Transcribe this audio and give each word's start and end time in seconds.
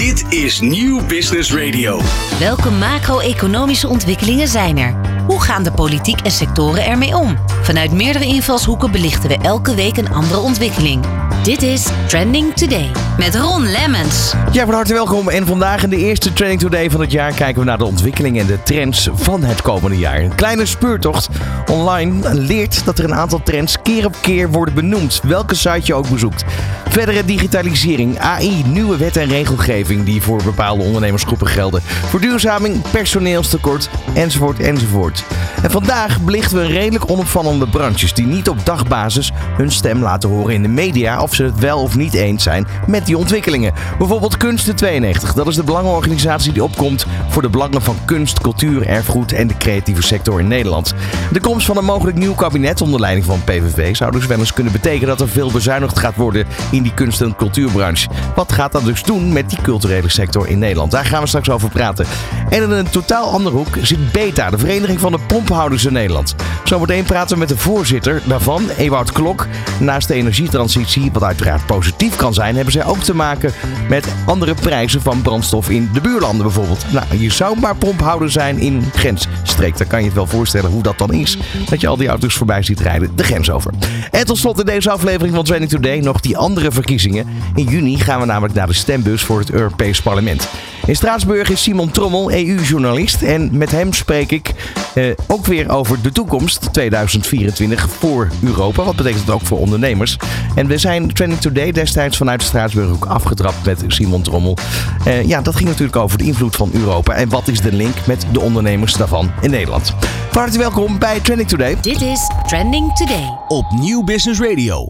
Dit 0.00 0.32
is 0.32 0.60
Nieuw 0.60 1.06
Business 1.06 1.52
Radio. 1.54 2.00
Welke 2.38 2.70
macro-economische 2.70 3.88
ontwikkelingen 3.88 4.48
zijn 4.48 4.78
er? 4.78 4.94
Hoe 5.26 5.40
gaan 5.40 5.62
de 5.62 5.72
politiek 5.72 6.20
en 6.20 6.30
sectoren 6.30 6.84
ermee 6.84 7.16
om? 7.16 7.36
Vanuit 7.62 7.92
meerdere 7.92 8.24
invalshoeken 8.24 8.90
belichten 8.90 9.28
we 9.28 9.38
elke 9.42 9.74
week 9.74 9.96
een 9.96 10.12
andere 10.12 10.40
ontwikkeling. 10.40 11.04
Dit 11.42 11.62
is 11.62 11.86
Trending 12.06 12.54
Today 12.54 12.90
met 13.18 13.34
Ron 13.34 13.66
Lemmens. 13.66 14.34
Ja, 14.52 14.64
van 14.64 14.74
harte 14.74 14.92
welkom. 14.92 15.28
En 15.28 15.46
vandaag 15.46 15.82
in 15.82 15.90
de 15.90 15.96
eerste 15.96 16.32
Trending 16.32 16.60
Today 16.60 16.90
van 16.90 17.00
het 17.00 17.12
jaar 17.12 17.32
kijken 17.32 17.60
we 17.60 17.66
naar 17.66 17.78
de 17.78 17.84
ontwikkelingen 17.84 18.40
en 18.40 18.46
de 18.46 18.62
trends 18.62 19.08
van 19.12 19.42
het 19.42 19.62
komende 19.62 19.98
jaar. 19.98 20.20
Een 20.20 20.34
kleine 20.34 20.66
speurtocht 20.66 21.28
online 21.70 22.34
leert 22.34 22.84
dat 22.84 22.98
er 22.98 23.04
een 23.04 23.14
aantal 23.14 23.42
trends 23.42 23.82
keer 23.82 24.06
op 24.06 24.16
keer 24.20 24.50
worden 24.50 24.74
benoemd, 24.74 25.20
welke 25.22 25.54
site 25.54 25.80
je 25.82 25.94
ook 25.94 26.08
bezoekt. 26.08 26.44
Verdere 26.88 27.24
digitalisering, 27.24 28.18
AI, 28.18 28.64
nieuwe 28.66 28.96
wet 28.96 29.16
en 29.16 29.28
regelgeving 29.28 30.04
die 30.04 30.22
voor 30.22 30.42
bepaalde 30.42 30.82
ondernemersgroepen 30.82 31.46
gelden, 31.46 31.82
verduurzaming, 31.82 32.90
personeelstekort, 32.90 33.90
enzovoort, 34.14 34.60
enzovoort. 34.60 35.24
En 35.62 35.70
vandaag 35.70 36.20
belichten 36.20 36.56
we 36.56 36.66
redelijk 36.66 37.10
onopvallende 37.10 37.68
branches 37.68 38.14
die 38.14 38.26
niet 38.26 38.48
op 38.48 38.66
dagbasis 38.66 39.32
hun 39.56 39.72
stem 39.72 40.02
laten 40.02 40.28
horen 40.28 40.54
in 40.54 40.62
de 40.62 40.68
media 40.68 41.22
of 41.22 41.29
ze 41.34 41.44
het 41.44 41.58
wel 41.58 41.82
of 41.82 41.96
niet 41.96 42.14
eens 42.14 42.42
zijn 42.42 42.66
met 42.86 43.06
die 43.06 43.18
ontwikkelingen. 43.18 43.72
Bijvoorbeeld 43.98 44.36
Kunsten 44.36 44.76
92, 44.76 45.34
dat 45.34 45.46
is 45.46 45.54
de 45.54 45.64
belangenorganisatie 45.64 46.52
die 46.52 46.64
opkomt 46.64 47.06
voor 47.28 47.42
de 47.42 47.48
belangen 47.48 47.82
van 47.82 47.96
kunst, 48.04 48.40
cultuur, 48.40 48.86
erfgoed 48.86 49.32
en 49.32 49.46
de 49.46 49.56
creatieve 49.56 50.02
sector 50.02 50.40
in 50.40 50.48
Nederland. 50.48 50.94
De 51.32 51.40
komst 51.40 51.66
van 51.66 51.76
een 51.76 51.84
mogelijk 51.84 52.16
nieuw 52.16 52.34
kabinet 52.34 52.80
onder 52.80 53.00
leiding 53.00 53.26
van 53.26 53.44
PVV 53.44 53.96
zou 53.96 54.12
dus 54.12 54.26
wel 54.26 54.38
eens 54.38 54.52
kunnen 54.52 54.72
betekenen 54.72 55.08
dat 55.08 55.20
er 55.20 55.28
veel 55.28 55.50
bezuinigd 55.50 55.98
gaat 55.98 56.16
worden 56.16 56.46
in 56.70 56.82
die 56.82 56.94
kunst- 56.94 57.20
en 57.20 57.36
cultuurbranche. 57.36 58.08
Wat 58.34 58.52
gaat 58.52 58.72
dat 58.72 58.84
dus 58.84 59.02
doen 59.02 59.32
met 59.32 59.50
die 59.50 59.62
culturele 59.62 60.08
sector 60.08 60.48
in 60.48 60.58
Nederland? 60.58 60.90
Daar 60.90 61.04
gaan 61.04 61.22
we 61.22 61.28
straks 61.28 61.50
over 61.50 61.68
praten. 61.68 62.06
En 62.48 62.62
in 62.62 62.70
een 62.70 62.90
totaal 62.90 63.30
andere 63.32 63.56
hoek 63.56 63.76
zit 63.82 64.12
BETA, 64.12 64.50
de 64.50 64.58
Vereniging 64.58 65.00
van 65.00 65.12
de 65.12 65.18
Pomphouders 65.26 65.84
in 65.84 65.92
Nederland. 65.92 66.34
Zometeen 66.64 67.04
praten 67.04 67.32
we 67.32 67.38
met 67.38 67.48
de 67.48 67.56
voorzitter 67.56 68.22
daarvan, 68.26 68.68
Ewout 68.76 69.12
Klok. 69.12 69.46
Naast 69.78 70.08
de 70.08 70.14
energietransitie, 70.14 71.10
wat 71.20 71.28
uiteraard 71.28 71.66
positief 71.66 72.16
kan 72.16 72.34
zijn, 72.34 72.54
hebben 72.54 72.72
zij 72.72 72.84
ook 72.84 73.02
te 73.02 73.14
maken 73.14 73.52
met 73.88 74.14
andere 74.26 74.54
prijzen 74.54 75.02
van 75.02 75.22
brandstof 75.22 75.70
in 75.70 75.90
de 75.92 76.00
buurlanden 76.00 76.42
bijvoorbeeld. 76.42 76.84
Nou, 76.92 77.06
je 77.18 77.30
zou 77.30 77.58
maar 77.60 77.76
pomphouder 77.76 78.30
zijn 78.30 78.58
in 78.58 78.82
grensstreek. 78.92 79.78
Dan 79.78 79.86
kan 79.86 79.98
je 79.98 80.06
het 80.06 80.14
wel 80.14 80.26
voorstellen 80.26 80.70
hoe 80.70 80.82
dat 80.82 80.98
dan 80.98 81.12
is. 81.12 81.38
Dat 81.68 81.80
je 81.80 81.86
al 81.86 81.96
die 81.96 82.08
auto's 82.08 82.34
voorbij 82.34 82.62
ziet 82.62 82.80
rijden 82.80 83.16
de 83.16 83.24
grens 83.24 83.50
over. 83.50 83.72
En 84.10 84.26
tot 84.26 84.38
slot 84.38 84.58
in 84.58 84.66
deze 84.66 84.90
aflevering 84.90 85.34
van 85.34 85.44
Training 85.44 85.70
Today 85.70 85.98
nog 85.98 86.20
die 86.20 86.36
andere 86.36 86.70
verkiezingen. 86.70 87.26
In 87.54 87.64
juni 87.64 87.98
gaan 87.98 88.20
we 88.20 88.26
namelijk 88.26 88.54
naar 88.54 88.66
de 88.66 88.72
stembus 88.72 89.22
voor 89.22 89.38
het 89.38 89.50
Europees 89.50 90.02
Parlement. 90.02 90.48
In 90.86 90.96
Straatsburg 90.96 91.50
is 91.50 91.62
Simon 91.62 91.90
Trommel, 91.90 92.32
EU-journalist. 92.32 93.22
En 93.22 93.48
met 93.52 93.70
hem 93.70 93.92
spreek 93.92 94.32
ik 94.32 94.52
eh, 94.94 95.04
ook 95.26 95.46
weer 95.46 95.70
over 95.70 96.02
de 96.02 96.12
toekomst 96.12 96.72
2024 96.72 97.90
voor 97.90 98.28
Europa. 98.42 98.82
Wat 98.82 98.96
betekent 98.96 99.26
dat 99.26 99.34
ook 99.34 99.46
voor 99.46 99.58
ondernemers? 99.58 100.16
En 100.54 100.66
we 100.66 100.78
zijn 100.78 101.12
Trending 101.12 101.40
Today 101.40 101.72
destijds 101.72 102.16
vanuit 102.16 102.42
Straatsburg 102.42 102.90
ook 102.90 103.04
afgetrapt 103.04 103.64
met 103.64 103.84
Simon 103.86 104.22
Trommel. 104.22 104.56
Eh, 105.04 105.24
ja, 105.24 105.40
dat 105.40 105.56
ging 105.56 105.68
natuurlijk 105.68 105.96
over 105.96 106.18
de 106.18 106.24
invloed 106.24 106.56
van 106.56 106.70
Europa. 106.72 107.14
En 107.14 107.28
wat 107.28 107.48
is 107.48 107.60
de 107.60 107.72
link 107.72 108.06
met 108.06 108.26
de 108.32 108.40
ondernemers 108.40 108.92
daarvan 108.92 109.30
in 109.40 109.50
Nederland? 109.50 109.94
Van 110.30 110.42
harte 110.42 110.58
welkom 110.58 110.98
bij 110.98 111.20
Trending 111.20 111.48
Today. 111.48 111.76
Dit 111.80 112.00
is 112.00 112.30
Trending 112.46 112.96
Today. 112.96 113.38
Op 113.48 113.64
Nieuw 113.70 114.04
Business 114.04 114.40
Radio. 114.40 114.86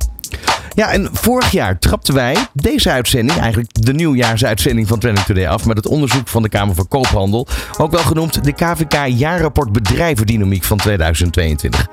Ja, 0.74 0.92
en 0.92 1.08
vorig 1.12 1.50
jaar 1.50 1.78
trapten 1.78 2.14
wij 2.14 2.36
deze 2.52 2.90
uitzending, 2.90 3.38
eigenlijk 3.38 3.84
de 3.84 3.92
nieuwjaarsuitzending 3.92 4.88
van 4.88 4.98
Trending 4.98 5.26
Today 5.26 5.46
af, 5.46 5.66
met 5.66 5.76
het 5.76 5.86
onderzoek 5.86 6.28
van 6.28 6.42
de 6.42 6.48
Kamer 6.48 6.74
van 6.74 6.88
Koophandel. 6.88 7.46
Ook 7.78 7.90
wel 7.90 8.02
genoemd 8.02 8.44
de 8.44 8.52
KVK 8.52 9.06
Jaarrapport 9.06 9.72
Bedrijvendynamiek 9.72 10.64
van 10.64 10.76
2022. 10.76 11.86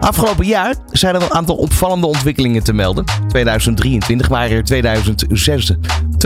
Afgelopen 0.00 0.46
jaar 0.46 0.74
zijn 0.90 1.14
er 1.14 1.22
een 1.22 1.32
aantal 1.32 1.56
opvallende 1.56 2.06
ontwikkelingen 2.06 2.62
te 2.62 2.72
melden. 2.72 3.04
2023 3.28 4.28
waren 4.28 4.56
er 4.56 4.64
2006 4.64 5.72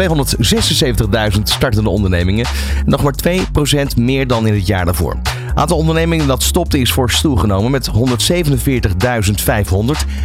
276.000 0.01 1.43
startende 1.43 1.91
ondernemingen. 1.91 2.47
Nog 2.85 3.03
maar 3.03 3.15
2% 3.29 3.97
meer 3.97 4.27
dan 4.27 4.47
in 4.47 4.55
het 4.55 4.67
jaar 4.67 4.85
daarvoor. 4.85 5.17
Aantal 5.55 5.77
ondernemingen 5.77 6.27
dat 6.27 6.43
stopte 6.43 6.79
is 6.79 6.93
fors 6.93 7.21
toegenomen 7.21 7.71
met 7.71 7.91
147.500. 7.91 7.95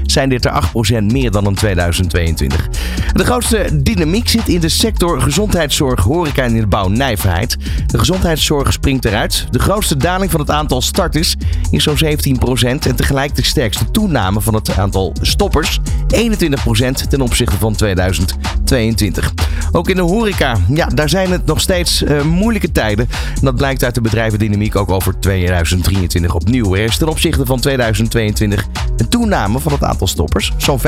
Zijn 0.05 0.29
dit 0.29 0.45
er 0.45 0.63
8% 0.99 1.03
meer 1.03 1.31
dan 1.31 1.45
in 1.45 1.55
2022. 1.55 2.69
De 3.13 3.23
grootste 3.25 3.81
dynamiek 3.83 4.29
zit 4.29 4.47
in 4.47 4.59
de 4.59 4.69
sector 4.69 5.21
gezondheidszorg, 5.21 6.03
horeca 6.03 6.43
en 6.43 6.53
in 6.55 6.61
de 6.61 6.67
bouw 6.67 6.87
nijverheid. 6.87 7.57
De 7.87 7.97
gezondheidszorg 7.97 8.73
springt 8.73 9.05
eruit. 9.05 9.47
De 9.49 9.59
grootste 9.59 9.97
daling 9.97 10.31
van 10.31 10.39
het 10.39 10.49
aantal 10.49 10.81
starters 10.81 11.35
is 11.71 11.83
zo'n 11.83 11.97
17% 12.05 12.07
en 12.61 12.95
tegelijk 12.95 13.35
de 13.35 13.43
sterkste 13.43 13.91
toename 13.91 14.41
van 14.41 14.53
het 14.53 14.77
aantal 14.77 15.15
stoppers, 15.21 15.79
21% 16.15 17.07
ten 17.09 17.21
opzichte 17.21 17.57
van 17.57 17.75
2022. 17.75 19.33
Ook 19.71 19.89
in 19.89 19.95
de 19.95 20.01
horeca, 20.01 20.57
ja, 20.73 20.85
daar 20.85 21.09
zijn 21.09 21.31
het 21.31 21.45
nog 21.45 21.61
steeds 21.61 22.01
uh, 22.01 22.21
moeilijke 22.21 22.71
tijden. 22.71 23.07
En 23.11 23.41
dat 23.41 23.55
blijkt 23.55 23.83
uit 23.83 23.95
de 23.95 24.01
bedrijvendynamiek 24.01 24.75
ook 24.75 24.89
over 24.89 25.18
2023 25.19 26.35
opnieuw. 26.35 26.75
Er 26.75 26.83
is 26.83 26.97
ten 26.97 27.07
opzichte 27.07 27.45
van 27.45 27.59
2022 27.59 28.67
een 28.97 29.09
toename 29.09 29.59
van 29.59 29.71
het 29.71 29.83
aantal 29.83 30.07
stoppers, 30.07 30.53
zo'n 30.57 30.79
15%. 30.79 30.81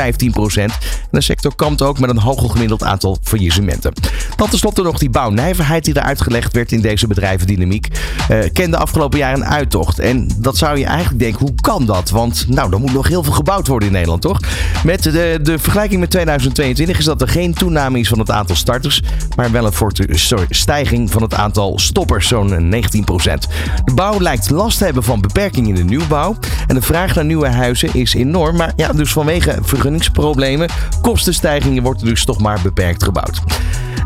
En 0.56 0.70
de 1.12 1.22
sector 1.22 1.56
kampt 1.56 1.82
ook 1.82 2.00
met 2.00 2.10
een 2.10 2.20
hoger 2.20 2.50
gemiddeld 2.50 2.84
aantal 2.84 3.18
faillissementen. 3.24 3.94
Dan 4.36 4.50
tenslotte 4.50 4.82
nog 4.82 4.98
die 4.98 5.10
bouwnijverheid 5.10 5.86
die 5.86 5.94
er 5.94 6.02
uitgelegd 6.02 6.54
werd 6.54 6.72
in 6.72 6.82
deze 6.82 7.08
bedrijvendynamiek. 7.08 7.88
Uh, 8.32 8.40
kende 8.54 8.78
afgelopen 8.78 9.20
jaar 9.20 9.34
een 9.34 9.46
uittocht. 9.46 10.00
En 10.00 10.30
dat 10.38 10.58
zou 10.58 10.78
je 10.78 10.86
eigenlijk 10.86 11.20
denken, 11.20 11.40
hoe 11.40 11.56
kan 11.62 11.86
dat? 11.86 12.10
Want 12.10 12.46
nou, 12.48 12.74
er 12.74 12.80
moet 12.80 12.94
nog 12.94 13.08
heel 13.08 13.24
veel 13.24 13.34
gebouwd 13.34 13.68
worden 13.68 13.88
in 13.88 13.94
Nederland, 13.94 14.22
toch? 14.22 14.40
Met 14.84 15.04
de, 15.04 15.40
de 15.42 15.60
vergelijking 15.60 16.00
met 16.00 16.10
2022 16.10 16.98
is 16.98 17.06
dat 17.06 17.22
er 17.22 17.28
geen 17.28 17.54
toename 17.54 18.00
is 18.00 18.08
van 18.08 18.20
het 18.20 18.32
aantal 18.32 18.56
starters, 18.56 19.02
maar 19.36 19.52
wel 19.52 19.66
een 19.66 19.74
forte 19.74 20.08
stijging 20.50 21.12
van 21.12 21.22
het 21.22 21.34
aantal 21.34 21.80
stoppers, 21.80 22.28
zo'n 22.28 22.74
19%. 22.74 22.78
De 23.86 23.94
bouw 23.96 24.20
lijkt 24.22 24.50
last 24.50 24.78
te 24.78 24.84
hebben 24.84 25.04
van 25.04 25.22
beperkingen 25.22 25.70
in 25.70 25.76
de 25.76 25.84
nieuwbouw. 25.84 26.36
En 26.68 26.76
de 26.76 26.82
vraag 26.82 27.16
naar 27.16 27.26
nieuwe 27.26 27.48
huizen 27.48 27.94
is 27.94 28.14
enorm. 28.14 28.56
Maar 28.56 28.74
ja, 28.76 28.92
dus 28.94 29.12
vanwege 29.12 29.58
vergunningsproblemen, 29.62 30.70
kostenstijgingen 31.02 31.84
wordt 31.84 32.02
er 32.02 32.08
dus 32.08 32.26
toch 32.26 32.40
maar 32.40 32.60
beperkt 32.64 33.04
gebouwd. 33.04 33.42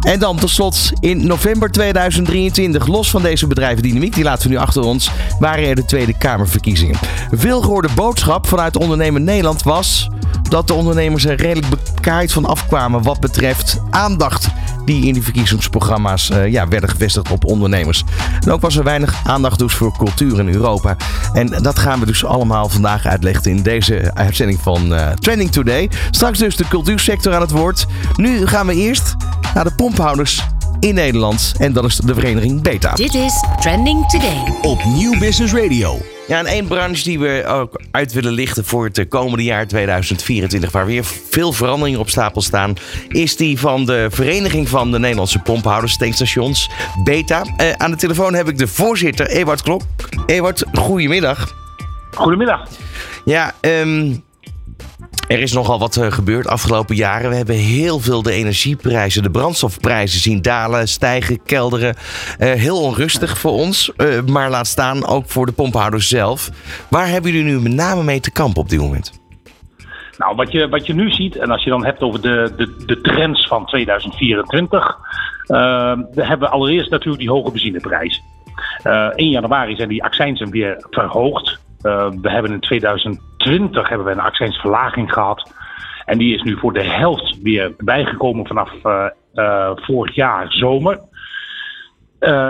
En 0.02 0.20
dan 0.20 0.38
tot 0.38 0.50
slot 0.50 0.92
in 1.00 1.28
november 1.28 1.72
2023, 1.72 2.88
los 2.88 3.09
van 3.09 3.22
deze 3.22 3.48
bedrijvendynamiek, 3.48 4.14
die 4.14 4.24
laten 4.24 4.48
we 4.48 4.53
nu 4.53 4.59
achter 4.59 4.81
ons, 4.81 5.12
waren 5.40 5.68
er 5.68 5.76
de 5.76 5.86
Tweede 5.86 6.18
Kamerverkiezingen. 6.18 6.96
Veel 7.32 7.62
gehoorde 7.62 7.90
boodschap 7.96 8.47
vanuit 8.47 8.78
Ondernemer 8.78 9.22
Nederland 9.22 9.64
was 9.64 10.09
dat 10.50 10.68
de 10.68 10.74
ondernemers 10.74 11.26
er 11.26 11.36
redelijk 11.36 11.68
bekaaid 11.70 12.34
van 12.34 12.46
afkwamen 12.46 13.03
wat 13.03 13.20
betreft 13.20 13.82
aandacht 13.90 14.47
die 14.85 15.06
in 15.06 15.13
die 15.13 15.23
verkiezingsprogramma's 15.23 16.29
uh, 16.29 16.47
ja, 16.47 16.68
werden 16.68 16.90
gevestigd 16.90 17.31
op 17.31 17.46
ondernemers. 17.46 18.03
En 18.40 18.51
ook 18.51 18.62
was 18.62 18.75
er 18.75 18.84
weinig 18.84 19.22
aandacht 19.23 19.59
dus 19.59 19.73
voor 19.73 19.97
cultuur 19.97 20.40
in 20.40 20.47
Europa. 20.47 20.96
En 21.34 21.47
dat 21.62 21.79
gaan 21.79 22.00
we 22.00 22.06
dus 22.06 22.25
allemaal 22.25 22.69
vandaag 22.69 23.06
uitleggen 23.06 23.51
in 23.51 23.62
deze 23.62 24.12
uitzending 24.13 24.59
van 24.62 24.94
uh, 24.94 25.09
Trending 25.12 25.51
Today. 25.51 25.90
Straks 26.12 26.40
dus 26.40 26.56
de 26.56 26.68
cultuursector 26.68 27.34
aan 27.34 27.41
het 27.41 27.51
woord. 27.51 27.85
Nu 28.16 28.47
gaan 28.47 28.68
we 28.68 28.75
eerst 28.75 29.16
naar 29.53 29.63
de 29.63 29.75
pomphouders 29.75 30.44
in 30.79 30.94
Nederland. 30.94 31.53
En 31.57 31.73
dat 31.73 31.85
is 31.85 31.96
de 31.96 32.13
vereniging 32.13 32.62
Beta. 32.62 32.94
Dit 32.94 33.13
is 33.13 33.44
Trending 33.59 34.09
Today. 34.09 34.53
Op 34.62 34.84
Nieuw 34.84 35.19
Business 35.19 35.53
Radio. 35.53 36.15
Ja, 36.28 36.40
en 36.40 36.46
één 36.46 36.68
branche 36.68 37.03
die 37.03 37.19
we 37.19 37.44
ook 37.47 37.81
uit 37.91 38.13
willen 38.13 38.31
lichten 38.31 38.66
voor 38.66 38.86
het 38.86 39.06
komende 39.08 39.44
jaar 39.44 39.68
2024, 39.68 40.72
waar 40.72 40.86
weer 40.86 41.06
veel 41.30 41.53
veranderingen 41.53 42.00
op 42.00 42.09
stapel 42.09 42.41
staan, 42.41 42.74
is 43.08 43.36
die 43.36 43.59
van 43.59 43.86
de 43.86 44.08
Vereniging 44.12 44.69
van 44.69 44.91
de 44.91 45.00
Nederlandse 45.00 45.40
Pomphouders, 45.40 45.97
Tankstations, 45.97 46.69
Beta. 47.03 47.46
Uh, 47.61 47.72
aan 47.72 47.91
de 47.91 47.97
telefoon 47.97 48.34
heb 48.34 48.47
ik 48.47 48.58
de 48.58 48.67
voorzitter, 48.67 49.28
Ewart 49.28 49.61
Klok. 49.61 49.82
Ewart, 50.26 50.64
goedemiddag. 50.73 51.55
Goedemiddag. 52.11 52.67
Ja, 53.26 53.53
um, 53.61 54.23
er 55.28 55.40
is 55.40 55.54
nogal 55.54 55.80
wat 55.80 55.96
uh, 55.96 56.12
gebeurd 56.12 56.48
afgelopen 56.48 56.96
jaren. 56.96 57.30
We 57.30 57.36
hebben 57.36 57.56
heel 57.56 58.00
veel 58.00 58.22
de 58.22 58.32
energieprijzen, 58.32 59.24
de 59.24 59.30
brandstofprijzen 59.30 60.20
zien 60.20 60.42
dalen, 60.42 60.88
stijgen, 60.88 61.44
kelderen. 61.44 61.96
Uh, 62.40 62.52
heel 62.52 62.82
onrustig 62.82 63.38
voor 63.38 63.52
ons, 63.52 63.92
uh, 63.98 64.22
maar 64.22 64.50
laat 64.50 64.68
staan 64.68 65.08
ook 65.08 65.30
voor 65.30 65.46
de 65.46 65.52
pomphouders 65.52 66.08
zelf. 66.08 66.50
Waar 66.90 67.08
hebben 67.08 67.32
jullie 67.32 67.46
nu 67.46 67.60
met 67.60 67.74
name 67.74 68.04
mee 68.04 68.20
te 68.20 68.32
kampen 68.32 68.62
op 68.62 68.70
dit 68.70 68.80
moment? 68.80 69.20
Nou, 70.18 70.36
wat 70.36 70.52
je, 70.52 70.70
wat 70.70 70.86
je 70.88 70.94
nu 70.94 71.12
ziet, 71.12 71.36
en 71.36 71.52
als 71.52 71.64
je 71.64 71.70
dan 71.70 71.86
hebt 71.86 72.02
over 72.02 72.22
de, 72.22 72.54
de, 72.58 72.84
de 72.86 73.02
trends 73.02 73.48
van 73.48 73.66
2024, 73.66 74.98
we 75.48 76.26
hebben 76.26 76.52
allereerst 76.52 76.90
natuurlijk 76.90 77.20
die 77.20 77.32
hoge 77.32 77.52
benzineprijs. 77.52 78.22
1 79.16 79.30
januari 79.30 79.76
zijn 79.76 79.90
die 79.90 80.04
accijnsen 80.04 80.50
weer 80.50 80.86
verhoogd. 80.90 81.60
We 82.22 82.29
hebben 82.29 82.52
in 82.52 82.59
2000 82.59 83.22
2020 83.46 83.90
hebben 83.90 84.08
we 84.08 84.14
een 84.14 84.20
accijnsverlaging 84.20 85.14
gehad. 85.14 85.53
En 86.05 86.17
die 86.17 86.35
is 86.35 86.41
nu 86.41 86.58
voor 86.58 86.73
de 86.73 86.84
helft 86.84 87.41
weer 87.41 87.73
bijgekomen 87.78 88.47
vanaf 88.47 88.72
uh, 88.84 89.05
uh, 89.34 89.72
vorig 89.76 90.16
jaar 90.16 90.52
zomer. 90.52 90.99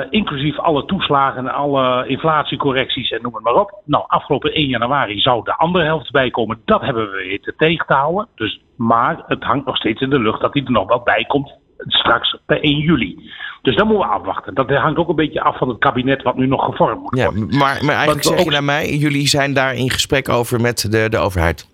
Inclusief 0.09 0.59
alle 0.59 0.85
toeslagen, 0.85 1.53
alle 1.53 2.07
inflatiecorrecties 2.07 3.11
en 3.11 3.21
noem 3.21 3.33
het 3.33 3.43
maar 3.43 3.53
op. 3.53 3.81
Nou, 3.85 4.03
afgelopen 4.07 4.53
1 4.53 4.67
januari 4.67 5.19
zou 5.19 5.43
de 5.43 5.55
andere 5.55 5.83
helft 5.83 6.11
bijkomen. 6.11 6.61
Dat 6.65 6.81
hebben 6.81 7.11
we 7.11 7.17
weten 7.17 7.53
tegen 7.57 7.87
te 7.87 7.93
houden. 7.93 8.27
Dus, 8.35 8.61
maar 8.77 9.23
het 9.27 9.43
hangt 9.43 9.65
nog 9.65 9.77
steeds 9.77 10.01
in 10.01 10.09
de 10.09 10.19
lucht 10.19 10.41
dat 10.41 10.53
die 10.53 10.65
er 10.65 10.71
nog 10.71 10.87
wel 10.87 11.01
bij 11.03 11.23
komt 11.27 11.57
straks 11.77 12.37
per 12.45 12.61
1 12.61 12.77
juli. 12.77 13.31
Dus 13.61 13.75
dat 13.75 13.85
moeten 13.85 14.07
we 14.07 14.13
afwachten. 14.13 14.53
Dat 14.53 14.69
hangt 14.69 14.97
ook 14.97 15.09
een 15.09 15.15
beetje 15.15 15.41
af 15.41 15.57
van 15.57 15.69
het 15.69 15.77
kabinet 15.77 16.23
wat 16.23 16.35
nu 16.35 16.47
nog 16.47 16.65
gevormd 16.65 17.01
moet 17.01 17.19
worden. 17.19 17.47
Ja, 17.49 17.57
maar, 17.57 17.79
maar 17.85 17.95
eigenlijk 17.95 18.23
zeg 18.23 18.43
je 18.43 18.49
naar 18.49 18.63
mij, 18.63 18.95
jullie 18.95 19.27
zijn 19.27 19.53
daar 19.53 19.75
in 19.75 19.89
gesprek 19.89 20.29
over 20.29 20.61
met 20.61 20.91
de, 20.91 21.09
de 21.09 21.17
overheid. 21.17 21.69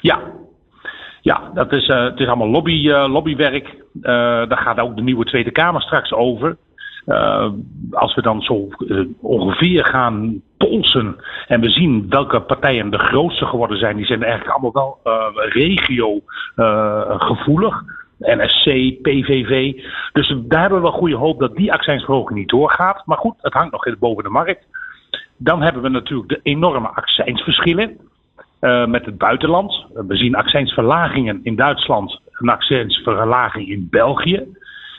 Ja, 0.00 0.20
ja, 1.26 1.50
dat 1.54 1.72
is, 1.72 1.88
uh, 1.88 2.04
het 2.04 2.20
is 2.20 2.26
allemaal 2.26 2.48
lobby, 2.48 2.88
uh, 2.88 3.08
lobbywerk. 3.08 3.66
Uh, 3.68 4.02
daar 4.48 4.58
gaat 4.58 4.80
ook 4.80 4.96
de 4.96 5.02
nieuwe 5.02 5.24
Tweede 5.24 5.50
Kamer 5.50 5.82
straks 5.82 6.12
over. 6.12 6.56
als 7.90 8.14
we 8.14 8.22
dan 8.22 8.42
zo 8.42 8.68
ongeveer 9.20 9.84
gaan 9.84 10.42
polsen 10.56 11.16
en 11.46 11.60
we 11.60 11.70
zien 11.70 12.06
welke 12.08 12.40
partijen 12.40 12.90
de 12.90 12.98
grootste 12.98 13.46
geworden 13.46 13.78
zijn, 13.78 13.96
die 13.96 14.06
zijn 14.06 14.22
eigenlijk 14.22 14.52
allemaal 14.52 14.98
wel 15.02 15.32
regio 15.48 16.20
gevoelig. 17.18 17.82
NSC, 18.18 18.64
PVV. 19.02 19.72
Dus 20.12 20.34
daar 20.44 20.60
hebben 20.60 20.78
we 20.78 20.88
wel 20.88 20.98
goede 20.98 21.16
hoop 21.16 21.38
dat 21.38 21.56
die 21.56 21.72
accijnsverhoging 21.72 22.38
niet 22.38 22.48
doorgaat. 22.48 23.02
Maar 23.06 23.18
goed, 23.18 23.34
het 23.40 23.52
hangt 23.52 23.72
nog 23.72 23.98
boven 23.98 24.24
de 24.24 24.30
markt. 24.30 24.66
Dan 25.36 25.62
hebben 25.62 25.82
we 25.82 25.88
natuurlijk 25.88 26.28
de 26.28 26.40
enorme 26.42 26.88
accijnsverschillen 26.88 27.96
uh, 28.60 28.86
met 28.86 29.04
het 29.04 29.18
buitenland. 29.18 29.86
We 29.92 30.16
zien 30.16 30.34
accijnsverlagingen 30.34 31.40
in 31.42 31.56
Duitsland, 31.56 32.20
een 32.32 32.48
accijnsverlaging 32.48 33.68
in 33.68 33.88
België. 33.90 34.42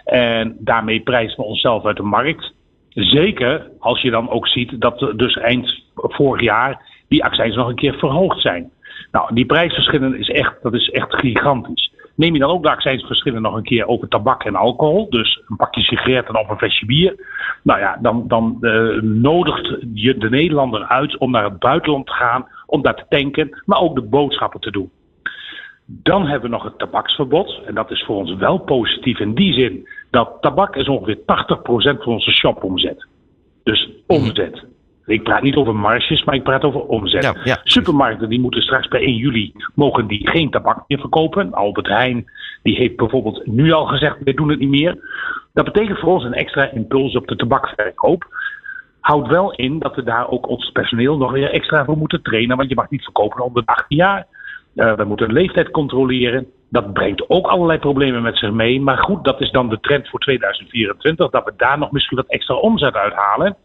En 0.05 0.55
daarmee 0.59 0.99
prijzen 0.99 1.37
we 1.37 1.43
onszelf 1.43 1.85
uit 1.85 1.97
de 1.97 2.03
markt. 2.03 2.53
Zeker 2.89 3.69
als 3.79 4.01
je 4.01 4.09
dan 4.09 4.29
ook 4.29 4.47
ziet 4.47 4.81
dat 4.81 5.13
dus 5.15 5.37
eind 5.37 5.83
vorig 5.95 6.41
jaar 6.41 6.81
die 7.07 7.23
accijns 7.23 7.55
nog 7.55 7.67
een 7.67 7.75
keer 7.75 7.97
verhoogd 7.97 8.41
zijn. 8.41 8.71
Nou, 9.11 9.33
die 9.33 9.45
prijsverschillen 9.45 10.19
is 10.19 10.29
echt, 10.29 10.53
dat 10.61 10.73
is 10.73 10.89
echt 10.89 11.15
gigantisch. 11.15 11.91
Neem 12.17 12.33
je 12.33 12.39
dan 12.39 12.49
ook 12.49 12.63
de 12.63 12.69
accijnsverschillen 12.69 13.41
nog 13.41 13.55
een 13.55 13.63
keer 13.63 13.87
over 13.87 14.07
tabak 14.07 14.43
en 14.43 14.55
alcohol, 14.55 15.09
dus 15.09 15.41
een 15.47 15.55
pakje 15.55 15.81
sigaretten 15.81 16.39
of 16.39 16.49
een 16.49 16.57
flesje 16.57 16.85
bier, 16.85 17.15
nou 17.63 17.79
ja, 17.79 17.97
dan, 18.01 18.27
dan 18.27 18.57
uh, 18.61 19.01
nodigt 19.01 19.77
je 19.93 20.17
de 20.17 20.29
Nederlander 20.29 20.83
uit 20.83 21.17
om 21.17 21.31
naar 21.31 21.43
het 21.43 21.59
buitenland 21.59 22.05
te 22.05 22.11
gaan, 22.13 22.47
om 22.65 22.81
daar 22.81 22.95
te 22.95 23.05
tanken, 23.09 23.61
maar 23.65 23.79
ook 23.79 23.95
de 23.95 24.01
boodschappen 24.01 24.59
te 24.59 24.71
doen. 24.71 24.91
Dan 25.85 26.27
hebben 26.27 26.49
we 26.49 26.55
nog 26.55 26.63
het 26.63 26.77
tabaksverbod. 26.77 27.59
En 27.65 27.75
dat 27.75 27.91
is 27.91 28.03
voor 28.03 28.15
ons 28.15 28.35
wel 28.35 28.57
positief 28.57 29.19
in 29.19 29.33
die 29.33 29.53
zin 29.53 29.87
dat 30.09 30.37
tabak 30.41 30.75
is 30.75 30.87
ongeveer 30.87 31.17
80% 31.17 31.23
van 32.03 32.13
onze 32.13 32.31
shopomzet. 32.31 33.07
Dus 33.63 33.89
omzet. 34.07 34.65
Ik 35.07 35.24
praat 35.24 35.42
niet 35.42 35.56
over 35.56 35.75
marges, 35.75 36.24
maar 36.24 36.36
ik 36.36 36.44
praat 36.44 36.63
over 36.63 36.81
omzet. 36.81 37.59
Supermarkten 37.63 38.30
die 38.30 38.39
moeten 38.39 38.62
straks 38.62 38.88
bij 38.88 39.01
1 39.01 39.15
juli 39.15 39.54
mogen 39.74 40.07
die 40.07 40.30
geen 40.30 40.50
tabak 40.50 40.83
meer 40.88 41.00
verkopen. 41.00 41.54
Albert 41.54 41.88
Heijn 41.88 42.25
die 42.63 42.75
heeft 42.75 42.95
bijvoorbeeld 42.95 43.45
nu 43.45 43.71
al 43.71 43.86
gezegd, 43.86 44.18
we 44.24 44.33
doen 44.33 44.50
het 44.50 44.59
niet 44.59 44.69
meer. 44.69 44.98
Dat 45.54 45.65
betekent 45.65 46.00
voor 46.00 46.13
ons 46.13 46.24
een 46.24 46.33
extra 46.33 46.71
impuls 46.71 47.15
op 47.15 47.27
de 47.27 47.36
tabakverkoop. 47.36 48.25
Houdt 49.00 49.27
wel 49.27 49.51
in 49.51 49.80
dat 49.80 49.95
we 49.95 50.04
daar 50.04 50.30
ook 50.30 50.48
ons 50.48 50.71
personeel 50.71 51.18
nog 51.18 51.31
weer 51.31 51.51
extra 51.51 51.86
voor 51.86 51.98
moeten 51.98 52.21
trainen. 52.21 52.57
Want 52.57 52.69
je 52.69 52.75
mag 52.75 52.89
niet 52.89 53.03
verkopen 53.03 53.44
onder 53.44 53.65
de 53.65 53.71
18 53.71 53.98
jaar. 53.98 54.25
Uh, 54.75 54.94
we 54.94 55.03
moeten 55.03 55.33
leeftijd 55.33 55.71
controleren. 55.71 56.48
Dat 56.69 56.94
brengt 56.94 57.30
ook 57.30 57.48
allerlei 57.48 57.80
problemen 57.80 58.21
met 58.21 58.38
zich 58.38 58.51
mee. 58.51 58.81
Maar 58.81 58.98
goed, 58.98 59.24
dat 59.24 59.42
is 59.42 59.51
dan 59.51 59.69
de 59.69 59.80
trend 59.80 60.10
voor 60.10 60.19
2024. 60.19 61.30
Dat 61.30 61.45
we 61.45 61.53
daar 61.57 61.77
nog 61.77 61.92
misschien 61.92 62.18
wat 62.18 62.27
extra 62.27 62.56
omzet 62.56 62.94
uithalen. 62.94 63.56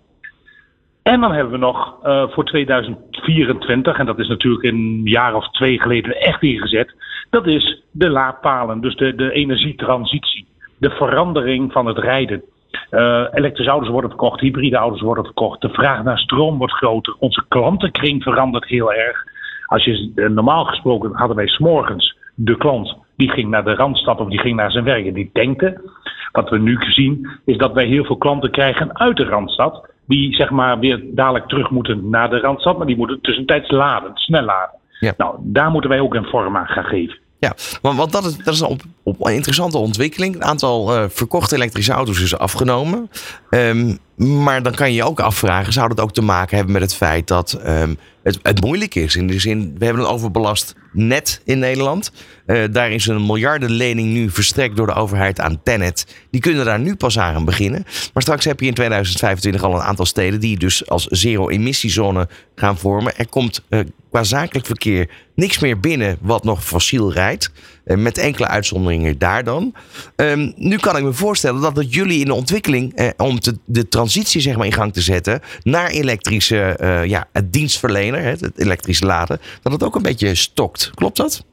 En 1.03 1.21
dan 1.21 1.33
hebben 1.33 1.53
we 1.53 1.59
nog 1.59 1.97
uh, 2.05 2.29
voor 2.29 2.45
2024, 2.45 3.99
en 3.99 4.07
dat 4.07 4.19
is 4.19 4.29
natuurlijk 4.29 4.65
een 4.65 5.01
jaar 5.05 5.35
of 5.35 5.51
twee 5.51 5.81
geleden 5.81 6.21
echt 6.21 6.43
ingezet, 6.43 6.95
dat 7.31 7.47
is 7.47 7.83
de 7.91 8.11
laadpalen, 8.11 8.81
dus 8.81 8.97
de, 8.97 9.15
de 9.15 9.33
energietransitie, 9.33 10.47
de 10.79 10.91
verandering 10.91 11.73
van 11.73 11.87
het 11.87 11.99
rijden. 11.99 12.43
Uh, 12.91 13.25
elektrische 13.33 13.71
auto's 13.71 13.89
worden 13.89 14.11
verkocht, 14.11 14.41
hybride 14.41 14.77
auto's 14.77 15.01
worden 15.01 15.25
verkocht, 15.25 15.61
de 15.61 15.69
vraag 15.69 16.03
naar 16.03 16.19
stroom 16.19 16.59
wordt 16.59 16.73
groter, 16.73 17.17
onze 17.19 17.45
klantenkring 17.49 18.23
verandert 18.23 18.67
heel 18.67 18.93
erg. 18.93 19.25
Als 19.67 19.85
je, 19.85 20.13
uh, 20.15 20.29
normaal 20.29 20.65
gesproken 20.65 21.15
hadden 21.15 21.37
wij 21.37 21.47
s'morgens 21.47 22.17
de 22.35 22.57
klant, 22.57 22.97
die 23.17 23.31
ging 23.31 23.51
naar 23.51 23.65
de 23.65 23.75
Randstad 23.75 24.21
of 24.21 24.29
die 24.29 24.41
ging 24.41 24.57
naar 24.57 24.71
zijn 24.71 24.85
werk 24.85 25.07
en 25.07 25.15
die 25.15 25.31
tankte. 25.33 25.91
Wat 26.33 26.51
we 26.51 26.59
nu 26.59 26.77
zien 26.81 27.29
is 27.45 27.57
dat 27.57 27.73
wij 27.73 27.87
heel 27.87 28.05
veel 28.05 28.17
klanten 28.17 28.51
krijgen 28.51 28.99
uit 28.99 29.17
de 29.17 29.25
Randstad 29.25 29.92
die 30.07 30.35
zeg 30.35 30.51
maar 30.51 30.79
weer 30.79 31.03
dadelijk 31.05 31.49
terug 31.49 31.71
moeten 31.71 32.11
naar 32.11 32.31
de 32.31 32.41
Randstad, 32.41 32.79
maar 32.79 32.87
die 32.87 32.97
moeten 32.97 33.21
tussentijds 33.21 33.71
laden, 33.71 34.11
snel 34.15 34.43
laden. 34.43 34.79
Ja. 35.01 35.15
Nou, 35.17 35.37
daar 35.41 35.71
moeten 35.71 35.91
wij 35.91 36.01
ook 36.01 36.15
een 36.15 36.25
vorm 36.25 36.57
aan 36.57 36.67
gaan 36.67 36.85
geven. 36.85 37.21
Ja, 37.39 37.55
want, 37.83 38.13
dat 38.13 38.25
is, 38.25 38.37
dat 38.37 38.55
is 38.55 38.61
een, 38.61 38.81
op, 39.03 39.27
een 39.27 39.35
interessante 39.35 39.79
ontwikkeling. 39.79 40.35
Het 40.35 40.43
aantal 40.43 40.97
uh, 40.97 41.05
verkochte 41.09 41.55
elektrische 41.55 41.93
auto's 41.93 42.23
is 42.23 42.39
afgenomen. 42.39 43.11
Um, 43.51 43.99
maar 44.17 44.63
dan 44.63 44.75
kan 44.75 44.89
je 44.89 44.95
je 44.95 45.05
ook 45.05 45.21
afvragen, 45.21 45.73
zou 45.73 45.89
dat 45.89 46.01
ook 46.01 46.13
te 46.13 46.23
maken 46.23 46.57
hebben 46.57 46.73
met 46.73 46.83
het 46.83 46.95
feit 46.95 47.29
dat 47.29 47.61
um, 47.67 47.99
het, 48.23 48.39
het, 48.43 48.65
moeilijk 48.65 48.95
is? 48.95 49.17
In 49.17 49.27
de 49.27 49.41
zin, 49.41 49.75
we 49.79 49.85
hebben 49.85 50.03
een 50.03 50.11
overbelast 50.11 50.75
net 50.93 51.41
in 51.45 51.59
Nederland. 51.59 52.13
Uh, 52.47 52.65
daar 52.71 52.91
is 52.91 53.07
een 53.07 53.27
miljardenlening 53.27 54.13
nu 54.13 54.31
verstrekt 54.31 54.77
door 54.77 54.87
de 54.87 54.95
overheid 54.95 55.41
aan 55.41 55.63
Tenet. 55.63 56.07
Die 56.31 56.41
kunnen 56.41 56.65
daar 56.65 56.81
nu 56.81 56.97
pas 56.97 57.19
aan 57.19 57.45
beginnen. 57.45 57.85
Maar 58.13 58.23
straks 58.23 58.45
heb 58.45 58.61
je 58.61 58.67
in 58.67 58.75
2025 58.75 59.63
al 59.63 59.75
een 59.75 59.81
aantal 59.81 60.07
steden 60.07 60.41
die 60.41 60.59
dus 60.59 60.89
als 60.89 61.07
zero-emissiezone 61.07 62.29
gaan 62.55 62.79
vormen. 62.79 63.17
Er 63.17 63.29
komt 63.29 63.63
uh, 63.69 63.81
qua 64.11 64.25
zakelijk 64.25 64.67
verkeer 64.67 65.09
niks 65.35 65.59
meer 65.59 65.81
binnen 65.81 66.19
wat 66.21 66.45
nog 66.45 66.65
fossiel 66.65 67.13
rijdt. 67.13 67.51
Uh, 67.85 67.97
met 67.97 68.19
enkele 68.19 68.47
uitzonderingen 68.47 69.19
daar 69.19 69.45
dan. 69.45 69.75
Um, 70.17 70.53
nu 70.57 70.77
kan 70.77 70.97
ik 70.97 71.03
me 71.03 71.13
voorstellen 71.13 71.61
dat 71.61 71.77
het 71.77 71.95
jullie 71.95 72.21
in 72.21 72.27
de 72.27 72.35
ontwikkeling 72.35 73.13
om 73.17 73.39
de 73.65 73.89
transitie 73.89 74.41
zeg 74.41 74.57
maar, 74.57 74.67
in 74.67 74.73
gang 74.73 74.93
te 74.93 75.01
zetten 75.01 75.41
naar 75.63 75.91
elektrische 75.91 76.77
ja, 77.07 77.29
het 77.33 77.53
dienstverlener, 77.53 78.25
het 78.25 78.53
elektrisch 78.57 79.01
laden, 79.01 79.41
dat 79.63 79.73
het 79.73 79.83
ook 79.83 79.95
een 79.95 80.03
beetje 80.03 80.35
stokt. 80.35 80.82
Klopt 80.91 81.17
dat? 81.17 81.47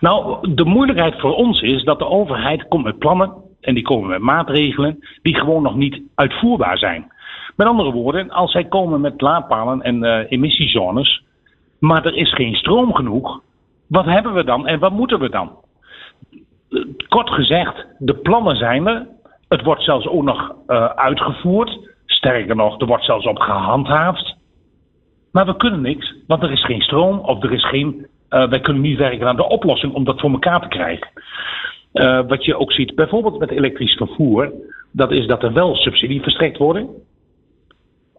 Nou, 0.00 0.48
de 0.54 0.64
moeilijkheid 0.64 1.20
voor 1.20 1.34
ons 1.34 1.60
is 1.60 1.84
dat 1.84 1.98
de 1.98 2.06
overheid 2.06 2.68
komt 2.68 2.84
met 2.84 2.98
plannen 2.98 3.32
en 3.60 3.74
die 3.74 3.82
komen 3.82 4.08
met 4.08 4.20
maatregelen 4.20 4.98
die 5.22 5.34
gewoon 5.34 5.62
nog 5.62 5.74
niet 5.74 6.02
uitvoerbaar 6.14 6.78
zijn. 6.78 7.12
Met 7.56 7.66
andere 7.66 7.92
woorden, 7.92 8.30
als 8.30 8.52
zij 8.52 8.64
komen 8.64 9.00
met 9.00 9.20
laadpalen 9.20 9.82
en 9.82 10.04
uh, 10.04 10.30
emissiezones, 10.30 11.22
maar 11.78 12.06
er 12.06 12.14
is 12.14 12.34
geen 12.34 12.54
stroom 12.54 12.94
genoeg, 12.94 13.40
wat 13.86 14.04
hebben 14.04 14.34
we 14.34 14.44
dan 14.44 14.66
en 14.66 14.78
wat 14.78 14.92
moeten 14.92 15.20
we 15.20 15.30
dan? 15.30 15.50
Kort 17.08 17.30
gezegd, 17.30 17.86
de 17.98 18.14
plannen 18.14 18.56
zijn 18.56 18.86
er, 18.86 19.06
het 19.48 19.62
wordt 19.62 19.82
zelfs 19.82 20.06
ook 20.06 20.22
nog 20.22 20.54
uh, 20.66 20.84
uitgevoerd. 20.84 21.88
Sterker 22.06 22.56
nog, 22.56 22.80
er 22.80 22.86
wordt 22.86 23.04
zelfs 23.04 23.26
op 23.26 23.38
gehandhaafd. 23.38 24.36
Maar 25.32 25.46
we 25.46 25.56
kunnen 25.56 25.80
niks, 25.80 26.14
want 26.26 26.42
er 26.42 26.52
is 26.52 26.64
geen 26.64 26.80
stroom 26.80 27.18
of 27.18 27.42
er 27.42 27.52
is 27.52 27.68
geen. 27.68 28.06
Uh, 28.30 28.48
wij 28.48 28.60
kunnen 28.60 28.82
niet 28.82 28.98
werken 28.98 29.28
aan 29.28 29.36
de 29.36 29.48
oplossing 29.48 29.92
om 29.92 30.04
dat 30.04 30.20
voor 30.20 30.30
elkaar 30.30 30.60
te 30.60 30.68
krijgen. 30.68 31.08
Uh, 31.92 32.20
wat 32.28 32.44
je 32.44 32.58
ook 32.58 32.72
ziet, 32.72 32.94
bijvoorbeeld 32.94 33.38
met 33.38 33.50
elektrisch 33.50 33.94
vervoer, 33.94 34.52
dat 34.92 35.10
is 35.10 35.26
dat 35.26 35.42
er 35.42 35.52
wel 35.52 35.74
subsidie 35.74 36.22
verstrekt 36.22 36.58
worden. 36.58 36.88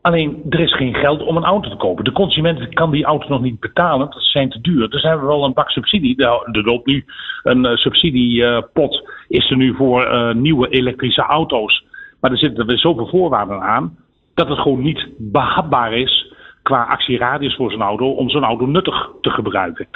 Alleen 0.01 0.41
er 0.49 0.59
is 0.59 0.75
geen 0.75 0.95
geld 0.95 1.23
om 1.23 1.37
een 1.37 1.43
auto 1.43 1.69
te 1.69 1.75
kopen. 1.75 2.03
De 2.03 2.11
consument 2.11 2.73
kan 2.73 2.91
die 2.91 3.05
auto 3.05 3.27
nog 3.27 3.41
niet 3.41 3.59
betalen, 3.59 4.09
dat 4.09 4.23
zijn 4.23 4.49
te 4.49 4.61
duur. 4.61 4.89
Dus 4.89 5.01
hebben 5.01 5.21
we 5.21 5.33
wel 5.33 5.43
een 5.43 5.53
bak 5.53 5.69
subsidie. 5.69 6.17
Er 6.17 6.63
loopt 6.63 6.85
nu 6.85 7.05
een 7.43 7.65
uh, 7.65 7.75
subsidiepot, 7.75 9.09
is 9.27 9.49
er 9.49 9.57
nu 9.57 9.75
voor 9.75 10.31
nieuwe 10.35 10.69
elektrische 10.69 11.21
auto's. 11.21 11.83
Maar 12.19 12.31
er 12.31 12.37
zitten 12.37 12.67
er 12.67 12.79
zoveel 12.79 13.07
voorwaarden 13.07 13.61
aan 13.61 13.97
dat 14.33 14.47
het 14.47 14.59
gewoon 14.59 14.81
niet 14.81 15.07
behapbaar 15.17 15.93
is 15.93 16.30
qua 16.61 16.83
actieradius 16.83 17.55
voor 17.55 17.71
zo'n 17.71 17.81
auto 17.81 18.11
om 18.11 18.29
zo'n 18.29 18.43
auto 18.43 18.65
nuttig 18.65 19.09
te 19.21 19.29
gebruiken. 19.29 19.87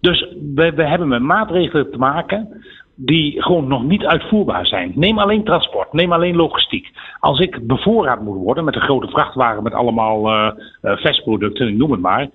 Dus 0.00 0.26
we, 0.54 0.72
we 0.72 0.84
hebben 0.84 1.08
met 1.08 1.22
maatregelen 1.22 1.90
te 1.90 1.98
maken 1.98 2.62
die 2.94 3.42
gewoon 3.42 3.68
nog 3.68 3.82
niet 3.82 4.04
uitvoerbaar 4.04 4.66
zijn. 4.66 4.92
Neem 4.94 5.18
alleen 5.18 5.44
transport, 5.44 5.92
neem 5.92 6.12
alleen 6.12 6.36
logistiek. 6.36 6.90
Als 7.20 7.40
ik 7.40 7.66
bevoorraad 7.66 8.20
moet 8.20 8.36
worden 8.36 8.64
met 8.64 8.74
een 8.74 8.80
grote 8.80 9.08
vrachtwagen 9.08 9.62
met 9.62 9.72
allemaal 9.72 10.26
uh, 10.26 10.50
uh, 10.82 10.96
vestproducten, 10.96 11.68
ik 11.68 11.76
noem 11.76 11.90
het 11.90 12.00
maar, 12.00 12.28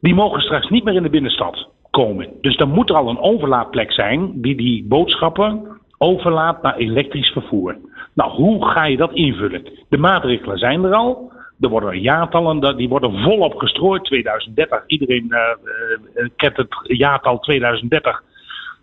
die 0.00 0.14
mogen 0.14 0.40
straks 0.40 0.68
niet 0.68 0.84
meer 0.84 0.94
in 0.94 1.02
de 1.02 1.10
binnenstad 1.10 1.68
komen. 1.90 2.28
Dus 2.40 2.56
dan 2.56 2.70
moet 2.70 2.90
er 2.90 2.96
al 2.96 3.08
een 3.08 3.18
overlaadplek 3.18 3.92
zijn 3.92 4.40
die 4.40 4.56
die 4.56 4.84
boodschappen 4.84 5.66
overlaat 5.98 6.62
naar 6.62 6.76
elektrisch 6.76 7.30
vervoer. 7.30 7.76
Nou, 8.14 8.30
hoe 8.30 8.66
ga 8.66 8.84
je 8.84 8.96
dat 8.96 9.12
invullen? 9.12 9.68
De 9.88 9.98
maatregelen 9.98 10.58
zijn 10.58 10.84
er 10.84 10.94
al. 10.94 11.32
Er 11.64 11.70
worden 11.70 12.00
jaartallen, 12.00 12.76
die 12.76 12.88
worden 12.88 13.22
volop 13.22 13.54
gestrooid. 13.54 14.04
2030, 14.04 14.82
iedereen 14.86 15.26
uh, 15.28 16.28
kent 16.36 16.56
het 16.56 16.74
jaartal 16.82 17.38
2030 17.38 18.22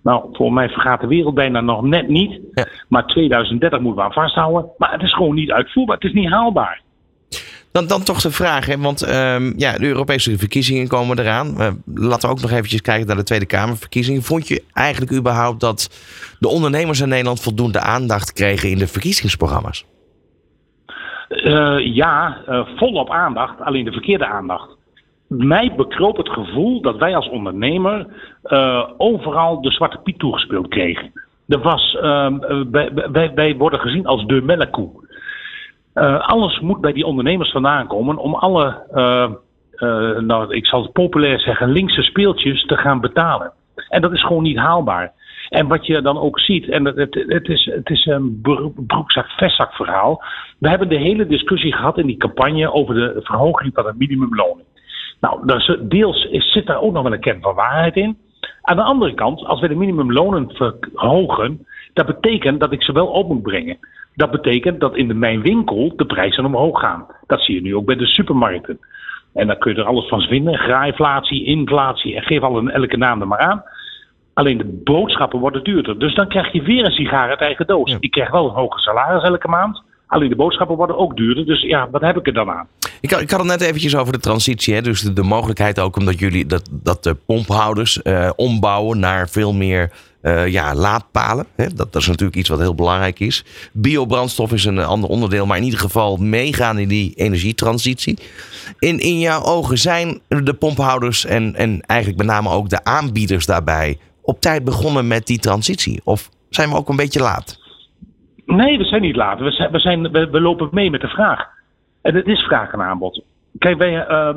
Nou, 0.04 0.26
voor 0.32 0.54
mij 0.54 0.70
vergaat 0.70 1.02
de 1.02 1.08
wereld 1.08 1.34
bijna 1.34 1.62
nog 1.62 1.82
net 1.82 2.08
niet. 2.08 2.40
Ja. 2.54 2.68
Maar 2.88 3.06
2030 3.06 3.80
moeten 3.80 4.00
we 4.00 4.08
aan 4.08 4.14
vasthouden. 4.14 4.70
Maar 4.78 4.92
het 4.92 5.02
is 5.02 5.14
gewoon 5.14 5.36
niet 5.36 5.52
uitvoerbaar. 5.52 5.96
Het 5.96 6.06
is 6.06 6.14
niet 6.14 6.30
haalbaar. 6.30 6.82
Dan, 7.72 7.88
dan 7.88 8.04
toch 8.04 8.22
de 8.22 8.32
vraag, 8.32 8.66
hè? 8.66 8.78
want 8.78 9.02
ehm, 9.02 9.54
ja, 9.58 9.78
de 9.78 9.88
Europese 9.88 10.38
verkiezingen 10.38 10.88
komen 10.88 11.20
eraan. 11.20 11.56
Uh, 11.58 11.68
laten 11.96 12.30
we 12.30 12.36
ook 12.36 12.42
nog 12.42 12.52
eventjes 12.52 12.82
kijken 12.82 13.08
naar 13.08 13.16
de 13.16 13.24
Tweede 13.24 13.46
Kamerverkiezingen. 13.46 14.24
Vond 14.24 14.48
je 14.48 14.64
eigenlijk 14.74 15.12
überhaupt 15.12 15.60
dat 15.60 15.90
de 16.40 16.48
ondernemers 16.48 17.00
in 17.00 17.10
Nederland 17.10 17.42
voldoende 17.42 17.80
aandacht 17.80 18.34
kregen 18.34 18.70
in 18.70 18.78
de 18.78 18.88
verkiezingsprogramma's? 18.88 19.86
Uh, 21.32 21.96
ja, 21.96 22.38
uh, 22.50 22.68
volop 22.76 23.10
aandacht, 23.10 23.62
alleen 23.62 23.86
de 23.86 23.92
verkeerde 23.92 24.26
aandacht. 24.26 24.78
Mij 25.28 25.74
bekroop 25.76 26.18
het 26.18 26.30
gevoel 26.30 26.82
dat 26.82 26.98
wij 26.98 27.16
als 27.16 27.30
ondernemer 27.30 28.06
uh, 28.44 28.90
overal 28.98 29.62
de 29.62 29.72
zwarte 29.72 29.98
piet 30.04 30.20
toegespeeld 30.20 30.68
kregen. 30.68 31.12
Er 31.48 31.62
was, 31.62 31.98
wij, 32.72 32.92
wij, 33.12 33.32
wij, 33.34 33.56
worden 33.56 33.80
gezien 33.80 34.06
als 34.06 34.26
de 34.26 34.42
melkkoe. 34.42 34.90
alles 36.20 36.60
moet 36.60 36.82
bij 36.82 36.94
die 36.94 37.06
ondernemers 37.06 37.52
vandaan 37.52 37.88
komen 37.88 38.18
om 38.18 38.36
alle, 38.36 38.84
nou, 40.20 40.56
ik 40.56 40.66
zal 40.66 40.82
het 40.82 40.92
populair 40.92 41.40
zeggen, 41.40 41.72
linkse 41.72 42.02
speeltjes 42.02 42.66
te 42.66 42.78
gaan 42.78 43.02
betalen. 43.02 43.54
En 43.92 44.02
dat 44.02 44.12
is 44.12 44.24
gewoon 44.24 44.44
niet 44.44 44.58
haalbaar. 44.58 45.12
En 45.50 45.68
wat 45.68 45.86
je 45.86 46.02
dan 46.02 46.18
ook 46.20 46.40
ziet, 46.40 46.70
en 46.70 46.86
het, 46.86 47.24
het, 47.28 47.48
is, 47.48 47.66
het 47.66 47.90
is 47.90 48.06
een 48.06 48.42
broekzak-vestzak 48.88 49.74
verhaal. 49.74 50.24
We 50.58 50.70
hebben 50.70 50.90
de 50.90 50.98
hele 50.98 51.28
discussie 51.28 51.74
gehad 51.74 51.98
in 51.98 52.08
die 52.08 52.18
campagne 52.18 52.74
over 52.74 52.96
de 52.96 53.20
verhoging 53.24 53.72
van 53.74 53.86
het 53.86 53.98
minimumloon. 53.98 54.62
Nou, 55.20 55.62
deels 55.88 56.28
zit 56.32 56.66
daar 56.66 56.82
ook 56.82 56.94
nog 56.94 57.04
wel 57.04 57.14
een 57.14 57.20
kern 57.20 57.42
van 57.42 57.56
waarheid 57.56 57.96
in. 57.96 58.18
Aan 58.62 58.76
de 58.76 58.84
andere 58.84 59.14
kant, 59.14 59.46
als 59.46 59.60
we 59.60 59.68
de 59.68 59.76
minimumlonen 59.76 60.52
verhogen, 60.52 61.66
dat 61.94 62.06
betekent 62.06 62.60
dat 62.60 62.72
ik 62.72 62.84
ze 62.84 62.92
wel 62.92 63.08
op 63.08 63.28
moet 63.28 63.42
brengen. 63.42 63.78
Dat 64.16 64.32
betekent 64.32 64.80
dat 64.80 64.96
in 64.96 65.08
de, 65.08 65.14
mijn 65.14 65.42
winkel 65.42 65.94
de 65.96 66.06
prijzen 66.06 66.46
omhoog 66.46 66.80
gaan. 66.80 67.06
Dat 67.28 67.42
zie 67.42 67.56
je 67.56 67.62
nu 67.62 67.76
ook 67.76 67.86
bij 67.86 67.96
de 67.96 68.06
supermarkten. 68.06 68.80
En 69.34 69.48
dan 69.48 69.58
kun 69.58 69.74
je 69.74 69.80
er 69.80 69.88
alles 69.88 70.08
van 70.08 70.22
vinden. 70.22 70.58
Graaiflatie, 70.58 71.46
inflatie 71.46 72.16
en 72.16 72.24
geef 72.24 72.42
al 72.42 72.70
elke 72.70 72.98
naam 72.98 73.22
er 73.22 73.28
maar 73.28 73.40
aan. 73.40 73.64
Alleen 74.42 74.58
de 74.58 74.82
boodschappen 74.84 75.40
worden 75.40 75.64
duurder. 75.64 76.00
Dus 76.00 76.16
dan 76.16 76.28
krijg 76.28 76.52
je 76.52 76.62
weer 76.62 76.86
een 76.86 76.92
sigaar 76.92 77.30
uit 77.30 77.40
eigen 77.40 77.68
doos. 77.68 77.92
Ja. 77.92 77.98
Ik 78.00 78.12
krijg 78.12 78.32
wel 78.32 78.46
een 78.46 78.56
hoger 78.56 78.80
salaris 78.80 79.24
elke 79.24 79.48
maand. 79.48 79.84
Alleen 80.08 80.30
de 80.30 80.36
boodschappen 80.36 80.76
worden 80.76 80.98
ook 80.98 81.18
duurder. 81.18 81.46
Dus 81.46 81.62
ja, 81.62 81.90
wat 81.92 82.02
heb 82.02 82.18
ik 82.18 82.28
er 82.28 82.34
dan 82.34 82.50
aan? 82.50 82.68
Ik, 83.02 83.12
ik 83.12 83.32
had 83.32 83.40
het 83.40 83.50
net 83.50 83.62
eventjes 83.62 83.96
over 83.96 84.14
de 84.14 84.20
transitie. 84.20 84.74
Hè? 84.74 84.82
Dus 84.82 85.02
de, 85.02 85.14
de, 85.14 85.24
mogelijkheid 85.24 85.80
ook 85.80 85.98
omdat 85.98 86.20
jullie 86.20 86.46
dat, 86.46 86.70
dat 86.72 87.04
de 87.04 87.14
pomphouders 87.14 88.00
uh, 88.04 88.30
ombouwen 88.36 89.00
naar 89.00 89.30
veel 89.30 89.54
meer 89.54 89.92
uh, 90.22 90.48
ja, 90.48 90.76
laadpalen. 90.76 91.46
Hè? 91.56 91.68
Dat, 91.68 91.94
dat 91.94 92.02
is 92.02 92.08
natuurlijk 92.08 92.38
iets 92.38 92.50
wat 92.50 92.60
heel 92.60 92.76
belangrijk 92.76 93.20
is. 93.20 93.46
Biobrandstof 93.74 94.52
is 94.52 94.66
een 94.66 94.80
ander 94.80 95.10
onderdeel, 95.10 95.46
maar 95.46 95.58
in 95.58 95.64
ieder 95.64 95.80
geval 95.80 96.18
meegaan 96.18 96.80
in 96.80 96.88
die 96.88 97.14
energietransitie. 97.16 98.18
In, 98.80 99.00
in 99.00 99.20
jouw 99.20 99.44
ogen 99.44 99.78
zijn 99.78 100.20
de 100.28 100.54
pomphouders 100.54 101.26
en, 101.26 101.56
en 101.56 101.82
eigenlijk 101.82 102.20
met 102.20 102.30
name 102.30 102.50
ook 102.50 102.70
de 102.70 102.84
aanbieders 102.84 103.46
daarbij 103.46 103.98
op 104.22 104.40
tijd 104.40 104.64
begonnen 104.64 105.08
met 105.08 105.26
die 105.26 105.40
transitie? 105.40 106.02
Of 106.04 106.30
zijn 106.50 106.70
we 106.70 106.76
ook 106.76 106.90
een 106.90 106.96
beetje 106.96 107.22
laat? 107.22 107.60
Nee, 108.46 108.78
we 108.78 108.84
zijn 108.84 109.02
niet 109.02 109.16
laat. 109.16 109.40
We, 109.40 109.52
zijn, 109.52 109.72
we, 109.72 109.80
zijn, 109.80 110.12
we, 110.12 110.42
lopen 110.42 110.70
mee 110.72 110.90
met 110.90 111.02
de 111.02 111.08
vraag. 111.08 111.48
En 112.02 112.16
het 112.16 112.28
is 112.28 112.40
vraag 112.40 112.72
en 112.72 112.82
aanbod. 112.82 113.24
Kijk, 113.58 113.78
wij, 113.78 114.08
uh, 114.10 114.36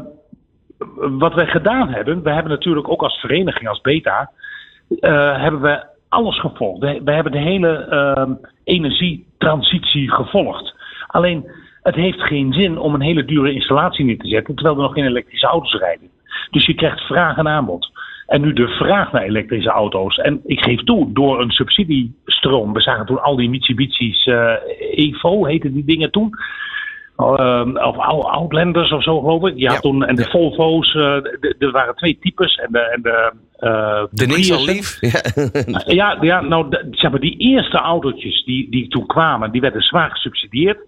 wat 0.97 1.35
wij 1.35 1.47
gedaan 1.47 1.89
hebben, 1.89 2.23
we 2.23 2.31
hebben 2.31 2.53
natuurlijk 2.53 2.89
ook 2.89 3.03
als 3.03 3.21
vereniging, 3.21 3.69
als 3.69 3.81
beta, 3.81 4.31
uh, 4.91 5.41
hebben 5.41 5.61
we 5.61 5.85
alles 6.09 6.41
gevolgd. 6.41 6.81
We, 6.81 7.13
hebben 7.13 7.33
de 7.33 7.39
hele 7.39 7.87
uh, 7.91 8.35
energietransitie 8.65 10.11
gevolgd. 10.13 10.75
Alleen, 11.07 11.51
het 11.83 11.95
heeft 11.95 12.21
geen 12.21 12.53
zin 12.53 12.79
om 12.79 12.95
een 12.95 13.01
hele 13.01 13.25
dure 13.25 13.53
installatie 13.53 14.05
neer 14.05 14.19
te 14.19 14.29
zetten, 14.29 14.55
terwijl 14.55 14.77
er 14.77 14.83
nog 14.83 14.93
geen 14.93 15.07
elektrische 15.07 15.47
auto's 15.47 15.75
rijden. 15.75 16.11
Dus 16.51 16.67
je 16.67 16.75
krijgt 16.75 17.01
vraag 17.01 17.37
en 17.37 17.49
aanbod. 17.49 17.91
En 18.27 18.41
nu 18.41 18.53
de 18.53 18.69
vraag 18.69 19.13
naar 19.13 19.23
elektrische 19.23 19.71
auto's. 19.71 20.17
En 20.17 20.41
ik 20.45 20.61
geef 20.61 20.81
toe, 20.81 21.13
door 21.13 21.41
een 21.41 21.51
subsidiestroom. 21.51 22.73
We 22.73 22.81
zagen 22.81 23.07
toen 23.07 23.23
al 23.23 23.37
die 23.37 23.49
Mitsubishi's 23.49 24.27
uh, 24.27 24.53
Evo, 24.91 25.45
heette 25.45 25.73
die 25.73 25.85
dingen 25.85 26.11
toen. 26.11 26.35
Uh, 27.17 27.67
of 27.75 27.97
Outlanders 28.27 28.93
of 28.93 29.03
zo, 29.03 29.21
geloof 29.21 29.47
ik. 29.47 29.57
Ja, 29.57 29.73
ja. 29.73 29.79
toen, 29.79 30.05
en 30.05 30.15
de 30.15 30.23
ja. 30.23 30.29
Volvo's, 30.29 30.95
uh, 30.95 31.03
er 31.59 31.71
waren 31.71 31.95
twee 31.95 32.19
types. 32.21 32.55
En 32.57 32.69
de, 32.73 32.79
en 32.79 33.03
de, 33.03 33.33
uh, 33.61 34.05
de 34.11 34.27
Nissan 34.27 34.65
Leaf. 34.65 34.99
Ja, 35.01 35.21
ja, 35.87 36.19
ja, 36.21 36.41
nou, 36.41 36.71
de, 36.71 36.89
zeg 36.91 37.11
maar, 37.11 37.21
die 37.21 37.37
eerste 37.37 37.77
autootjes 37.77 38.45
die, 38.45 38.71
die 38.71 38.89
toen 38.89 39.07
kwamen, 39.07 39.51
die 39.51 39.61
werden 39.61 39.83
zwaar 39.83 40.11
gesubsidieerd. 40.11 40.79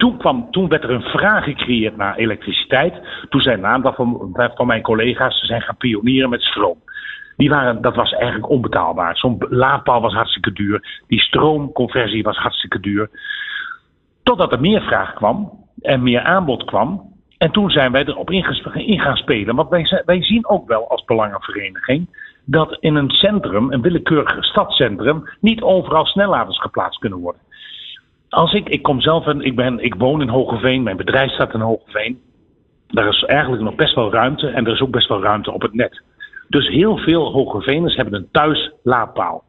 Toen, 0.00 0.18
kwam, 0.18 0.50
toen 0.50 0.68
werd 0.68 0.84
er 0.84 0.90
een 0.90 1.02
vraag 1.02 1.44
gecreëerd 1.44 1.96
naar 1.96 2.16
elektriciteit. 2.16 2.94
Toen 3.28 3.40
zijn 3.40 3.58
een 3.58 3.66
aantal 3.66 3.92
van, 3.92 4.30
van 4.54 4.66
mijn 4.66 4.82
collega's 4.82 5.46
zijn 5.46 5.62
gaan 5.62 5.76
pionieren 5.76 6.30
met 6.30 6.42
stroom. 6.42 6.78
Die 7.36 7.48
waren, 7.48 7.82
dat 7.82 7.94
was 7.94 8.12
eigenlijk 8.12 8.48
onbetaalbaar. 8.48 9.16
Zo'n 9.16 9.36
laadpaal 9.48 10.00
was 10.00 10.12
hartstikke 10.12 10.52
duur. 10.52 11.02
Die 11.06 11.20
stroomconversie 11.20 12.22
was 12.22 12.36
hartstikke 12.36 12.80
duur. 12.80 13.10
Totdat 14.22 14.52
er 14.52 14.60
meer 14.60 14.82
vraag 14.82 15.14
kwam 15.14 15.50
en 15.80 16.02
meer 16.02 16.22
aanbod 16.22 16.64
kwam. 16.64 17.02
En 17.38 17.50
toen 17.50 17.70
zijn 17.70 17.92
wij 17.92 18.04
erop 18.04 18.30
in 18.30 19.00
gaan 19.00 19.16
spelen. 19.16 19.56
Want 19.56 19.68
wij, 19.68 20.02
wij 20.06 20.22
zien 20.22 20.48
ook 20.48 20.68
wel 20.68 20.88
als 20.88 21.04
belangenvereniging 21.04 22.06
dat 22.44 22.76
in 22.80 22.94
een 22.94 23.10
centrum, 23.10 23.72
een 23.72 23.82
willekeurig 23.82 24.44
stadscentrum, 24.44 25.28
niet 25.40 25.62
overal 25.62 26.06
snelladers 26.06 26.60
geplaatst 26.60 27.00
kunnen 27.00 27.18
worden. 27.18 27.40
Als 28.30 28.52
ik, 28.52 28.68
ik 28.68 28.82
kom 28.82 29.00
zelf 29.00 29.26
en 29.26 29.40
ik, 29.40 29.56
ben, 29.56 29.78
ik 29.78 29.94
woon 29.94 30.20
in 30.20 30.28
Hogeveen, 30.28 30.82
mijn 30.82 30.96
bedrijf 30.96 31.30
staat 31.30 31.54
in 31.54 31.60
Hogeveen. 31.60 32.20
Daar 32.88 33.08
is 33.08 33.22
eigenlijk 33.22 33.62
nog 33.62 33.74
best 33.74 33.94
wel 33.94 34.12
ruimte 34.12 34.48
en 34.48 34.66
er 34.66 34.72
is 34.72 34.80
ook 34.80 34.90
best 34.90 35.08
wel 35.08 35.22
ruimte 35.22 35.52
op 35.52 35.62
het 35.62 35.74
net. 35.74 36.02
Dus 36.48 36.68
heel 36.68 36.96
veel 36.96 37.32
Hogeveeners 37.32 37.96
hebben 37.96 38.14
een 38.14 38.28
thuis 38.32 38.70
laadpaal. 38.82 39.44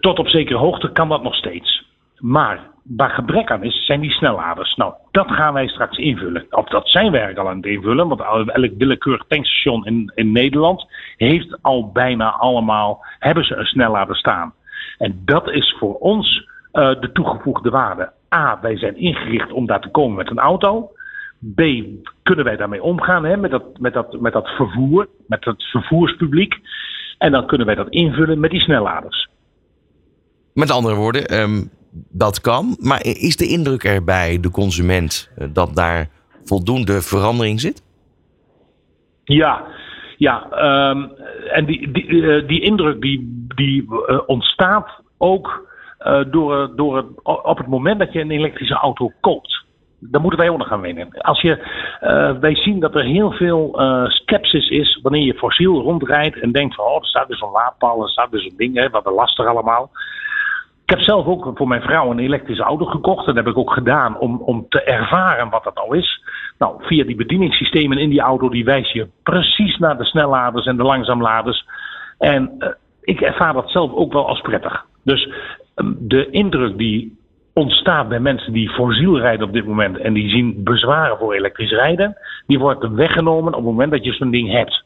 Tot 0.00 0.18
op 0.18 0.28
zekere 0.28 0.58
hoogte 0.58 0.92
kan 0.92 1.08
dat 1.08 1.22
nog 1.22 1.34
steeds. 1.34 1.84
Maar 2.18 2.70
waar 2.82 3.10
gebrek 3.10 3.50
aan 3.50 3.64
is, 3.64 3.86
zijn 3.86 4.00
die 4.00 4.10
snelladers. 4.10 4.74
Nou, 4.74 4.94
dat 5.10 5.30
gaan 5.30 5.52
wij 5.52 5.68
straks 5.68 5.96
invullen. 5.96 6.46
Of 6.50 6.68
dat 6.68 6.88
zijn 6.88 7.10
wij 7.10 7.20
eigenlijk 7.20 7.38
al 7.38 7.48
aan 7.48 7.56
het 7.56 7.66
invullen. 7.66 8.08
Want 8.08 8.20
elk 8.48 8.72
willekeurig 8.78 9.24
tankstation 9.28 9.86
in, 9.86 10.12
in 10.14 10.32
Nederland 10.32 10.86
heeft 11.16 11.62
al 11.62 11.92
bijna 11.92 12.30
allemaal, 12.30 13.04
hebben 13.18 13.44
ze 13.44 13.56
een 13.56 13.66
snellader 13.66 14.16
staan. 14.16 14.54
En 14.98 15.22
dat 15.24 15.50
is 15.50 15.76
voor 15.78 15.94
ons 15.94 16.50
de 16.72 17.10
toegevoegde 17.12 17.70
waarde. 17.70 18.12
A, 18.34 18.58
wij 18.60 18.78
zijn 18.78 18.96
ingericht 18.96 19.52
om 19.52 19.66
daar 19.66 19.80
te 19.80 19.90
komen 19.90 20.16
met 20.16 20.30
een 20.30 20.38
auto. 20.38 20.90
B, 21.54 21.62
kunnen 22.22 22.44
wij 22.44 22.56
daarmee 22.56 22.82
omgaan 22.82 23.24
hè, 23.24 23.36
met, 23.36 23.50
dat, 23.50 23.78
met, 23.78 23.92
dat, 23.92 24.20
met 24.20 24.32
dat 24.32 24.48
vervoer, 24.48 25.08
met 25.26 25.44
het 25.44 25.62
vervoerspubliek. 25.62 26.54
En 27.18 27.32
dan 27.32 27.46
kunnen 27.46 27.66
wij 27.66 27.74
dat 27.74 27.88
invullen 27.88 28.40
met 28.40 28.50
die 28.50 28.60
snelladers. 28.60 29.28
Met 30.54 30.70
andere 30.70 30.94
woorden, 30.94 31.40
um, 31.40 31.70
dat 32.10 32.40
kan. 32.40 32.76
Maar 32.80 33.04
is 33.04 33.36
de 33.36 33.46
indruk 33.46 33.84
er 33.84 34.04
bij 34.04 34.40
de 34.40 34.50
consument 34.50 35.30
uh, 35.38 35.48
dat 35.52 35.76
daar 35.76 36.08
voldoende 36.44 37.02
verandering 37.02 37.60
zit? 37.60 37.82
Ja, 39.24 39.64
ja. 40.16 40.46
Um, 40.90 41.10
en 41.52 41.64
die, 41.64 41.90
die, 41.90 42.06
uh, 42.06 42.48
die 42.48 42.60
indruk 42.60 43.00
die, 43.00 43.46
die 43.54 43.82
uh, 43.82 44.20
ontstaat 44.26 45.00
ook 45.18 45.70
uh, 46.06 46.20
door, 46.30 46.72
door 46.76 46.96
het, 46.96 47.06
op 47.22 47.58
het 47.58 47.66
moment 47.66 47.98
dat 47.98 48.12
je 48.12 48.20
een 48.20 48.30
elektrische 48.30 48.74
auto 48.74 49.12
koopt. 49.20 49.64
Daar 49.98 50.20
moeten 50.20 50.40
wij 50.40 50.48
ook 50.48 50.58
nog 50.58 50.68
gaan 50.68 50.80
winnen. 50.80 51.08
Als 51.18 51.40
je, 51.40 51.58
uh, 52.02 52.40
wij 52.40 52.54
zien 52.54 52.80
dat 52.80 52.94
er 52.94 53.04
heel 53.04 53.30
veel 53.30 53.80
uh, 53.80 54.04
skepsis 54.06 54.68
is 54.68 54.98
wanneer 55.02 55.24
je 55.24 55.34
fossiel 55.34 55.80
rondrijdt 55.80 56.40
en 56.40 56.52
denkt 56.52 56.74
van 56.74 56.84
oh, 56.84 56.96
er 56.96 57.06
staat 57.06 57.28
dus 57.28 57.40
een 57.40 57.50
laadpaal, 57.50 58.02
er 58.02 58.08
staat 58.08 58.30
dus 58.30 58.44
een 58.44 58.56
ding, 58.56 58.76
hè, 58.76 58.90
wat 58.90 59.04
lastig 59.04 59.46
allemaal. 59.46 59.90
Ik 60.84 60.90
heb 60.90 61.00
zelf 61.00 61.26
ook 61.26 61.50
voor 61.54 61.68
mijn 61.68 61.82
vrouw 61.82 62.10
een 62.10 62.18
elektrische 62.18 62.62
auto 62.62 62.84
gekocht. 62.84 63.26
Dat 63.26 63.34
heb 63.34 63.46
ik 63.46 63.58
ook 63.58 63.72
gedaan 63.72 64.18
om, 64.18 64.36
om 64.36 64.66
te 64.68 64.82
ervaren 64.82 65.50
wat 65.50 65.64
dat 65.64 65.74
nou 65.74 65.98
is. 65.98 66.24
Nou, 66.58 66.74
via 66.78 67.04
die 67.04 67.16
bedieningssystemen 67.16 67.98
in 67.98 68.10
die 68.10 68.20
auto, 68.20 68.48
die 68.48 68.64
wijs 68.64 68.92
je 68.92 69.08
precies 69.22 69.78
naar 69.78 69.98
de 69.98 70.04
snelladers 70.04 70.66
en 70.66 70.76
de 70.76 70.82
langzaamladers. 70.82 71.66
En 72.18 72.74
ik 73.02 73.20
ervaar 73.20 73.52
dat 73.52 73.70
zelf 73.70 73.92
ook 73.92 74.12
wel 74.12 74.28
als 74.28 74.40
prettig. 74.40 74.84
Dus 75.04 75.28
de 75.98 76.30
indruk 76.30 76.78
die 76.78 77.20
ontstaat 77.52 78.08
bij 78.08 78.20
mensen 78.20 78.52
die 78.52 78.70
fossiel 78.70 79.18
rijden 79.18 79.46
op 79.46 79.52
dit 79.52 79.66
moment 79.66 79.98
en 79.98 80.12
die 80.12 80.28
zien 80.28 80.62
bezwaren 80.62 81.18
voor 81.18 81.34
elektrisch 81.34 81.70
rijden, 81.70 82.16
die 82.46 82.58
wordt 82.58 82.88
weggenomen 82.88 83.52
op 83.52 83.58
het 83.58 83.64
moment 83.64 83.90
dat 83.90 84.04
je 84.04 84.12
zo'n 84.12 84.30
ding 84.30 84.50
hebt. 84.50 84.84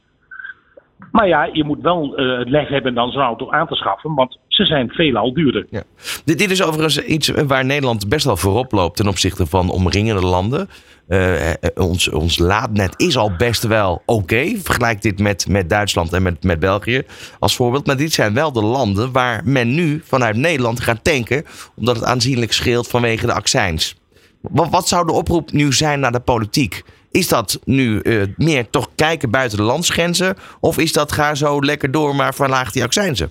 Maar 1.11 1.29
ja, 1.29 1.49
je 1.53 1.65
moet 1.65 1.81
wel 1.81 2.21
uh, 2.21 2.39
het 2.39 2.49
leg 2.49 2.69
hebben 2.69 2.95
dan 2.95 3.11
zo'n 3.11 3.23
auto 3.23 3.51
aan 3.51 3.67
te 3.67 3.75
schaffen. 3.75 4.15
Want 4.15 4.39
Ze 4.49 4.65
zijn 4.65 4.89
veelal 4.89 5.33
duurder. 5.35 5.67
Ja. 5.71 5.83
Dit, 6.25 6.39
dit 6.39 6.51
is 6.51 6.63
overigens 6.63 7.03
iets 7.03 7.29
waar 7.29 7.65
Nederland 7.65 8.09
best 8.09 8.25
wel 8.25 8.37
voorop 8.37 8.73
loopt 8.73 8.97
ten 8.97 9.09
opzichte 9.09 9.47
van 9.47 9.71
omringende 9.71 10.27
landen. 10.27 10.69
Uh, 11.09 11.51
ons, 11.75 12.09
ons 12.09 12.39
laadnet 12.39 12.95
is 12.97 13.17
al 13.17 13.33
best 13.37 13.67
wel 13.67 14.03
oké. 14.07 14.57
Vergelijk 14.63 15.03
dit 15.03 15.19
met, 15.19 15.49
met 15.49 15.71
Duitsland 15.71 16.13
en 16.13 16.23
met, 16.23 16.43
met 16.45 16.61
België 16.61 17.03
als 17.39 17.57
voorbeeld. 17.57 17.87
Maar 17.87 17.97
dit 17.97 18.13
zijn 18.13 18.35
wel 18.35 18.53
de 18.53 18.63
landen 18.63 19.13
waar 19.13 19.43
men 19.45 19.75
nu 19.75 20.01
vanuit 20.05 20.37
Nederland 20.37 20.81
gaat 20.81 21.05
tanken. 21.05 21.45
Omdat 21.77 21.97
het 21.97 22.05
aanzienlijk 22.05 22.53
scheelt 22.53 22.89
vanwege 22.89 23.27
de 23.27 23.33
accijns. 23.33 23.97
Wat, 24.41 24.71
wat 24.71 24.89
zou 24.89 25.07
de 25.07 25.13
oproep 25.13 25.53
nu 25.53 25.73
zijn 25.73 26.01
naar 26.01 26.13
de 26.13 26.21
politiek? 26.21 26.83
Is 27.11 27.29
dat 27.29 27.61
nu 27.65 28.01
uh, 28.03 28.23
meer 28.37 28.71
toch 28.71 28.89
kijken 28.95 29.31
buiten 29.31 29.59
de 29.59 29.65
landsgrenzen? 29.65 30.37
Of 30.61 30.79
is 30.79 30.93
dat 30.93 31.13
ga 31.13 31.35
zo 31.35 31.61
lekker 31.61 31.91
door, 31.91 32.17
maar 32.17 32.35
verlaag 32.35 32.73
die 32.73 32.83
accijnzen? 32.83 33.31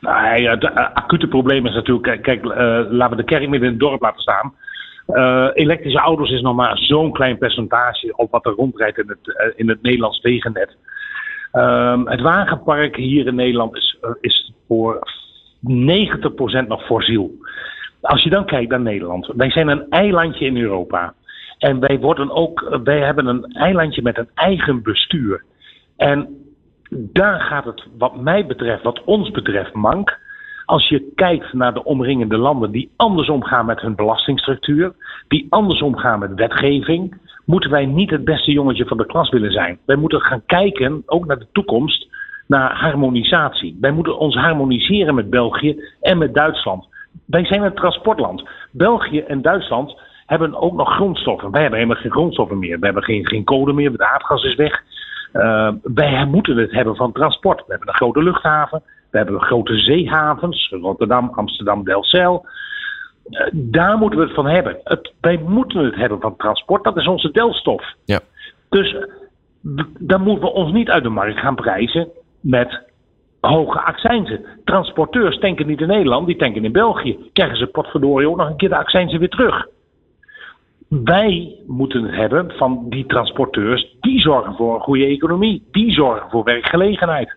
Nou, 0.00 0.48
het 0.48 0.74
acute 0.94 1.26
probleem 1.26 1.66
is 1.66 1.74
natuurlijk, 1.74 2.22
kijk, 2.22 2.44
uh, 2.44 2.52
laten 2.90 3.16
we 3.16 3.16
de 3.16 3.24
kerk 3.24 3.48
midden 3.48 3.68
in 3.68 3.74
het 3.74 3.80
dorp 3.80 4.02
laten 4.02 4.20
staan. 4.20 4.52
Uh, 5.12 5.48
elektrische 5.52 5.98
auto's 5.98 6.30
is 6.30 6.40
nog 6.40 6.54
maar 6.54 6.78
zo'n 6.78 7.12
klein 7.12 7.38
percentage 7.38 8.16
op 8.16 8.30
wat 8.30 8.46
er 8.46 8.52
rondrijdt 8.52 8.98
in 8.98 9.08
het, 9.08 9.18
uh, 9.26 9.52
in 9.56 9.68
het 9.68 9.82
Nederlands 9.82 10.20
wegennet. 10.20 10.76
Um, 11.52 12.08
het 12.08 12.20
wagenpark 12.20 12.96
hier 12.96 13.26
in 13.26 13.34
Nederland 13.34 13.76
is, 13.76 13.98
uh, 14.02 14.10
is 14.20 14.52
voor 14.66 14.98
90% 15.60 16.68
nog 16.68 16.84
fossiel. 16.84 17.30
Als 18.00 18.22
je 18.22 18.30
dan 18.30 18.46
kijkt 18.46 18.70
naar 18.70 18.80
Nederland, 18.80 19.26
wij 19.36 19.50
zijn 19.50 19.68
een 19.68 19.86
eilandje 19.88 20.46
in 20.46 20.56
Europa. 20.56 21.14
En 21.58 21.80
wij, 21.80 21.98
worden 21.98 22.30
ook, 22.30 22.78
wij 22.84 23.00
hebben 23.00 23.26
een 23.26 23.44
eilandje 23.44 24.02
met 24.02 24.18
een 24.18 24.28
eigen 24.34 24.82
bestuur. 24.82 25.44
En 25.96 26.28
daar 26.90 27.40
gaat 27.40 27.64
het, 27.64 27.86
wat 27.98 28.16
mij 28.16 28.46
betreft, 28.46 28.82
wat 28.82 29.04
ons 29.04 29.30
betreft, 29.30 29.74
mank. 29.74 30.18
Als 30.70 30.88
je 30.88 31.12
kijkt 31.14 31.52
naar 31.52 31.74
de 31.74 31.84
omringende 31.84 32.36
landen 32.36 32.70
die 32.70 32.90
anders 32.96 33.28
omgaan 33.28 33.66
met 33.66 33.80
hun 33.80 33.94
belastingstructuur, 33.94 34.92
die 35.28 35.46
anders 35.48 35.82
omgaan 35.82 36.18
met 36.18 36.34
wetgeving, 36.34 37.20
moeten 37.44 37.70
wij 37.70 37.86
niet 37.86 38.10
het 38.10 38.24
beste 38.24 38.52
jongetje 38.52 38.86
van 38.86 38.96
de 38.96 39.06
klas 39.06 39.30
willen 39.30 39.52
zijn. 39.52 39.78
Wij 39.86 39.96
moeten 39.96 40.20
gaan 40.20 40.42
kijken, 40.46 41.02
ook 41.06 41.26
naar 41.26 41.38
de 41.38 41.46
toekomst, 41.52 42.08
naar 42.46 42.76
harmonisatie. 42.76 43.78
Wij 43.80 43.90
moeten 43.90 44.18
ons 44.18 44.34
harmoniseren 44.34 45.14
met 45.14 45.30
België 45.30 45.82
en 46.00 46.18
met 46.18 46.34
Duitsland. 46.34 46.88
Wij 47.26 47.44
zijn 47.44 47.62
een 47.62 47.74
transportland. 47.74 48.48
België 48.70 49.20
en 49.20 49.42
Duitsland 49.42 50.00
hebben 50.26 50.54
ook 50.54 50.74
nog 50.74 50.94
grondstoffen. 50.94 51.50
Wij 51.50 51.60
hebben 51.60 51.78
helemaal 51.78 52.02
geen 52.02 52.12
grondstoffen 52.12 52.58
meer. 52.58 52.78
We 52.78 52.84
hebben 52.84 53.04
geen, 53.04 53.26
geen 53.26 53.44
kolen 53.44 53.74
meer, 53.74 53.96
de 53.96 54.10
aardgas 54.12 54.44
is 54.44 54.54
weg. 54.54 54.82
Uh, 55.32 55.72
wij 55.82 56.24
moeten 56.24 56.56
het 56.56 56.70
hebben 56.72 56.96
van 56.96 57.12
transport. 57.12 57.58
We 57.58 57.64
hebben 57.68 57.88
een 57.88 57.94
grote 57.94 58.22
luchthaven. 58.22 58.82
We 59.10 59.18
hebben 59.18 59.40
grote 59.40 59.78
zeehavens, 59.78 60.68
Rotterdam, 60.68 61.30
Amsterdam, 61.34 61.84
Delfzijl. 61.84 62.46
Uh, 63.30 63.46
daar 63.52 63.98
moeten 63.98 64.18
we 64.18 64.24
het 64.24 64.34
van 64.34 64.46
hebben. 64.46 64.80
Het, 64.84 65.12
wij 65.20 65.38
moeten 65.46 65.84
het 65.84 65.94
hebben 65.94 66.20
van 66.20 66.36
transport, 66.36 66.84
dat 66.84 66.96
is 66.96 67.06
onze 67.06 67.30
delstof. 67.30 67.94
Ja. 68.04 68.20
Dus 68.68 68.96
dan 69.98 70.22
moeten 70.22 70.44
we 70.44 70.52
ons 70.52 70.72
niet 70.72 70.88
uit 70.88 71.02
de 71.02 71.08
markt 71.08 71.38
gaan 71.38 71.54
prijzen 71.54 72.08
met 72.40 72.80
hoge 73.40 73.80
accijnzen. 73.80 74.44
Transporteurs 74.64 75.38
tanken 75.38 75.66
niet 75.66 75.80
in 75.80 75.86
Nederland, 75.86 76.26
die 76.26 76.36
tanken 76.36 76.64
in 76.64 76.72
België. 76.72 77.18
Krijgen 77.32 77.56
ze 77.56 77.66
potverdorie 77.66 78.28
ook 78.28 78.36
nog 78.36 78.48
een 78.48 78.56
keer 78.56 78.68
de 78.68 78.76
accijnzen 78.76 79.18
weer 79.18 79.28
terug. 79.28 79.66
Wij 80.88 81.56
moeten 81.66 82.02
het 82.02 82.14
hebben 82.14 82.50
van 82.50 82.86
die 82.88 83.06
transporteurs, 83.06 83.96
die 84.00 84.20
zorgen 84.20 84.54
voor 84.54 84.74
een 84.74 84.80
goede 84.80 85.04
economie, 85.04 85.68
die 85.70 85.92
zorgen 85.92 86.30
voor 86.30 86.44
werkgelegenheid. 86.44 87.36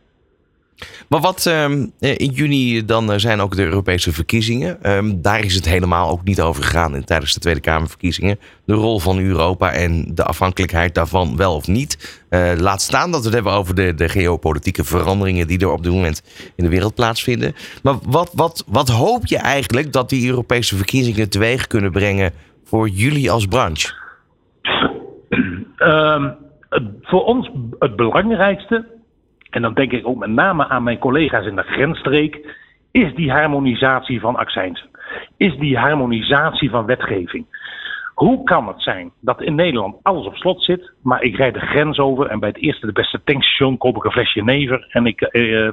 Maar 1.09 1.19
wat 1.19 1.45
uh, 1.47 1.69
in 1.99 2.31
juni 2.33 2.85
dan 2.85 3.19
zijn 3.19 3.39
ook 3.39 3.55
de 3.55 3.63
Europese 3.63 4.13
verkiezingen. 4.13 4.91
Um, 4.91 5.21
daar 5.21 5.45
is 5.45 5.55
het 5.55 5.69
helemaal 5.69 6.09
ook 6.09 6.23
niet 6.23 6.41
over 6.41 6.63
gegaan 6.63 7.03
tijdens 7.03 7.33
de 7.33 7.39
Tweede 7.39 7.59
Kamerverkiezingen. 7.59 8.39
De 8.65 8.73
rol 8.73 8.99
van 8.99 9.19
Europa 9.19 9.71
en 9.71 10.15
de 10.15 10.23
afhankelijkheid 10.23 10.95
daarvan 10.95 11.37
wel 11.37 11.55
of 11.55 11.67
niet. 11.67 12.21
Uh, 12.29 12.51
laat 12.57 12.81
staan 12.81 13.11
dat 13.11 13.19
we 13.19 13.25
het 13.25 13.33
hebben 13.33 13.53
over 13.53 13.75
de, 13.75 13.93
de 13.93 14.09
geopolitieke 14.09 14.83
veranderingen 14.83 15.47
die 15.47 15.59
er 15.59 15.71
op 15.71 15.83
dit 15.83 15.91
moment 15.91 16.23
in 16.55 16.63
de 16.63 16.69
wereld 16.69 16.95
plaatsvinden. 16.95 17.55
Maar 17.83 17.95
wat, 18.05 18.31
wat, 18.33 18.63
wat 18.67 18.89
hoop 18.89 19.25
je 19.25 19.37
eigenlijk 19.37 19.93
dat 19.93 20.09
die 20.09 20.29
Europese 20.29 20.75
verkiezingen 20.75 21.29
teweeg 21.29 21.67
kunnen 21.67 21.91
brengen 21.91 22.31
voor 22.63 22.89
jullie 22.89 23.31
als 23.31 23.45
branche? 23.45 23.93
Um, 25.77 26.35
voor 27.01 27.23
ons 27.23 27.51
het 27.79 27.95
belangrijkste 27.95 28.85
en 29.53 29.61
dan 29.61 29.73
denk 29.73 29.91
ik 29.91 30.07
ook 30.07 30.17
met 30.17 30.29
name 30.29 30.67
aan 30.67 30.83
mijn 30.83 30.97
collega's 30.97 31.45
in 31.45 31.55
de 31.55 31.63
grensstreek, 31.63 32.57
is 32.91 33.15
die 33.15 33.31
harmonisatie 33.31 34.19
van 34.19 34.35
accijnsen. 34.35 34.89
Is 35.37 35.57
die 35.57 35.77
harmonisatie 35.77 36.69
van 36.69 36.85
wetgeving. 36.85 37.45
Hoe 38.13 38.43
kan 38.43 38.67
het 38.67 38.81
zijn 38.81 39.11
dat 39.19 39.41
in 39.41 39.55
Nederland 39.55 39.95
alles 40.01 40.25
op 40.25 40.35
slot 40.35 40.63
zit, 40.63 40.91
maar 41.03 41.21
ik 41.21 41.35
rijd 41.35 41.53
de 41.53 41.59
grens 41.59 41.99
over 41.99 42.27
en 42.27 42.39
bij 42.39 42.49
het 42.49 42.61
eerste 42.61 42.85
de 42.85 42.91
beste 42.91 43.21
tankstation 43.23 43.77
koop 43.77 43.95
ik 43.95 44.03
een 44.03 44.11
flesje 44.11 44.43
never 44.43 44.85
en 44.89 45.05
ik, 45.05 45.29
uh, 45.31 45.69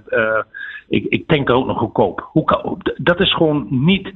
ik, 0.89 1.05
ik 1.09 1.27
tank 1.27 1.49
er 1.49 1.55
ook 1.55 1.67
nog 1.67 1.79
goedkoop. 1.79 2.29
Hoe 2.33 2.45
kan, 2.45 2.83
dat 2.97 3.21
is 3.21 3.35
gewoon 3.35 3.67
niet, 3.71 4.13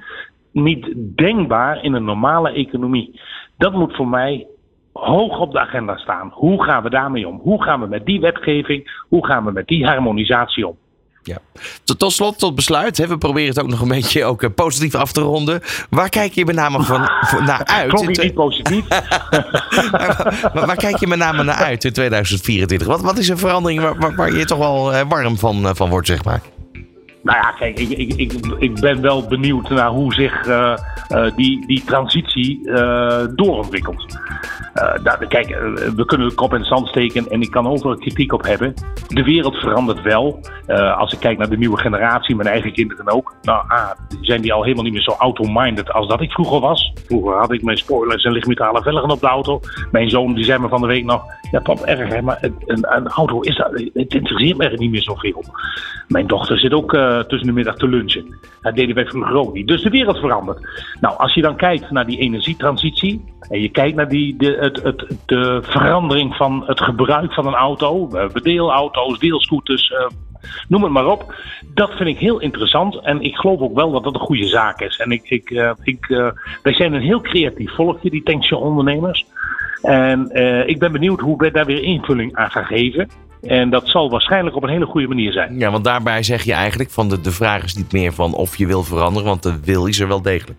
niet 0.52 0.92
denkbaar 1.16 1.84
in 1.84 1.92
een 1.92 2.04
normale 2.04 2.52
economie. 2.52 3.20
Dat 3.56 3.72
moet 3.72 3.96
voor 3.96 4.08
mij 4.08 4.46
hoog 4.94 5.38
op 5.38 5.52
de 5.52 5.58
agenda 5.58 5.96
staan. 5.96 6.30
Hoe 6.32 6.64
gaan 6.64 6.82
we 6.82 6.90
daarmee 6.90 7.28
om? 7.28 7.40
Hoe 7.42 7.62
gaan 7.62 7.80
we 7.80 7.86
met 7.86 8.06
die 8.06 8.20
wetgeving, 8.20 9.04
hoe 9.08 9.26
gaan 9.26 9.44
we 9.44 9.52
met 9.52 9.66
die 9.66 9.86
harmonisatie 9.86 10.66
om? 10.66 10.76
Ja. 11.22 11.38
Tot, 11.84 11.98
tot 11.98 12.12
slot, 12.12 12.38
tot 12.38 12.54
besluit. 12.54 12.96
Hè. 12.96 13.06
We 13.06 13.18
proberen 13.18 13.48
het 13.48 13.60
ook 13.60 13.68
nog 13.68 13.80
een 13.80 13.88
beetje 13.88 14.24
ook, 14.24 14.42
uh, 14.42 14.50
positief 14.54 14.94
af 14.94 15.12
te 15.12 15.20
ronden. 15.20 15.60
Waar 15.90 16.08
kijk 16.08 16.32
je 16.32 16.44
met 16.44 16.54
name 16.54 16.82
van, 16.82 17.08
van 17.30 17.44
naar 17.44 17.64
uit? 17.64 17.88
Klonk 17.88 18.22
niet 18.22 18.34
positief. 18.34 18.88
waar, 18.88 20.66
waar, 20.66 20.76
kijk 20.76 20.96
je 20.96 21.06
met 21.06 21.18
name 21.18 21.42
naar 21.42 21.54
uit 21.54 21.84
in 21.84 21.92
2024? 21.92 22.88
Wat, 22.88 23.00
wat 23.00 23.18
is 23.18 23.28
een 23.28 23.38
verandering 23.38 23.80
waar, 23.80 23.98
waar, 23.98 24.14
waar 24.14 24.32
je 24.32 24.44
toch 24.44 24.58
wel 24.58 24.92
uh, 24.92 25.00
warm 25.08 25.38
van, 25.38 25.64
uh, 25.64 25.70
van 25.74 25.90
wordt, 25.90 26.06
zeg 26.06 26.24
maar? 26.24 26.40
Nou 27.22 27.38
ja, 27.38 27.50
kijk, 27.50 27.78
ik, 27.78 27.90
ik, 27.90 28.14
ik, 28.14 28.32
ik 28.58 28.80
ben 28.80 29.00
wel 29.00 29.26
benieuwd 29.26 29.68
naar 29.68 29.88
hoe 29.88 30.14
zich 30.14 30.46
uh, 30.46 30.76
uh, 31.10 31.36
die, 31.36 31.66
die 31.66 31.84
transitie 31.84 32.60
uh, 32.64 33.24
doorontwikkelt. 33.34 34.18
Nou, 34.74 35.26
kijk, 35.26 35.48
we 35.96 36.04
kunnen 36.06 36.28
de 36.28 36.34
kop 36.34 36.52
in 36.52 36.58
het 36.58 36.68
zand 36.68 36.88
steken 36.88 37.28
en 37.28 37.40
ik 37.40 37.50
kan 37.50 37.66
overal 37.66 37.96
kritiek 37.96 38.32
op 38.32 38.42
hebben. 38.42 38.74
De 39.08 39.22
wereld 39.22 39.56
verandert 39.56 40.02
wel. 40.02 40.40
als 40.96 41.12
ik 41.12 41.18
kijk 41.18 41.38
naar 41.38 41.48
de 41.48 41.56
nieuwe 41.56 41.78
generatie, 41.78 42.36
mijn 42.36 42.48
eigen 42.48 42.72
kinderen 42.72 43.08
ook. 43.08 43.34
Nou, 43.42 43.64
ah, 43.68 43.90
zijn 44.20 44.40
die 44.40 44.52
al 44.52 44.62
helemaal 44.62 44.84
niet 44.84 44.92
meer 44.92 45.02
zo 45.02 45.10
auto-minded 45.10 45.92
als 45.92 46.08
dat 46.08 46.20
ik 46.20 46.32
vroeger 46.32 46.60
was. 46.60 46.92
Vroeger 47.06 47.34
had 47.34 47.52
ik 47.52 47.62
mijn 47.62 47.76
spoilers 47.76 48.24
en 48.24 48.32
lichtmetalen 48.32 48.82
velgen 48.82 49.10
op 49.10 49.20
de 49.20 49.26
auto. 49.26 49.60
Mijn 49.90 50.10
zoon 50.10 50.34
die 50.34 50.44
zei 50.44 50.58
me 50.58 50.68
van 50.68 50.80
de 50.80 50.86
week 50.86 51.04
nog: 51.04 51.24
Ja, 51.50 51.60
pap, 51.60 51.80
erg 51.80 52.08
hè, 52.08 52.22
maar 52.22 52.38
een, 52.40 52.94
een 52.96 53.08
auto 53.08 53.40
is 53.40 53.56
dat, 53.56 53.70
het 53.94 54.14
interesseert 54.14 54.56
me 54.56 54.68
niet 54.76 54.90
meer 54.90 55.02
zoveel. 55.02 55.44
Mijn 56.08 56.26
dochter 56.26 56.58
zit 56.58 56.72
ook 56.72 56.90
tussen 57.28 57.46
de 57.46 57.52
middag 57.52 57.76
te 57.76 57.88
lunchen. 57.88 58.38
Dat 58.60 58.74
deden 58.74 58.94
wij 58.94 59.06
vroeger 59.06 59.34
ook 59.34 59.54
niet. 59.54 59.66
Dus 59.66 59.82
de 59.82 59.90
wereld 59.90 60.18
verandert. 60.18 60.68
Nou, 61.00 61.18
als 61.18 61.34
je 61.34 61.42
dan 61.42 61.56
kijkt 61.56 61.90
naar 61.90 62.06
die 62.06 62.18
energietransitie. 62.18 63.24
En 63.48 63.60
je 63.60 63.68
kijkt 63.68 63.96
naar 63.96 64.08
die, 64.08 64.36
de, 64.36 64.63
de 65.26 65.60
verandering 65.62 66.34
van 66.34 66.62
het 66.66 66.80
gebruik 66.80 67.32
van 67.32 67.46
een 67.46 67.54
auto. 67.54 68.08
Deelauto's, 68.42 69.18
deelscooters, 69.18 69.90
uh, 69.90 70.06
noem 70.68 70.82
het 70.82 70.92
maar 70.92 71.06
op. 71.06 71.34
Dat 71.74 71.90
vind 71.90 72.08
ik 72.08 72.18
heel 72.18 72.40
interessant. 72.40 73.00
En 73.00 73.20
ik 73.20 73.36
geloof 73.36 73.60
ook 73.60 73.74
wel 73.74 73.90
dat 73.90 74.04
dat 74.04 74.14
een 74.14 74.20
goede 74.20 74.46
zaak 74.46 74.80
is. 74.80 74.96
En 74.96 75.10
ik, 75.10 75.30
ik, 75.30 75.50
uh, 75.50 75.70
ik, 75.82 76.08
uh, 76.08 76.28
wij 76.62 76.74
zijn 76.74 76.92
een 76.92 77.02
heel 77.02 77.20
creatief 77.20 77.74
volkje, 77.74 78.10
die 78.10 78.22
tankstation-ondernemers. 78.22 79.26
En 79.82 80.30
ik 80.66 80.78
ben 80.78 80.92
benieuwd 80.92 81.20
hoe 81.20 81.38
wij 81.38 81.50
daar 81.50 81.66
weer 81.66 81.82
invulling 81.82 82.36
aan 82.36 82.50
gaan 82.50 82.64
geven. 82.64 83.08
En 83.42 83.70
dat 83.70 83.88
zal 83.88 84.10
waarschijnlijk 84.10 84.56
op 84.56 84.62
een 84.62 84.68
hele 84.68 84.86
goede 84.86 85.08
manier 85.08 85.32
zijn. 85.32 85.58
Ja, 85.58 85.70
want 85.70 85.84
daarbij 85.84 86.22
zeg 86.22 86.42
je 86.42 86.52
eigenlijk 86.52 86.90
van 86.90 87.08
de, 87.08 87.20
de 87.20 87.30
vraag 87.30 87.64
is 87.64 87.74
niet 87.74 87.92
meer 87.92 88.12
van 88.12 88.34
of 88.34 88.56
je 88.56 88.66
wil 88.66 88.82
veranderen, 88.82 89.28
want 89.28 89.42
de 89.42 89.60
wil 89.64 89.86
is 89.86 90.00
er 90.00 90.08
wel 90.08 90.22
degelijk. 90.22 90.58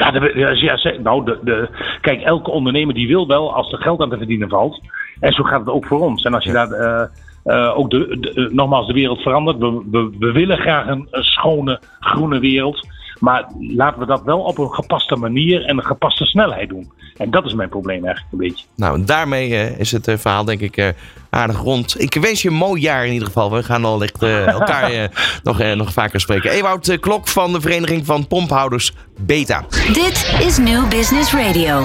Ja, 0.00 0.10
de, 0.10 0.32
ja 0.34 0.98
nou, 1.02 1.24
de, 1.24 1.38
de, 1.42 1.68
kijk, 2.00 2.22
elke 2.22 2.50
ondernemer 2.50 2.94
die 2.94 3.08
wil 3.08 3.26
wel 3.26 3.54
als 3.54 3.72
er 3.72 3.78
geld 3.78 4.00
aan 4.00 4.10
te 4.10 4.16
verdienen 4.16 4.48
valt. 4.48 4.80
En 5.20 5.32
zo 5.32 5.42
gaat 5.42 5.60
het 5.60 5.68
ook 5.68 5.86
voor 5.86 6.00
ons. 6.00 6.22
En 6.22 6.34
als 6.34 6.44
je 6.44 6.52
ja. 6.52 6.66
daar 6.66 6.80
uh, 6.80 7.54
uh, 7.54 7.78
ook 7.78 7.90
de, 7.90 8.16
de, 8.20 8.48
nogmaals 8.52 8.86
de 8.86 8.92
wereld 8.92 9.22
verandert. 9.22 9.58
We, 9.58 9.82
we, 9.90 10.16
we 10.18 10.32
willen 10.32 10.58
graag 10.58 10.86
een, 10.86 11.08
een 11.10 11.22
schone, 11.22 11.80
groene 12.00 12.38
wereld. 12.38 12.86
Maar 13.20 13.46
laten 13.58 14.00
we 14.00 14.06
dat 14.06 14.22
wel 14.22 14.40
op 14.40 14.58
een 14.58 14.72
gepaste 14.72 15.16
manier 15.16 15.64
en 15.64 15.76
een 15.76 15.84
gepaste 15.84 16.24
snelheid 16.24 16.68
doen. 16.68 16.92
En 17.16 17.30
dat 17.30 17.44
is 17.44 17.54
mijn 17.54 17.68
probleem 17.68 18.04
eigenlijk 18.04 18.32
een 18.32 18.48
beetje. 18.48 18.64
Nou, 18.76 19.04
daarmee 19.04 19.48
uh, 19.48 19.78
is 19.78 19.92
het 19.92 20.08
uh, 20.08 20.16
verhaal 20.16 20.44
denk 20.44 20.60
ik 20.60 20.76
uh, 20.76 20.88
aardig 21.30 21.58
rond. 21.60 22.00
Ik 22.00 22.14
wens 22.14 22.42
je 22.42 22.48
een 22.48 22.54
mooi 22.54 22.80
jaar 22.80 23.06
in 23.06 23.12
ieder 23.12 23.26
geval. 23.26 23.52
We 23.52 23.62
gaan 23.62 23.84
al 23.84 24.02
echt 24.02 24.22
elkaar 24.58 25.10
nog, 25.42 25.74
nog 25.74 25.92
vaker 25.92 26.20
spreken. 26.20 26.50
Ewout 26.50 26.98
Klok 27.00 27.28
van 27.28 27.52
de 27.52 27.60
Vereniging 27.60 28.06
van 28.06 28.26
Pomphouders 28.26 28.92
Beta. 29.18 29.64
Dit 29.92 30.34
is 30.40 30.58
New 30.58 30.88
Business 30.88 31.32
Radio. 31.32 31.82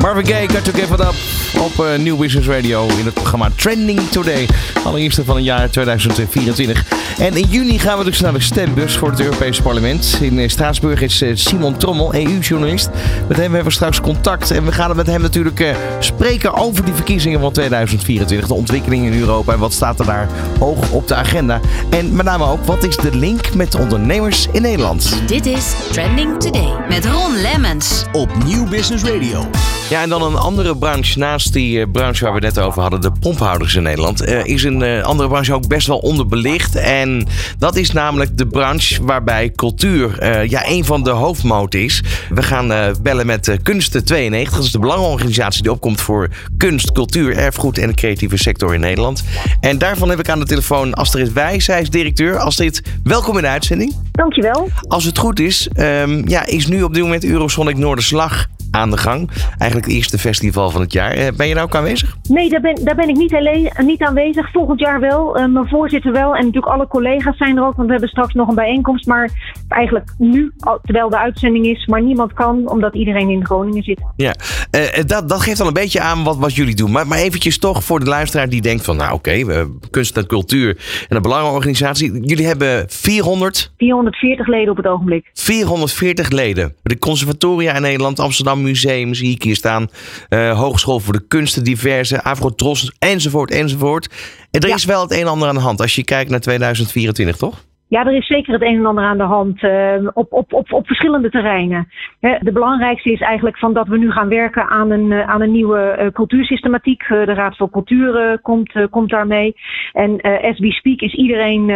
Marvin 0.00 0.26
Gaye, 0.26 0.48
Got 0.48 0.64
To 0.64 0.72
Give 0.72 0.94
It 0.94 1.00
Up 1.00 1.41
op 1.62 1.86
uh, 1.86 1.98
New 1.98 2.18
Business 2.18 2.48
Radio 2.48 2.88
in 2.98 3.04
het 3.04 3.14
programma 3.14 3.50
Trending 3.56 4.00
Today. 4.10 4.48
Allereerste 4.84 5.24
van 5.24 5.36
het 5.36 5.44
jaar 5.44 5.70
2024. 5.70 6.84
En 7.18 7.36
in 7.36 7.46
juni 7.48 7.78
gaan 7.78 7.98
we 7.98 8.04
dus 8.04 8.20
naar 8.20 8.32
de 8.32 8.40
stembus 8.40 8.96
voor 8.96 9.10
het 9.10 9.20
Europese 9.20 9.62
parlement. 9.62 10.18
In 10.20 10.38
eh, 10.38 10.48
Straatsburg 10.48 11.00
is 11.00 11.22
eh, 11.22 11.30
Simon 11.34 11.76
Trommel, 11.76 12.14
EU-journalist. 12.14 12.90
Met 13.28 13.36
hem 13.36 13.46
hebben 13.46 13.64
we 13.64 13.70
straks 13.70 14.00
contact. 14.00 14.50
En 14.50 14.64
we 14.64 14.72
gaan 14.72 14.96
met 14.96 15.06
hem 15.06 15.20
natuurlijk 15.20 15.60
uh, 15.60 15.74
spreken 15.98 16.54
over 16.54 16.84
die 16.84 16.94
verkiezingen 16.94 17.40
van 17.40 17.52
2024. 17.52 18.46
De 18.46 18.54
ontwikkelingen 18.54 19.12
in 19.12 19.20
Europa 19.20 19.52
en 19.52 19.58
wat 19.58 19.72
staat 19.72 20.00
er 20.00 20.06
daar 20.06 20.28
hoog 20.58 20.90
op 20.90 21.08
de 21.08 21.14
agenda. 21.14 21.60
En 21.90 22.16
met 22.16 22.26
name 22.26 22.44
ook, 22.44 22.64
wat 22.64 22.84
is 22.84 22.96
de 22.96 23.16
link 23.16 23.54
met 23.54 23.74
ondernemers 23.74 24.46
in 24.52 24.62
Nederland? 24.62 25.22
Dit 25.26 25.46
is 25.46 25.72
Trending 25.90 26.40
Today 26.40 26.72
met 26.88 27.06
Ron 27.06 27.40
Lemmens. 27.40 28.04
Op 28.12 28.44
Nieuw 28.44 28.68
Business 28.68 29.04
Radio. 29.04 29.50
Ja, 29.92 30.02
en 30.02 30.08
dan 30.08 30.22
een 30.22 30.36
andere 30.36 30.76
branche 30.76 31.18
naast 31.18 31.52
die 31.52 31.78
uh, 31.78 31.84
branche 31.92 32.24
waar 32.24 32.34
we 32.34 32.40
net 32.40 32.58
over 32.58 32.80
hadden, 32.80 33.00
de 33.00 33.12
pomphouders 33.20 33.74
in 33.74 33.82
Nederland, 33.82 34.28
uh, 34.28 34.44
is 34.44 34.64
een 34.64 34.80
uh, 34.80 35.02
andere 35.02 35.28
branche 35.28 35.54
ook 35.54 35.68
best 35.68 35.86
wel 35.86 35.98
onderbelicht. 35.98 36.76
En 36.76 37.26
dat 37.58 37.76
is 37.76 37.92
namelijk 37.92 38.38
de 38.38 38.46
branche 38.46 39.04
waarbij 39.04 39.50
cultuur 39.50 40.26
ja, 40.48 40.68
een 40.68 40.84
van 40.84 41.02
de 41.02 41.10
hoofdmoot 41.10 41.74
is. 41.74 42.02
We 42.28 42.42
gaan 42.42 42.94
bellen 43.02 43.26
met 43.26 43.56
Kunsten 43.62 44.04
92. 44.04 44.54
Dat 44.54 44.64
is 44.64 44.72
de 44.72 44.78
belangenorganisatie 44.78 45.62
die 45.62 45.70
opkomt 45.72 46.00
voor 46.00 46.28
kunst, 46.56 46.92
cultuur, 46.92 47.36
erfgoed 47.36 47.78
en 47.78 47.88
de 47.88 47.94
creatieve 47.94 48.36
sector 48.36 48.74
in 48.74 48.80
Nederland. 48.80 49.24
En 49.60 49.78
daarvan 49.78 50.08
heb 50.08 50.18
ik 50.18 50.28
aan 50.28 50.38
de 50.38 50.46
telefoon 50.46 50.94
Astrid 50.94 51.32
Wijs. 51.32 51.64
Zij 51.64 51.80
is 51.80 51.90
directeur. 51.90 52.38
Astrid, 52.38 52.82
welkom 53.04 53.36
in 53.36 53.42
de 53.42 53.48
uitzending. 53.48 53.94
Dankjewel. 54.12 54.68
Als 54.88 55.04
het 55.04 55.18
goed 55.18 55.40
is, 55.40 55.68
um, 55.76 56.28
ja, 56.28 56.46
is 56.46 56.66
nu 56.66 56.82
op 56.82 56.94
dit 56.94 57.02
moment 57.02 57.24
Eurosonic 57.24 57.76
Noorderslag 57.76 58.48
aan 58.72 58.90
de 58.90 58.96
gang. 58.96 59.30
Eigenlijk 59.58 59.90
het 59.90 59.96
eerste 59.96 60.18
festival 60.18 60.70
van 60.70 60.80
het 60.80 60.92
jaar. 60.92 61.32
Ben 61.36 61.48
je 61.48 61.54
nou 61.54 61.66
ook 61.66 61.74
aanwezig? 61.74 62.16
Nee, 62.28 62.48
daar 62.48 62.60
ben, 62.60 62.84
daar 62.84 62.94
ben 62.94 63.08
ik 63.08 63.16
niet, 63.16 63.34
alleen, 63.34 63.72
niet 63.78 64.02
aanwezig. 64.02 64.50
Volgend 64.50 64.80
jaar 64.80 65.00
wel. 65.00 65.38
Uh, 65.38 65.46
mijn 65.46 65.68
voorzitter 65.68 66.12
wel. 66.12 66.34
En 66.34 66.44
natuurlijk 66.44 66.72
alle 66.72 66.86
collega's 66.86 67.36
zijn 67.36 67.56
er 67.56 67.64
ook. 67.64 67.76
Want 67.76 67.86
we 67.86 67.92
hebben 67.92 68.10
straks 68.10 68.34
nog 68.34 68.48
een 68.48 68.54
bijeenkomst. 68.54 69.06
Maar 69.06 69.30
eigenlijk 69.68 70.12
nu, 70.18 70.52
terwijl 70.82 71.08
de 71.08 71.18
uitzending 71.18 71.66
is. 71.66 71.86
Maar 71.86 72.02
niemand 72.02 72.32
kan, 72.32 72.68
omdat 72.68 72.94
iedereen 72.94 73.28
in 73.28 73.44
Groningen 73.44 73.82
zit. 73.82 74.00
Ja, 74.16 74.34
uh, 74.70 75.04
dat, 75.06 75.28
dat 75.28 75.40
geeft 75.40 75.60
al 75.60 75.66
een 75.66 75.72
beetje 75.72 76.00
aan 76.00 76.24
wat, 76.24 76.36
wat 76.36 76.54
jullie 76.54 76.74
doen. 76.74 76.90
Maar, 76.90 77.06
maar 77.06 77.18
eventjes 77.18 77.58
toch 77.58 77.84
voor 77.84 78.00
de 78.00 78.06
luisteraar 78.06 78.48
die 78.48 78.62
denkt 78.62 78.84
van... 78.84 78.96
Nou 78.96 79.12
oké, 79.12 79.40
okay, 79.44 79.66
kunst 79.90 80.16
en 80.16 80.26
cultuur 80.26 80.76
en 81.08 81.16
een 81.16 81.22
belangenorganisatie. 81.22 82.26
Jullie 82.26 82.46
hebben 82.46 82.84
400... 82.88 83.72
440 83.76 84.46
leden 84.46 84.70
op 84.70 84.76
het 84.76 84.86
ogenblik. 84.86 85.30
440 85.32 86.30
leden. 86.30 86.74
De 86.82 86.98
conservatoria 86.98 87.74
in 87.74 87.82
Nederland, 87.82 88.20
Amsterdam 88.20 88.61
Museum 88.62 89.14
zie 89.14 89.34
ik 89.34 89.42
hier 89.42 89.56
staan. 89.56 89.90
Uh, 90.28 90.58
Hogeschool 90.58 91.00
voor 91.00 91.12
de 91.12 91.24
Kunsten, 91.28 91.64
diverse, 91.64 92.22
Afrotros, 92.22 92.92
enzovoort, 92.98 93.50
enzovoort. 93.50 94.08
En 94.50 94.60
er 94.60 94.68
ja. 94.68 94.74
is 94.74 94.84
wel 94.84 95.00
het 95.00 95.12
een 95.12 95.18
en 95.18 95.26
ander 95.26 95.48
aan 95.48 95.54
de 95.54 95.60
hand 95.60 95.80
als 95.80 95.94
je 95.94 96.04
kijkt 96.04 96.30
naar 96.30 96.40
2024, 96.40 97.36
toch? 97.36 97.64
Ja, 97.92 98.06
er 98.06 98.12
is 98.12 98.26
zeker 98.26 98.52
het 98.52 98.62
een 98.62 98.76
en 98.76 98.86
ander 98.86 99.04
aan 99.04 99.18
de 99.18 99.22
hand 99.22 99.62
uh, 99.62 100.08
op, 100.12 100.32
op, 100.32 100.52
op, 100.52 100.72
op 100.72 100.86
verschillende 100.86 101.30
terreinen. 101.30 101.88
He, 102.20 102.38
de 102.40 102.52
belangrijkste 102.52 103.12
is 103.12 103.20
eigenlijk 103.20 103.58
van 103.58 103.72
dat 103.72 103.88
we 103.88 103.98
nu 103.98 104.10
gaan 104.10 104.28
werken 104.28 104.68
aan 104.68 104.90
een, 104.90 105.10
uh, 105.10 105.28
aan 105.28 105.40
een 105.40 105.52
nieuwe 105.52 105.98
uh, 105.98 106.06
cultuursystematiek. 106.06 107.08
de 107.08 107.24
Raad 107.24 107.56
voor 107.56 107.70
Cultuur 107.70 108.38
komt, 108.42 108.72
komt 108.90 109.10
daarmee. 109.10 109.54
En 109.92 110.20
as 110.20 110.58
we 110.58 110.72
speak 110.72 111.00
is 111.00 111.14
iedereen 111.14 111.66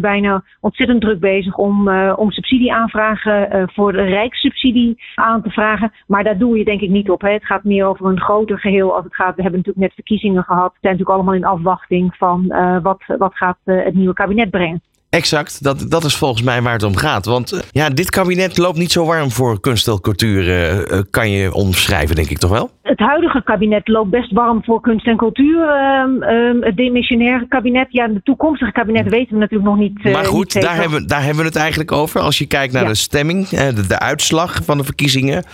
bijna 0.00 0.44
ontzettend 0.60 1.00
druk 1.00 1.20
bezig 1.20 1.56
om, 1.56 1.88
om 2.16 2.30
subsidieaanvragen 2.30 3.68
voor 3.72 3.92
de 3.92 4.02
rijkssubsidie 4.02 5.02
aan 5.14 5.42
te 5.42 5.50
vragen. 5.50 5.92
Maar 6.06 6.24
daar 6.24 6.38
doe 6.38 6.58
je 6.58 6.64
denk 6.64 6.80
ik 6.80 6.90
niet 6.90 7.10
op. 7.10 7.20
Hè. 7.20 7.30
Het 7.30 7.46
gaat 7.46 7.64
meer 7.64 7.86
over 7.86 8.06
een 8.06 8.20
groter 8.20 8.58
geheel 8.58 8.94
als 8.94 9.04
het 9.04 9.14
gaat. 9.14 9.36
We 9.36 9.42
hebben 9.42 9.60
natuurlijk 9.60 9.86
net 9.86 9.94
verkiezingen 9.94 10.42
gehad. 10.42 10.72
We 10.72 10.78
zijn 10.80 10.92
natuurlijk 10.92 11.18
allemaal 11.18 11.34
in 11.34 11.58
afwachting 11.58 12.14
van 12.16 12.46
wat, 12.82 13.02
wat 13.18 13.36
gaat 13.36 13.58
het 13.64 13.94
nieuwe 13.94 14.14
kabinet 14.14 14.50
brengen. 14.50 14.82
Exact, 15.12 15.62
dat, 15.62 15.84
dat 15.88 16.04
is 16.04 16.16
volgens 16.16 16.42
mij 16.42 16.62
waar 16.62 16.72
het 16.72 16.82
om 16.82 16.96
gaat. 16.96 17.24
Want 17.24 17.52
uh, 17.52 17.60
ja, 17.70 17.88
dit 17.88 18.10
kabinet 18.10 18.58
loopt 18.58 18.78
niet 18.78 18.92
zo 18.92 19.04
warm 19.04 19.30
voor 19.30 19.60
kunst 19.60 19.88
en 19.88 20.00
cultuur, 20.00 20.48
uh, 20.48 20.78
uh, 20.78 21.00
kan 21.10 21.30
je 21.30 21.54
omschrijven, 21.54 22.16
denk 22.16 22.30
ik 22.30 22.38
toch 22.38 22.50
wel? 22.50 22.70
Het 22.82 22.98
huidige 22.98 23.42
kabinet 23.42 23.88
loopt 23.88 24.10
best 24.10 24.32
warm 24.32 24.64
voor 24.64 24.80
kunst 24.80 25.06
en 25.06 25.16
cultuur. 25.16 25.68
Ehm, 25.68 26.60
het 26.60 26.76
demissionaire 26.76 27.48
kabinet, 27.48 27.86
ja, 27.90 28.08
de 28.08 28.20
toekomstige 28.22 28.72
kabinet 28.72 29.08
weten 29.08 29.32
we 29.32 29.38
natuurlijk 29.38 29.70
nog 29.70 29.78
niet. 29.78 30.04
maar 30.04 30.24
goed, 30.24 30.60
daar, 30.60 30.76
hebben 30.76 31.00
we, 31.00 31.06
daar 31.06 31.22
hebben 31.22 31.42
we 31.42 31.48
het 31.48 31.58
eigenlijk 31.58 31.92
over. 31.92 32.20
Als 32.20 32.38
je 32.38 32.46
kijkt 32.46 32.72
naar 32.72 32.82
ja. 32.82 32.88
de 32.88 32.94
stemming, 32.94 33.48
de, 33.48 33.86
de, 33.86 33.98
uitslag 33.98 34.64
van 34.64 34.78
de 34.78 34.84
verkiezingen. 34.84 35.44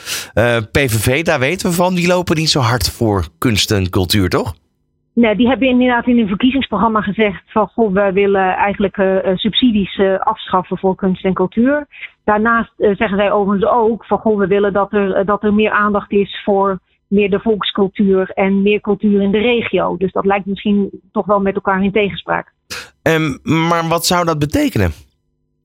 PVV, 0.73 1.23
daar 1.23 1.38
weten 1.38 1.68
we 1.68 1.75
van, 1.75 1.94
die 1.94 2.07
lopen 2.07 2.37
niet 2.37 2.51
zo 2.51 2.61
hard 2.61 2.90
voor 2.90 3.29
kunst 3.38 3.71
en 3.71 3.90
cultuur, 3.90 4.29
toch? 4.29 4.55
Nee, 5.18 5.37
die 5.37 5.48
hebben 5.48 5.68
inderdaad 5.68 6.07
in 6.07 6.18
hun 6.18 6.28
verkiezingsprogramma 6.28 7.00
gezegd 7.00 7.42
van 7.46 7.68
goh, 7.68 7.92
we 7.92 8.12
willen 8.12 8.57
eigenlijk 8.57 8.96
uh, 8.96 9.16
subsidies 9.35 9.96
uh, 9.96 10.18
afschaffen 10.18 10.78
voor 10.78 10.94
kunst 10.94 11.24
en 11.24 11.35
cultuur. 11.35 11.87
Daarnaast 12.24 12.72
uh, 12.76 12.96
zeggen 12.96 13.18
zij 13.18 13.33
overigens 13.33 13.70
ook 13.70 14.07
van 14.07 14.18
goh, 14.18 14.38
we 14.38 14.46
willen 14.46 14.72
dat 14.72 14.92
er, 14.92 15.24
dat 15.24 15.42
er 15.42 15.54
meer 15.54 15.70
aandacht 15.70 16.11
is 16.11 16.42
voor 16.44 16.78
meer 17.09 17.31
de 17.31 17.40
volkscultuur 17.40 18.31
en 18.31 18.62
meer 18.62 18.81
cultuur 18.81 19.22
in 19.22 19.31
de 19.31 19.38
regio. 19.38 19.96
Dus 19.96 20.12
dat 20.12 20.24
lijkt 20.24 20.46
misschien 20.46 20.90
toch 21.12 21.26
wel 21.26 21.40
met 21.40 21.54
elkaar 21.54 21.83
in 21.83 21.92
tegenspraak. 21.92 22.52
Um, 23.02 23.38
maar 23.42 23.88
wat 23.88 24.07
zou 24.07 24.24
dat 24.24 24.38
betekenen 24.38 24.90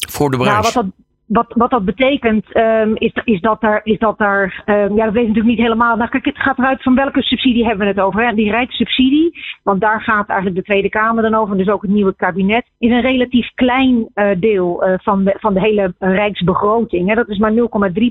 voor 0.10 0.32
de 0.32 0.38
branche? 0.38 0.62
Nou, 0.62 0.74
wat 0.74 0.74
dat, 0.74 0.86
wat, 1.34 1.54
wat 1.54 1.70
dat 1.70 1.86
betekent 1.86 2.56
um, 2.56 2.96
is, 2.96 3.12
is 3.24 3.42
dat 3.42 3.64
er, 3.64 3.82
is 3.84 3.98
dat 3.98 4.20
er 4.20 4.64
um, 4.66 4.96
ja, 4.96 5.06
dat 5.06 5.14
weet 5.14 5.28
natuurlijk 5.28 5.56
niet 5.56 5.66
helemaal. 5.66 5.96
Nou, 5.96 6.10
kijk, 6.10 6.26
het 6.26 6.38
gaat 6.38 6.58
eruit 6.58 6.84
van 6.84 6.96
welke 6.96 7.22
subsidie 7.22 7.66
hebben 7.66 7.86
we 7.86 7.92
het 7.92 8.02
over. 8.02 8.28
Hè? 8.28 8.36
Die 8.36 8.52
rijkssubsidie, 8.52 9.44
want 9.64 9.82
daar 9.82 10.02
gaat 10.02 10.28
eigenlijk 10.28 10.58
de 10.60 10.72
Tweede 10.72 10.90
Kamer 10.90 11.24
dan 11.24 11.36
over, 11.36 11.58
dus 11.58 11.70
ook 11.70 11.82
het 11.82 11.92
nieuwe 11.92 12.16
kabinet, 12.16 12.66
is 12.78 12.92
een 12.92 13.02
relatief 13.02 13.52
klein 13.56 14.10
uh, 14.16 14.30
deel 14.38 14.88
uh, 14.88 14.94
van, 14.98 15.24
de, 15.24 15.36
van 15.40 15.54
de 15.54 15.60
hele 15.60 15.94
rijksbegroting. 16.00 17.10
Hè? 17.10 17.16
Dat 17.16 17.30
is 17.30 17.38
maar 17.38 17.54
0,3 17.54 17.58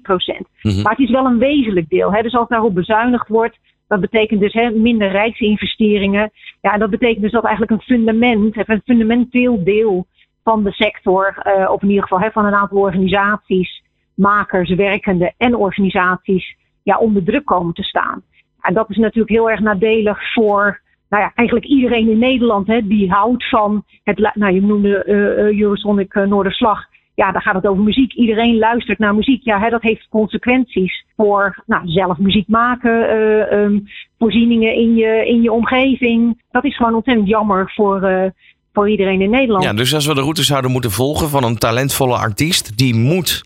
procent. 0.03 0.47
Mm-hmm. 0.63 0.83
Maar 0.83 0.93
het 0.93 1.07
is 1.07 1.11
wel 1.11 1.27
een 1.27 1.39
wezenlijk 1.39 1.89
deel. 1.89 2.13
Hè? 2.13 2.23
Dus 2.23 2.35
als 2.35 2.49
daarop 2.49 2.75
bezuinigd 2.75 3.29
wordt, 3.29 3.59
dat 3.89 4.01
betekent 4.01 4.41
dus 4.41 4.53
hè, 4.53 4.71
minder 4.71 5.09
rijksinvesteringen. 5.09 6.31
Ja, 6.61 6.73
en 6.73 6.81
dat 6.81 6.91
betekent 6.91 7.23
dus 7.23 7.33
dat 7.33 7.45
eigenlijk 7.45 7.73
een 7.73 7.97
fundament, 7.97 8.57
een 8.69 8.83
fundamenteel 8.85 9.65
deel 9.65 10.07
van 10.43 10.65
de 10.65 10.73
sector, 10.73 11.55
uh, 11.59 11.71
of 11.71 11.83
in 11.83 11.89
ieder 11.89 12.03
geval 12.03 12.21
hè, 12.21 12.31
van 12.31 12.45
een 12.45 12.55
aantal 12.55 12.79
organisaties, 12.79 13.83
makers, 14.15 14.75
werkenden 14.75 15.35
en 15.37 15.55
organisaties, 15.55 16.57
ja, 16.83 16.99
onder 16.99 17.25
druk 17.25 17.45
komen 17.45 17.75
te 17.75 17.83
staan. 17.83 18.23
En 18.61 18.75
dat 18.75 18.91
is 18.91 18.97
natuurlijk 18.97 19.31
heel 19.35 19.51
erg 19.51 19.61
nadelig 19.61 20.33
voor 20.33 20.81
nou 21.09 21.23
ja, 21.25 21.33
eigenlijk 21.35 21.67
iedereen 21.67 22.09
in 22.09 22.19
Nederland 22.19 22.67
hè, 22.67 22.87
die 22.87 23.11
houdt 23.11 23.49
van 23.49 23.85
het. 24.03 24.31
Nou, 24.35 24.55
je 24.55 24.63
noemde 24.63 25.05
uh, 25.07 25.61
Eurosonic 25.61 26.15
Noorderslag. 26.15 26.85
Ja, 27.15 27.33
daar 27.33 27.43
gaat 27.43 27.55
het 27.55 27.67
over 27.67 27.83
muziek. 27.83 28.13
Iedereen 28.13 28.59
luistert 28.59 28.99
naar 28.99 29.15
muziek. 29.15 29.45
Ja, 29.45 29.61
hè, 29.61 29.69
dat 29.71 29.83
heeft 29.83 30.09
consequenties 30.09 31.05
voor 31.17 31.63
nou, 31.67 31.89
zelf 31.89 32.19
muziek 32.19 32.49
maken, 32.49 33.15
um, 33.59 33.85
voorzieningen 34.19 34.75
in 34.75 34.95
je, 34.95 35.27
in 35.27 35.43
je 35.43 35.53
omgeving. 35.53 36.43
Dat 36.51 36.65
is 36.65 36.77
gewoon 36.77 36.95
ontzettend 36.95 37.29
jammer 37.29 37.71
voor, 37.75 38.33
voor 38.73 38.91
iedereen 38.91 39.21
in 39.21 39.31
Nederland. 39.31 39.65
Ja, 39.65 39.73
dus 39.73 39.95
als 39.95 40.07
we 40.07 40.15
de 40.15 40.21
route 40.21 40.43
zouden 40.43 40.71
moeten 40.71 40.91
volgen 40.91 41.29
van 41.29 41.45
een 41.45 41.59
talentvolle 41.59 42.17
artiest, 42.17 42.77
die 42.77 42.95
moet 42.95 43.43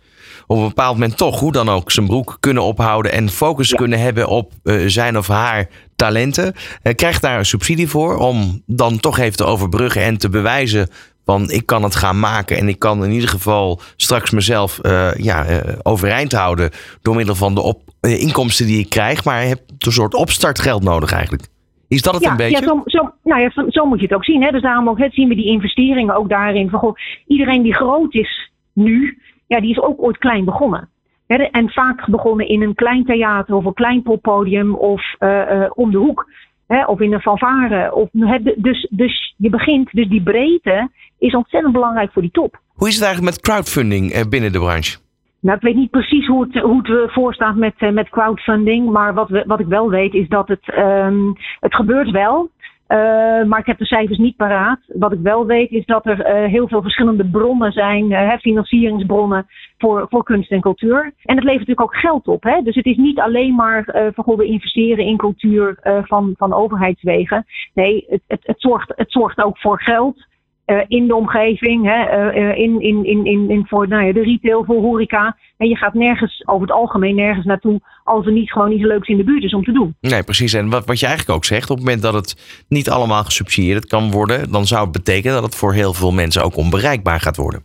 op 0.47 0.57
een 0.57 0.69
bepaald 0.69 0.93
moment 0.93 1.17
toch, 1.17 1.41
hoe 1.41 1.53
dan 1.53 1.69
ook, 1.69 1.91
zijn 1.91 2.07
broek 2.07 2.37
kunnen 2.41 2.63
ophouden 2.63 3.13
en 3.13 3.29
focus 3.29 3.69
ja. 3.69 3.77
kunnen 3.77 3.99
hebben 3.99 4.29
op 4.29 4.53
uh, 4.65 4.83
zijn 4.87 5.19
of 5.19 5.27
haar 5.27 5.69
talenten. 5.97 6.55
Uh, 6.83 6.95
krijgt 6.95 7.23
daar 7.23 7.39
een 7.39 7.47
subsidie 7.47 7.89
voor 7.89 8.17
om 8.17 8.63
dan 8.67 9.01
toch 9.01 9.19
even 9.19 9.37
te 9.37 9.45
overbruggen 9.45 10.03
en 10.03 10.19
te 10.19 10.29
bewijzen 10.29 10.89
van 11.25 11.51
ik 11.51 11.67
kan 11.67 11.83
het 11.83 11.95
gaan 11.95 12.19
maken 12.21 12.57
en 12.57 12.69
ik 12.69 12.79
kan 12.79 13.05
in 13.05 13.11
ieder 13.11 13.29
geval 13.29 13.81
straks 13.97 14.31
mezelf 14.31 14.79
uh, 14.83 15.15
ja, 15.15 15.63
overeind 15.83 16.33
houden 16.33 16.71
door 17.03 17.15
middel 17.15 17.35
van 17.35 17.55
de 17.55 17.61
op, 17.61 17.83
inkomsten 18.01 18.67
die 18.67 18.79
ik 18.79 18.89
krijg. 18.89 19.25
Maar 19.25 19.43
je 19.43 19.49
hebt 19.49 19.87
een 19.87 19.93
soort 19.93 20.15
opstartgeld 20.15 20.83
nodig 20.83 21.13
eigenlijk. 21.13 21.47
Is 21.89 22.03
dat 22.03 22.15
het 22.15 22.23
ja, 22.23 22.31
een 22.31 22.37
beetje? 22.37 22.61
Ja, 22.61 22.67
zo, 22.67 22.83
zo, 22.85 23.11
nou 23.23 23.41
ja, 23.41 23.51
zo, 23.51 23.65
zo, 23.69 23.87
moet 23.87 23.99
je 23.99 24.07
het 24.07 24.15
ook 24.15 24.25
zien. 24.25 24.43
Hè? 24.43 24.51
Dus 24.51 24.63
daarom 24.63 24.89
ook, 24.89 24.99
hè, 24.99 25.09
zien 25.11 25.29
we 25.29 25.35
die 25.35 25.47
investeringen 25.47 26.15
ook 26.15 26.29
daarin. 26.29 26.71
Van, 26.71 26.79
goh, 26.79 26.97
iedereen 27.27 27.63
die 27.63 27.75
groot 27.75 28.15
is 28.15 28.51
nu, 28.73 29.19
ja, 29.47 29.61
die 29.61 29.71
is 29.71 29.81
ook 29.81 30.03
ooit 30.03 30.19
klein 30.19 30.45
begonnen. 30.45 30.89
Hè? 31.27 31.37
En 31.37 31.71
vaak 31.71 32.09
begonnen 32.09 32.49
in 32.49 32.63
een 32.63 32.75
klein 32.75 33.05
theater 33.05 33.55
of 33.55 33.65
een 33.65 33.75
klein 33.75 34.03
poppodium 34.03 34.75
of 34.75 35.15
uh, 35.19 35.29
uh, 35.29 35.71
om 35.75 35.91
de 35.91 35.99
hoek. 35.99 36.31
Hè? 36.67 36.85
Of 36.85 37.01
in 37.01 37.13
een 37.13 37.21
fanfare. 37.21 37.95
Of, 37.95 38.09
dus, 38.57 38.89
dus 38.91 39.35
je 39.37 39.51
begint, 39.51 39.89
dus 39.93 40.09
die 40.09 40.23
breedte 40.23 40.91
is 41.19 41.35
ontzettend 41.35 41.73
belangrijk 41.73 42.13
voor 42.13 42.23
die 42.23 42.31
top. 42.31 42.61
Hoe 42.75 42.89
is 42.89 42.95
het 42.95 43.05
eigenlijk 43.05 43.35
met 43.35 43.45
crowdfunding 43.45 44.29
binnen 44.29 44.53
de 44.53 44.59
branche? 44.59 44.99
Nou, 45.47 45.59
ik 45.59 45.65
weet 45.65 45.75
niet 45.75 45.91
precies 45.91 46.27
hoe 46.27 46.43
het, 46.43 46.63
hoe 46.63 47.01
het 47.01 47.13
voorstaat 47.13 47.57
met, 47.57 47.75
uh, 47.79 47.91
met 47.91 48.09
crowdfunding. 48.09 48.91
Maar 48.91 49.15
wat, 49.15 49.29
we, 49.29 49.45
wat 49.47 49.61
ik 49.61 49.67
wel 49.67 49.91
weet 49.91 50.15
is 50.15 50.29
dat 50.29 50.49
het, 50.49 50.79
um, 50.79 51.33
het 51.61 51.75
gebeurt 51.75 52.11
wel. 52.11 52.51
Uh, 52.89 52.99
maar 53.45 53.59
ik 53.59 53.67
heb 53.67 53.79
de 53.79 53.85
cijfers 53.87 54.19
niet 54.19 54.37
paraat. 54.37 54.81
Wat 54.87 55.13
ik 55.13 55.19
wel 55.23 55.47
weet 55.47 55.71
is 55.71 55.85
dat 55.85 56.07
er 56.07 56.47
heel 56.49 56.69
veel 56.69 56.83
verschillende 56.83 57.25
bronnen 57.25 57.73
zijn, 57.73 58.39
financieringsbronnen 58.41 59.47
voor, 59.79 60.07
voor 60.09 60.25
kunst 60.25 60.51
en 60.51 60.61
cultuur. 60.61 61.13
En 61.23 61.37
het 61.37 61.45
levert 61.45 61.67
natuurlijk 61.67 61.81
ook 61.81 61.97
geld 61.97 62.29
op. 62.29 62.43
Hè? 62.43 62.61
Dus 62.63 62.75
het 62.75 62.87
is 62.87 62.97
niet 62.97 63.21
alleen 63.21 63.55
maar 63.55 64.11
van 64.15 64.43
investeren 64.43 65.05
in 65.05 65.17
cultuur 65.17 65.79
van, 66.03 66.35
van 66.37 66.53
overheidswegen. 66.53 67.45
Nee, 67.75 68.05
het, 68.09 68.23
het, 68.27 68.41
het, 68.43 68.61
zorgt, 68.61 68.93
het 68.97 69.13
zorgt 69.13 69.43
ook 69.43 69.59
voor 69.59 69.81
geld 69.81 70.27
uh, 70.67 70.81
in 70.89 71.07
de 71.07 71.15
omgeving, 71.15 71.85
hè, 71.85 72.33
uh, 72.35 72.59
in, 72.59 72.81
in, 72.81 73.05
in, 73.05 73.25
in, 73.25 73.51
in 73.51 73.67
voor 73.67 73.89
nou 73.89 74.05
ja, 74.05 74.13
de 74.13 74.23
retail, 74.23 74.65
voor 74.65 74.81
horeca. 74.81 75.37
En 75.57 75.69
je 75.69 75.77
gaat 75.77 75.95
nergens, 75.95 76.43
over 76.47 76.67
het 76.67 76.77
algemeen 76.77 77.15
nergens 77.15 77.47
naartoe 77.47 77.81
als 78.05 78.27
er 78.27 78.33
niet 78.33 78.53
gewoon 78.53 78.73
iets 78.73 78.83
leuks 78.83 79.09
in 79.09 79.17
de 79.17 79.25
buurt 79.25 79.43
is 79.43 79.55
om 79.55 79.65
te 79.65 79.73
doen. 79.73 79.95
Nee, 80.01 80.23
precies. 80.23 80.53
En 80.53 80.71
wat, 80.71 80.87
wat 80.87 81.01
je 81.01 81.07
eigenlijk 81.07 81.37
ook 81.37 81.45
zegt, 81.45 81.71
op 81.71 81.77
het 81.77 81.85
moment 81.85 82.03
dat 82.03 82.15
het 82.15 82.65
niet 82.69 82.91
allemaal 82.91 83.25
gesubsidieerd 83.25 83.87
kan 83.87 84.11
worden, 84.11 84.53
dan 84.53 84.67
zou 84.67 84.83
het 84.83 84.93
betekenen 84.93 85.35
dat 85.35 85.45
het 85.45 85.55
voor 85.55 85.73
heel 85.73 85.93
veel 85.93 86.13
mensen 86.13 86.43
ook 86.43 86.57
onbereikbaar 86.57 87.21
gaat 87.21 87.37
worden. 87.37 87.65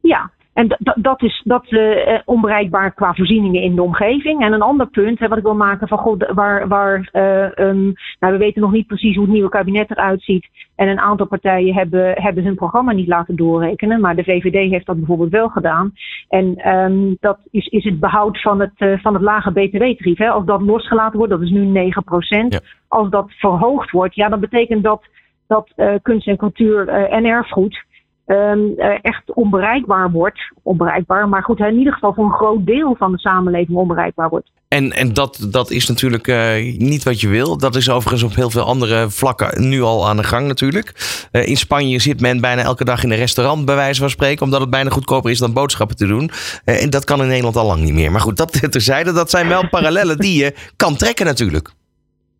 Ja, 0.00 0.30
en 0.58 0.76
dat 0.94 1.22
is 1.22 1.42
dat, 1.44 1.66
uh, 1.68 2.18
onbereikbaar 2.24 2.92
qua 2.92 3.14
voorzieningen 3.14 3.62
in 3.62 3.74
de 3.74 3.82
omgeving. 3.82 4.42
En 4.42 4.52
een 4.52 4.62
ander 4.62 4.86
punt 4.86 5.18
hè, 5.18 5.28
wat 5.28 5.38
ik 5.38 5.44
wil 5.44 5.54
maken 5.54 5.88
van 5.88 5.98
god, 5.98 6.30
waar, 6.34 6.68
waar 6.68 7.08
uh, 7.12 7.66
um, 7.66 7.92
nou, 8.20 8.32
we 8.32 8.38
weten 8.38 8.60
nog 8.60 8.72
niet 8.72 8.86
precies 8.86 9.14
hoe 9.14 9.24
het 9.24 9.32
nieuwe 9.32 9.48
kabinet 9.48 9.90
eruit 9.90 10.22
ziet. 10.22 10.48
En 10.76 10.88
een 10.88 10.98
aantal 11.00 11.26
partijen 11.26 11.74
hebben, 11.74 12.22
hebben 12.22 12.44
hun 12.44 12.54
programma 12.54 12.92
niet 12.92 13.06
laten 13.06 13.36
doorrekenen. 13.36 14.00
Maar 14.00 14.16
de 14.16 14.24
VVD 14.24 14.70
heeft 14.70 14.86
dat 14.86 14.96
bijvoorbeeld 14.96 15.30
wel 15.30 15.48
gedaan. 15.48 15.92
En 16.28 16.74
um, 16.74 17.16
dat 17.20 17.38
is, 17.50 17.66
is 17.66 17.84
het 17.84 18.00
behoud 18.00 18.40
van 18.40 18.60
het, 18.60 18.74
uh, 18.78 18.98
van 18.98 19.14
het 19.14 19.22
lage 19.22 19.50
btw-tarief. 19.50 20.20
Als 20.20 20.44
dat 20.44 20.62
losgelaten 20.62 21.18
wordt, 21.18 21.32
dat 21.32 21.42
is 21.42 21.50
nu 21.50 21.64
9 21.64 22.02
Ja. 22.48 22.60
Als 22.88 23.10
dat 23.10 23.32
verhoogd 23.32 23.90
wordt, 23.90 24.14
ja, 24.14 24.28
dan 24.28 24.40
betekent 24.40 24.82
dat 24.82 25.02
dat 25.46 25.72
kunst 26.02 26.26
en 26.26 26.36
cultuur 26.36 26.88
en 26.88 27.24
erfgoed 27.24 27.86
um, 28.28 28.78
echt 29.02 29.32
onbereikbaar 29.34 30.10
wordt. 30.10 30.40
Onbereikbaar, 30.62 31.28
maar 31.28 31.42
goed, 31.42 31.60
in 31.60 31.78
ieder 31.78 31.92
geval 31.92 32.14
voor 32.14 32.24
een 32.24 32.32
groot 32.32 32.66
deel 32.66 32.94
van 32.98 33.12
de 33.12 33.18
samenleving 33.18 33.78
onbereikbaar 33.78 34.28
wordt. 34.28 34.50
En, 34.68 34.92
en 34.92 35.12
dat, 35.12 35.46
dat 35.50 35.70
is 35.70 35.88
natuurlijk 35.88 36.26
uh, 36.26 36.78
niet 36.78 37.02
wat 37.02 37.20
je 37.20 37.28
wil. 37.28 37.58
Dat 37.58 37.74
is 37.74 37.90
overigens 37.90 38.22
op 38.22 38.34
heel 38.34 38.50
veel 38.50 38.62
andere 38.62 39.10
vlakken 39.10 39.68
nu 39.68 39.82
al 39.82 40.08
aan 40.08 40.16
de 40.16 40.24
gang 40.24 40.46
natuurlijk. 40.46 40.92
Uh, 41.32 41.46
in 41.46 41.56
Spanje 41.56 41.98
zit 41.98 42.20
men 42.20 42.40
bijna 42.40 42.62
elke 42.62 42.84
dag 42.84 43.04
in 43.04 43.10
een 43.10 43.16
restaurant, 43.16 43.64
bij 43.64 43.74
wijze 43.74 44.00
van 44.00 44.10
spreken, 44.10 44.44
omdat 44.44 44.60
het 44.60 44.70
bijna 44.70 44.90
goedkoper 44.90 45.30
is 45.30 45.38
dan 45.38 45.52
boodschappen 45.52 45.96
te 45.96 46.06
doen. 46.06 46.30
En 46.64 46.90
dat 46.90 47.04
kan 47.04 47.20
in 47.20 47.28
Nederland 47.28 47.56
al 47.56 47.66
lang 47.66 47.80
niet 47.80 47.94
meer. 47.94 48.10
Maar 48.10 48.20
goed, 48.20 48.36
dat 48.36 48.52
terzijde, 48.72 49.12
dat 49.12 49.30
zijn 49.30 49.48
wel 49.48 49.68
parallellen 49.68 50.18
die 50.18 50.44
je 50.44 50.54
kan 50.76 50.96
trekken 50.96 51.26
natuurlijk. 51.26 51.70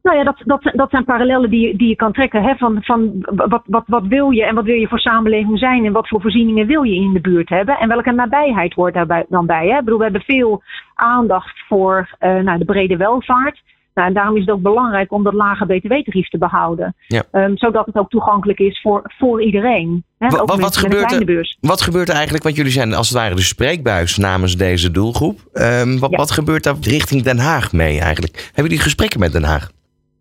Nou 0.09 0.21
ja, 0.21 0.27
dat, 0.27 0.43
dat, 0.45 0.73
dat 0.75 0.91
zijn 0.91 1.05
parallellen 1.05 1.51
die, 1.51 1.77
die 1.77 1.89
je 1.89 1.97
kan 1.97 2.13
trekken. 2.13 2.43
Hè? 2.43 2.55
Van, 2.57 2.79
van 2.81 3.11
wat, 3.25 3.63
wat, 3.67 3.85
wat 3.87 4.07
wil 4.07 4.31
je 4.31 4.45
en 4.45 4.55
wat 4.55 4.65
wil 4.65 4.75
je 4.75 4.89
voor 4.89 4.99
samenleving 4.99 5.59
zijn 5.59 5.85
en 5.85 5.93
wat 5.93 6.09
voor 6.09 6.21
voorzieningen 6.21 6.67
wil 6.67 6.83
je 6.83 6.95
in 6.95 7.13
de 7.13 7.21
buurt 7.21 7.49
hebben 7.49 7.79
en 7.79 7.89
welke 7.89 8.13
nabijheid 8.13 8.75
hoort 8.75 8.95
daarbij 8.95 9.25
dan 9.29 9.47
bij. 9.47 9.67
Hè? 9.69 9.79
Ik 9.79 9.85
bedoel, 9.85 9.99
we 9.99 10.05
hebben 10.05 10.23
veel 10.23 10.63
aandacht 10.95 11.59
voor 11.69 12.17
uh, 12.21 12.41
nou, 12.41 12.59
de 12.59 12.65
brede 12.65 12.97
welvaart. 12.97 13.63
Nou, 13.95 14.09
en 14.09 14.15
daarom 14.15 14.35
is 14.37 14.41
het 14.41 14.51
ook 14.51 14.63
belangrijk 14.63 15.13
om 15.13 15.23
dat 15.23 15.33
lage 15.33 15.67
btw-tarief 15.67 16.29
te 16.29 16.39
behouden. 16.39 16.95
Ja. 17.07 17.23
Um, 17.33 17.57
zodat 17.57 17.87
het 17.87 17.97
ook 17.97 18.11
toegankelijk 18.11 18.59
is 18.59 18.81
voor, 18.81 19.03
voor 19.19 19.43
iedereen. 19.43 20.05
Hè? 20.19 20.29
Wat, 20.29 20.49
wat, 20.49 20.61
wat 20.61 20.77
gebeurt 20.77 21.13
er, 21.13 21.57
wat 21.61 21.81
gebeurt 21.81 22.09
er 22.09 22.15
eigenlijk? 22.15 22.45
Want 22.45 22.57
jullie 22.57 22.73
zijn 22.73 22.95
als 22.95 23.09
het 23.09 23.19
ware 23.19 23.35
de 23.35 23.41
spreekbuis 23.41 24.17
namens 24.17 24.57
deze 24.57 24.91
doelgroep. 24.91 25.39
Um, 25.53 25.99
wat, 25.99 26.11
ja. 26.11 26.17
wat 26.17 26.31
gebeurt 26.31 26.65
daar 26.65 26.77
richting 26.81 27.23
Den 27.23 27.39
Haag 27.39 27.73
mee 27.73 28.01
eigenlijk? 28.01 28.37
Hebben 28.45 28.65
jullie 28.65 28.81
gesprekken 28.81 29.21
met 29.21 29.33
Den 29.33 29.45
Haag? 29.45 29.71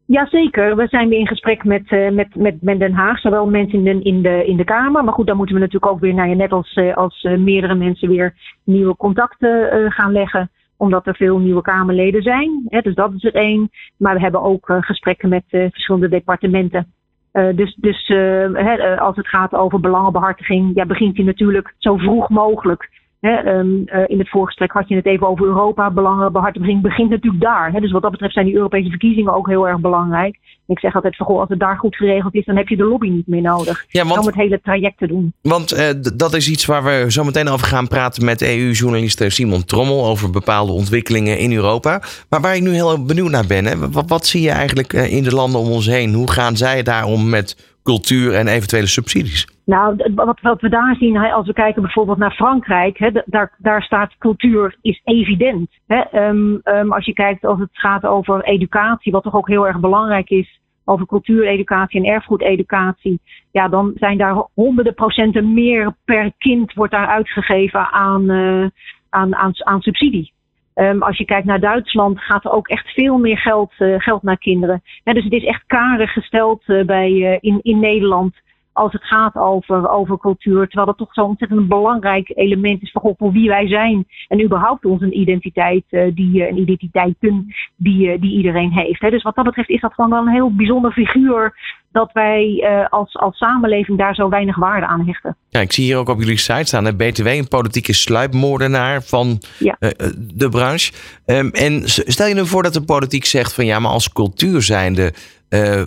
Jazeker, 0.08 0.76
we 0.76 0.88
zijn 0.88 1.10
weer 1.10 1.20
in 1.20 1.28
gesprek 1.28 1.64
met, 1.64 1.92
uh, 1.92 2.10
met, 2.10 2.36
met, 2.36 2.62
met 2.62 2.80
Den 2.80 2.94
Haag, 2.94 3.20
zowel 3.20 3.50
mensen 3.50 3.86
in 3.86 4.00
de, 4.00 4.04
in, 4.04 4.22
de, 4.22 4.46
in 4.46 4.58
de 4.58 4.64
Kamer. 4.64 5.04
Maar 5.04 5.14
goed, 5.14 5.28
dan 5.28 5.38
moeten 5.38 5.56
we 5.56 5.62
natuurlijk 5.62 5.92
ook 5.92 6.00
weer, 6.00 6.14
nou 6.14 6.30
ja, 6.30 6.36
net 6.36 6.52
als, 6.52 6.76
uh, 6.76 6.96
als 6.96 7.24
uh, 7.24 7.38
meerdere 7.38 7.76
mensen, 7.76 8.10
weer 8.10 8.34
nieuwe 8.64 8.96
contacten 8.96 9.92
gaan 9.92 10.12
leggen. 10.12 10.50
Omdat 10.78 11.08
er 11.08 11.16
veel 11.16 11.38
nieuwe 11.38 11.62
Kamerleden 11.62 12.22
zijn. 12.22 12.64
Hè, 12.66 12.82
dus 12.82 12.96
dat 12.96 13.14
is 13.14 13.22
het 13.22 13.34
één. 13.34 13.70
Maar 13.98 14.14
we 14.14 14.20
hebben 14.20 14.42
ook 14.42 14.78
gesprekken 14.82 15.30
met 15.30 15.44
verschillende 15.48 16.10
departementen. 16.10 16.94
dus 17.32 17.76
dus 17.76 18.08
hè, 18.54 19.00
als 19.00 19.16
het 19.16 19.28
gaat 19.28 19.54
over 19.54 19.80
belangenbehartiging, 19.80 20.72
ja, 20.74 20.86
begint 20.86 21.16
hij 21.16 21.26
natuurlijk 21.26 21.74
zo 21.78 21.98
vroeg 21.98 22.30
mogelijk 22.30 22.90
um, 23.22 23.84
uh, 23.86 24.04
in 24.08 24.20
het 24.20 24.30
voorgesprek 24.30 24.72
had 24.72 24.88
je 24.88 24.96
het 24.96 25.06
even 25.06 25.28
over 25.28 25.46
Europa. 25.46 25.92
Belangenbehartiging 25.92 26.82
begint 26.82 27.10
natuurlijk 27.10 27.44
daar. 27.44 27.72
Hè? 27.72 27.80
Dus 27.80 27.92
wat 27.92 28.02
dat 28.02 28.12
betreft 28.12 28.34
zijn 28.34 28.46
die 28.46 28.56
Europese 28.56 28.90
verkiezingen 28.90 29.34
ook 29.34 29.48
heel 29.48 29.68
erg 29.68 29.80
belangrijk. 29.80 30.38
Ik 30.68 30.80
zeg 30.80 30.96
altijd 30.96 31.16
van 31.16 31.26
als 31.26 31.50
het 31.50 31.60
daar 31.60 31.78
goed 31.78 31.96
geregeld 31.96 32.34
is, 32.34 32.46
dan 32.46 32.56
heb 32.58 32.68
je 32.68 32.78
de 32.78 32.84
lobby 32.84 33.10
niet 33.10 33.28
meer 33.28 33.42
nodig 33.42 33.86
ja, 33.90 34.06
want, 34.06 34.20
om 34.20 34.26
het 34.26 34.36
hele 34.36 34.60
traject 34.64 34.98
te 34.98 35.08
doen. 35.08 35.34
Want 35.42 35.74
uh, 35.74 35.90
dat 36.16 36.34
is 36.34 36.50
iets 36.50 36.66
waar 36.66 36.84
we 36.84 37.06
zo 37.08 37.24
meteen 37.24 37.48
over 37.48 37.68
gaan 37.68 37.88
praten 37.88 38.26
met 38.26 38.42
EU-journalist 38.42 39.24
Simon 39.28 39.66
Trommel 39.66 40.06
over 40.06 40.30
bepaalde 40.30 40.72
ontwikkelingen 40.72 41.38
in 41.38 41.54
Europa. 41.54 42.02
Maar 42.30 42.42
waar 42.42 42.56
ik 42.56 42.62
nu 42.62 42.74
heel 42.74 43.06
benieuwd 43.06 43.30
naar 43.30 43.48
ben, 43.48 43.66
hè? 43.66 43.90
Wat, 43.92 44.06
wat 44.08 44.26
zie 44.26 44.42
je 44.42 44.52
eigenlijk 44.52 44.94
in 44.94 45.24
de 45.24 45.36
landen 45.36 45.60
om 45.60 45.72
ons 45.72 45.86
heen? 45.86 46.14
Hoe 46.14 46.32
gaan 46.32 46.58
zij 46.58 46.84
daarom 46.84 47.30
met 47.30 47.77
cultuur 47.92 48.34
en 48.34 48.48
eventuele 48.48 48.88
subsidies? 48.88 49.48
Nou, 49.66 49.96
wat, 50.16 50.40
wat 50.42 50.62
we 50.62 50.70
daar 50.70 50.96
zien, 51.00 51.18
als 51.18 51.48
we 51.48 51.54
kijken 51.54 51.82
bijvoorbeeld 51.82 52.18
naar 52.18 52.32
Frankrijk, 52.32 52.98
hè, 52.98 53.10
daar, 53.26 53.56
daar 53.58 53.82
staat 53.82 54.18
cultuur 54.18 54.76
is 54.82 55.02
evident. 55.04 55.70
Hè. 55.88 56.28
Um, 56.28 56.62
um, 56.64 56.94
als 56.94 57.06
je 57.06 57.14
kijkt 57.14 57.46
als 57.46 57.60
het 57.60 57.70
gaat 57.72 58.06
over 58.06 58.44
educatie, 58.44 59.12
wat 59.12 59.24
toch 59.24 59.36
ook 59.36 59.48
heel 59.48 59.68
erg 59.68 59.80
belangrijk 59.80 60.30
is, 60.30 60.60
over 60.86 61.06
cultuureducatie 61.06 62.00
en 62.00 62.12
erfgoededucatie, 62.12 63.20
ja, 63.52 63.68
dan 63.68 63.92
zijn 63.96 64.18
daar 64.18 64.48
honderden 64.54 64.94
procenten 64.94 65.54
meer 65.54 65.96
per 66.06 66.32
kind 66.38 66.74
wordt 66.74 66.92
daar 66.92 67.08
uitgegeven 67.08 67.92
aan, 67.92 68.32
uh, 68.32 68.68
aan, 69.10 69.36
aan, 69.36 69.52
aan 69.66 69.82
subsidie. 69.82 70.34
Um, 70.80 71.04
als 71.04 71.18
je 71.18 71.26
kijkt 71.26 71.46
naar 71.46 71.60
Duitsland, 71.60 72.20
gaat 72.20 72.46
er 72.46 72.52
ook 72.52 72.68
echt 72.68 72.88
veel 72.88 73.18
meer 73.18 73.38
geld, 73.38 73.74
uh, 73.80 74.00
geld 74.00 74.24
naar 74.24 74.38
kinderen. 74.38 74.82
Dus 75.04 75.24
het 75.24 75.34
is 75.34 75.44
echt 75.44 75.64
karig 75.68 76.14
gesteld 76.14 76.64
uh, 76.68 76.86
bij, 76.86 77.12
uh, 77.12 77.38
in, 77.40 77.60
in 77.62 77.80
Nederland 77.80 78.36
als 78.74 78.92
het 78.94 79.04
gaat 79.04 79.36
over, 79.36 79.90
over 79.90 80.18
cultuur. 80.18 80.66
Terwijl 80.66 80.86
dat 80.86 80.98
toch 80.98 81.14
zo'n 81.14 81.26
ontzettend 81.26 81.68
belangrijk 81.68 82.32
element 82.36 82.82
is 82.82 82.92
voor, 82.92 83.14
voor 83.18 83.32
wie 83.32 83.50
wij 83.50 83.68
zijn. 83.68 84.06
En 84.28 84.44
überhaupt 84.44 84.86
onze 84.86 85.12
identiteit, 85.12 85.84
die, 85.90 86.50
een 86.50 86.58
identiteiten 86.58 87.56
die, 87.76 88.20
die 88.20 88.38
iedereen 88.38 88.72
heeft. 88.72 89.02
Hè. 89.02 89.10
Dus 89.10 89.24
wat 89.24 89.36
dat 89.36 89.46
betreft 89.46 89.70
is 89.70 89.82
dat 89.82 89.94
gewoon 89.94 90.10
wel 90.10 90.22
een 90.22 90.34
heel 90.34 90.56
bijzonder 90.56 90.92
figuur 90.92 91.54
dat 91.92 92.10
wij 92.14 92.64
uh, 92.64 92.86
als, 92.90 93.16
als 93.16 93.38
samenleving 93.38 93.98
daar 93.98 94.16
zo 94.16 94.30
weinig 94.30 94.56
waarde 94.56 94.86
aan 94.86 95.06
hechten. 95.06 95.36
Ja, 95.50 95.60
ik 95.60 95.72
zie 95.72 95.84
hier 95.84 95.98
ook 95.98 96.10
op 96.10 96.20
jullie 96.20 96.38
site 96.38 96.64
staan, 96.64 96.86
hè, 96.86 96.96
BTW, 96.96 97.28
een 97.28 97.48
politieke 97.48 97.94
sluipmoordenaar 97.94 99.04
van 99.04 99.42
ja. 99.60 99.76
uh, 99.80 99.90
de 100.34 100.50
branche. 100.50 100.94
Um, 101.26 101.50
en 101.52 101.82
stel 101.86 102.28
je 102.28 102.34
nu 102.34 102.46
voor 102.46 102.64
dat 102.64 102.74
de 102.74 102.84
politiek 102.84 103.26
zegt 103.26 103.54
van 103.54 103.66
ja, 103.66 103.80
maar 103.80 103.92
als 103.92 104.14
cultuur 104.14 104.62
zijnde 104.62 105.14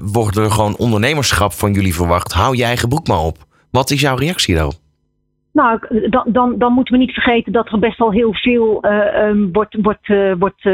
wordt 0.03 0.37
er 0.37 0.51
gewoon 0.51 0.77
ondernemerschap 0.77 1.53
van 1.53 1.73
jullie 1.73 1.95
verwacht. 1.95 2.33
Hou 2.33 2.57
je 2.57 2.65
eigen 2.65 2.89
broek 2.89 3.07
maar 3.07 3.19
op. 3.19 3.37
Wat 3.71 3.91
is 3.91 4.01
jouw 4.01 4.17
reactie 4.17 4.55
daarop? 4.55 4.75
Nou, 5.53 5.79
dan, 6.09 6.25
dan, 6.27 6.59
dan 6.59 6.73
moeten 6.73 6.95
we 6.95 7.01
niet 7.01 7.13
vergeten 7.13 7.53
dat 7.53 7.73
er 7.73 7.79
best 7.79 7.99
wel 7.99 8.13
heel 8.13 8.35
veel 8.35 8.85
um, 8.85 9.53
wordt, 9.53 9.77
wordt, 9.83 10.13
wordt 10.39 10.65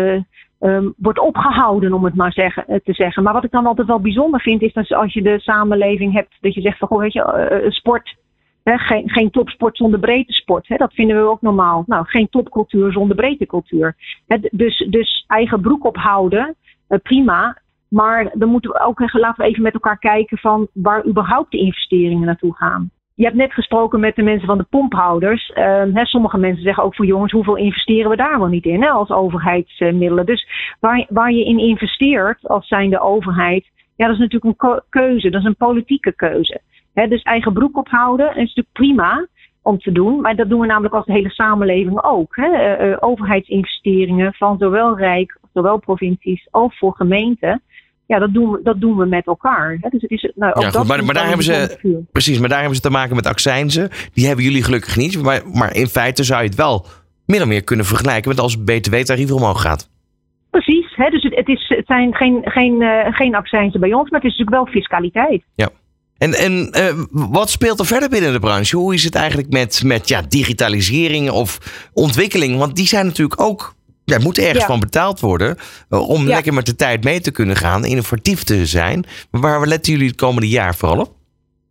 um, 0.66 0.94
wordt 0.96 1.18
opgehouden, 1.18 1.92
om 1.92 2.04
het 2.04 2.14
maar 2.14 2.32
zeggen, 2.32 2.66
eh, 2.66 2.78
te 2.84 2.92
zeggen. 2.92 3.22
Maar 3.22 3.32
wat 3.32 3.44
ik 3.44 3.50
dan 3.50 3.66
altijd 3.66 3.86
wel 3.86 4.00
bijzonder 4.00 4.40
vind, 4.40 4.62
is 4.62 4.72
dat 4.72 4.92
als 4.92 5.12
je 5.12 5.22
de 5.22 5.40
samenleving 5.40 6.12
hebt, 6.12 6.36
dat 6.40 6.54
je 6.54 6.60
zegt 6.60 6.78
van, 6.78 6.88
goh, 6.88 6.98
weet 6.98 7.12
je, 7.12 7.60
uh, 7.62 7.70
sport, 7.70 8.16
hè, 8.62 8.78
geen, 8.78 9.10
geen 9.10 9.30
topsport 9.30 9.76
zonder 9.76 10.00
breedte 10.00 10.32
sport. 10.32 10.68
Dat 10.76 10.92
vinden 10.92 11.16
we 11.16 11.30
ook 11.30 11.42
normaal. 11.42 11.84
Nou, 11.86 12.04
geen 12.06 12.28
topcultuur 12.28 12.92
zonder 12.92 13.16
breedtecultuur. 13.16 13.96
Hè, 14.26 14.36
dus, 14.50 14.86
dus 14.90 15.24
eigen 15.26 15.60
broek 15.60 15.84
ophouden, 15.84 16.54
prima. 17.02 17.58
Maar 17.88 18.30
dan 18.32 18.48
moeten 18.48 18.70
we 18.70 18.80
ook, 18.80 19.12
laten 19.12 19.44
we 19.44 19.50
even 19.50 19.62
met 19.62 19.74
elkaar 19.74 19.98
kijken 19.98 20.38
van 20.38 20.68
waar 20.72 21.06
überhaupt 21.06 21.50
de 21.50 21.58
investeringen 21.58 22.26
naartoe 22.26 22.56
gaan. 22.56 22.90
Je 23.16 23.24
hebt 23.24 23.36
net 23.36 23.52
gesproken 23.52 24.00
met 24.00 24.16
de 24.16 24.22
mensen 24.22 24.46
van 24.46 24.58
de 24.58 24.66
pomphouders. 24.70 25.48
Uh, 25.54 25.82
hè, 25.92 26.04
sommige 26.04 26.38
mensen 26.38 26.62
zeggen 26.62 26.84
ook 26.84 26.94
voor 26.94 27.06
jongens, 27.06 27.32
hoeveel 27.32 27.56
investeren 27.56 28.10
we 28.10 28.16
daar 28.16 28.38
wel 28.38 28.48
niet 28.48 28.64
in 28.64 28.82
hè, 28.82 28.88
als 28.88 29.10
overheidsmiddelen. 29.10 30.26
Dus 30.26 30.48
waar, 30.80 31.06
waar 31.08 31.32
je 31.32 31.44
in 31.44 31.58
investeert 31.58 32.48
als 32.48 32.68
zijnde 32.68 33.00
overheid, 33.00 33.64
ja, 33.96 34.06
dat 34.06 34.14
is 34.14 34.20
natuurlijk 34.20 34.62
een 34.62 34.82
keuze. 34.88 35.30
Dat 35.30 35.40
is 35.40 35.46
een 35.46 35.56
politieke 35.56 36.12
keuze. 36.14 36.60
Hè, 36.94 37.08
dus 37.08 37.22
eigen 37.22 37.52
broek 37.52 37.76
ophouden 37.76 38.28
is 38.28 38.34
natuurlijk 38.34 38.72
prima 38.72 39.26
om 39.62 39.78
te 39.78 39.92
doen. 39.92 40.20
Maar 40.20 40.36
dat 40.36 40.48
doen 40.48 40.60
we 40.60 40.66
namelijk 40.66 40.94
als 40.94 41.06
de 41.06 41.12
hele 41.12 41.30
samenleving 41.30 42.02
ook. 42.02 42.36
Hè. 42.36 42.88
Uh, 42.88 42.96
overheidsinvesteringen 43.00 44.34
van 44.34 44.58
zowel 44.58 44.96
Rijk, 44.96 45.38
zowel 45.52 45.78
provincies 45.78 46.48
als 46.50 46.78
voor 46.78 46.94
gemeenten 46.94 47.62
ja, 48.06 48.18
dat 48.18 48.32
doen 48.32 48.50
we, 48.50 48.60
dat 48.62 48.80
doen 48.80 48.96
we 48.96 49.06
met 49.06 49.26
elkaar. 49.26 49.78
Hè? 49.80 49.88
Dus 49.88 50.02
het 50.02 50.10
is, 50.10 50.32
nou, 50.34 50.54
ook 50.54 50.62
ja, 50.62 50.70
goed, 50.70 50.86
maar, 50.86 51.04
maar 51.04 51.14
daar 51.14 51.26
hebben 51.26 51.44
ze, 51.44 52.04
precies, 52.12 52.38
maar 52.38 52.48
daar 52.48 52.58
hebben 52.58 52.76
ze 52.76 52.82
te 52.82 52.90
maken 52.90 53.16
met 53.16 53.26
accijnzen. 53.26 53.88
Die 54.12 54.26
hebben 54.26 54.44
jullie 54.44 54.62
gelukkig 54.62 54.96
niet. 54.96 55.22
Maar, 55.22 55.42
maar 55.52 55.76
in 55.76 55.86
feite 55.86 56.24
zou 56.24 56.42
je 56.42 56.48
het 56.48 56.56
wel 56.56 56.86
min 57.26 57.40
of 57.40 57.46
meer 57.46 57.64
kunnen 57.64 57.86
vergelijken 57.86 58.28
met 58.28 58.40
als 58.40 58.52
het 58.52 58.64
btw-tarief 58.64 59.32
omhoog 59.32 59.60
gaat. 59.60 59.90
Precies, 60.50 60.96
hè? 60.96 61.10
dus 61.10 61.22
het, 61.22 61.34
het, 61.34 61.48
is, 61.48 61.64
het 61.68 61.86
zijn 61.86 62.14
geen, 62.14 62.40
geen, 62.44 62.80
uh, 62.80 63.06
geen 63.10 63.34
accijnzen 63.34 63.80
bij 63.80 63.92
ons, 63.92 64.10
maar 64.10 64.20
het 64.20 64.30
is 64.30 64.36
natuurlijk 64.38 64.64
wel 64.64 64.74
fiscaliteit. 64.74 65.42
Ja. 65.54 65.68
En, 66.18 66.34
en 66.34 66.70
uh, 66.76 67.04
wat 67.10 67.50
speelt 67.50 67.78
er 67.78 67.86
verder 67.86 68.08
binnen 68.08 68.32
de 68.32 68.38
branche? 68.38 68.76
Hoe 68.76 68.94
is 68.94 69.04
het 69.04 69.14
eigenlijk 69.14 69.50
met, 69.50 69.82
met 69.84 70.08
ja, 70.08 70.22
digitalisering 70.28 71.30
of 71.30 71.58
ontwikkeling? 71.92 72.58
Want 72.58 72.76
die 72.76 72.86
zijn 72.86 73.06
natuurlijk 73.06 73.40
ook 73.40 73.74
ja, 74.06 74.18
moet 74.18 74.38
ergens 74.38 74.64
van 74.64 74.80
betaald 74.80 75.20
worden 75.20 75.56
uh, 75.90 76.08
om 76.08 76.26
lekker 76.26 76.54
met 76.54 76.66
de 76.66 76.76
tijd 76.76 77.04
mee 77.04 77.20
te 77.20 77.32
kunnen 77.32 77.56
gaan, 77.56 77.84
innovatief 77.84 78.42
te 78.42 78.66
zijn. 78.66 79.04
Maar 79.30 79.40
waar 79.40 79.66
letten 79.66 79.92
jullie 79.92 80.08
het 80.08 80.16
komende 80.16 80.48
jaar 80.48 80.74
vooral 80.74 81.00
op? 81.00 81.14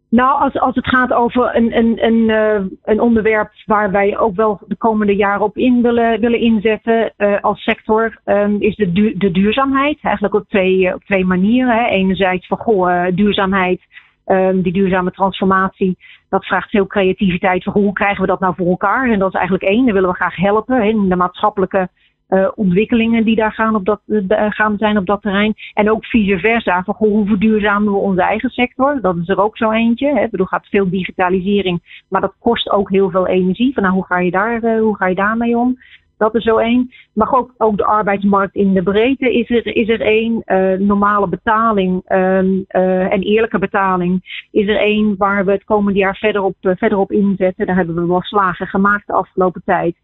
Nou, 0.10 0.42
als, 0.42 0.60
als 0.60 0.76
het 0.76 0.88
gaat 0.88 1.14
over 1.14 1.56
een, 1.56 1.78
een, 1.78 2.06
een, 2.06 2.30
uh, 2.30 2.78
een 2.84 3.00
onderwerp 3.00 3.52
waar 3.66 3.92
wij 3.92 4.18
ook 4.18 4.36
wel 4.36 4.60
de 4.68 4.76
komende 4.76 5.16
jaren 5.16 5.42
op 5.42 5.58
in 5.58 5.82
willen, 5.82 6.20
willen 6.20 6.40
inzetten 6.40 7.14
uh, 7.18 7.42
als 7.42 7.64
sector, 7.64 8.18
um, 8.26 8.62
is 8.62 8.76
de, 8.76 8.92
du 8.92 9.18
de 9.18 9.32
duurzaamheid. 9.32 9.98
Eigenlijk 10.02 10.36
op 10.36 10.50
twee, 10.50 10.94
op 10.94 11.04
twee 11.04 11.26
manieren. 11.26 11.78
Hè. 11.78 11.86
Enerzijds 11.86 12.48
van 12.48 12.58
goh, 12.58 13.06
duurzaamheid, 13.14 13.82
um, 14.26 14.62
die 14.62 14.74
duurzame 14.74 15.12
transformatie. 15.12 15.98
Dat 16.30 16.46
vraagt 16.46 16.70
veel 16.70 16.88
creativiteit. 16.88 17.64
Van 17.64 17.74
hoe 17.74 17.94
krijgen 17.94 18.22
we 18.22 18.28
dat 18.28 18.40
nou 18.40 18.54
voor 18.58 18.68
elkaar? 18.68 19.12
En 19.12 19.20
dat 19.20 19.28
is 19.28 19.40
eigenlijk 19.40 19.70
één. 19.70 19.86
Daar 19.86 19.94
willen 19.94 20.10
we 20.10 20.16
graag 20.16 20.36
helpen 20.36 20.82
in 20.82 21.10
de 21.10 21.16
maatschappelijke 21.16 21.90
uh, 22.30 22.52
ontwikkelingen 22.56 23.24
die 23.26 23.36
daar 23.36 23.52
gaan, 23.52 23.76
op 23.76 23.86
dat, 23.86 24.02
uh, 24.08 24.22
gaan 24.28 24.78
zijn 24.78 24.98
op 24.98 25.06
dat 25.06 25.22
terrein. 25.22 25.54
En 25.74 25.92
ook 25.92 26.06
vice 26.06 26.40
versa. 26.40 26.84
Van, 26.84 26.96
hoe 26.98 27.28
verduurzamen 27.28 27.94
we 27.94 28.00
onze 28.00 28.22
eigen 28.22 28.50
sector? 28.50 29.02
Dat 29.02 29.16
is 29.18 29.30
er 29.30 29.42
ook 29.42 29.58
zo 29.58 29.72
eentje. 29.72 30.08
Hè. 30.08 30.28
Er 30.32 30.48
gaat 30.48 30.68
veel 30.68 30.90
digitalisering, 30.90 32.04
maar 32.10 32.22
dat 32.22 32.36
kost 32.40 32.70
ook 32.70 32.90
heel 32.90 33.10
veel 33.10 33.28
energie. 33.28 33.74
Van, 33.74 33.84
nou, 33.84 33.96
hoe, 33.96 34.06
ga 34.06 34.20
je 34.20 34.32
daar, 34.32 34.64
uh, 34.64 34.80
hoe 34.80 34.96
ga 34.96 35.08
je 35.08 35.16
daarmee 35.16 35.58
om? 35.58 35.78
Dat 36.18 36.36
is 36.36 36.44
zo 36.44 36.58
één. 36.58 36.92
Maar 37.14 37.34
ook, 37.34 37.54
ook 37.58 37.78
de 37.78 37.86
arbeidsmarkt 37.86 38.56
in 38.56 38.74
de 38.74 38.84
breedte 38.84 39.34
is 39.34 39.50
er, 39.50 39.76
is 39.76 39.90
er 39.90 40.02
één. 40.02 40.44
normale 40.88 41.28
betaling 41.28 42.12
um, 42.12 42.66
en 42.68 43.22
eerlijke 43.22 43.60
betaling 43.60 44.46
is 44.52 44.68
er 44.68 44.78
één 44.78 45.16
waar 45.18 45.46
we 45.46 45.52
het 45.52 45.64
komende 45.64 46.00
jaar 46.00 46.16
verder 46.16 46.42
op, 46.42 46.56
verder 46.62 46.98
op 46.98 47.12
inzetten. 47.12 47.66
Daar 47.66 47.76
hebben 47.76 47.96
we 47.96 48.06
wel 48.06 48.22
slagen 48.22 48.68
gemaakt 48.68 49.08
de 49.08 49.14
afgelopen 49.14 49.62
tijd. 49.66 49.96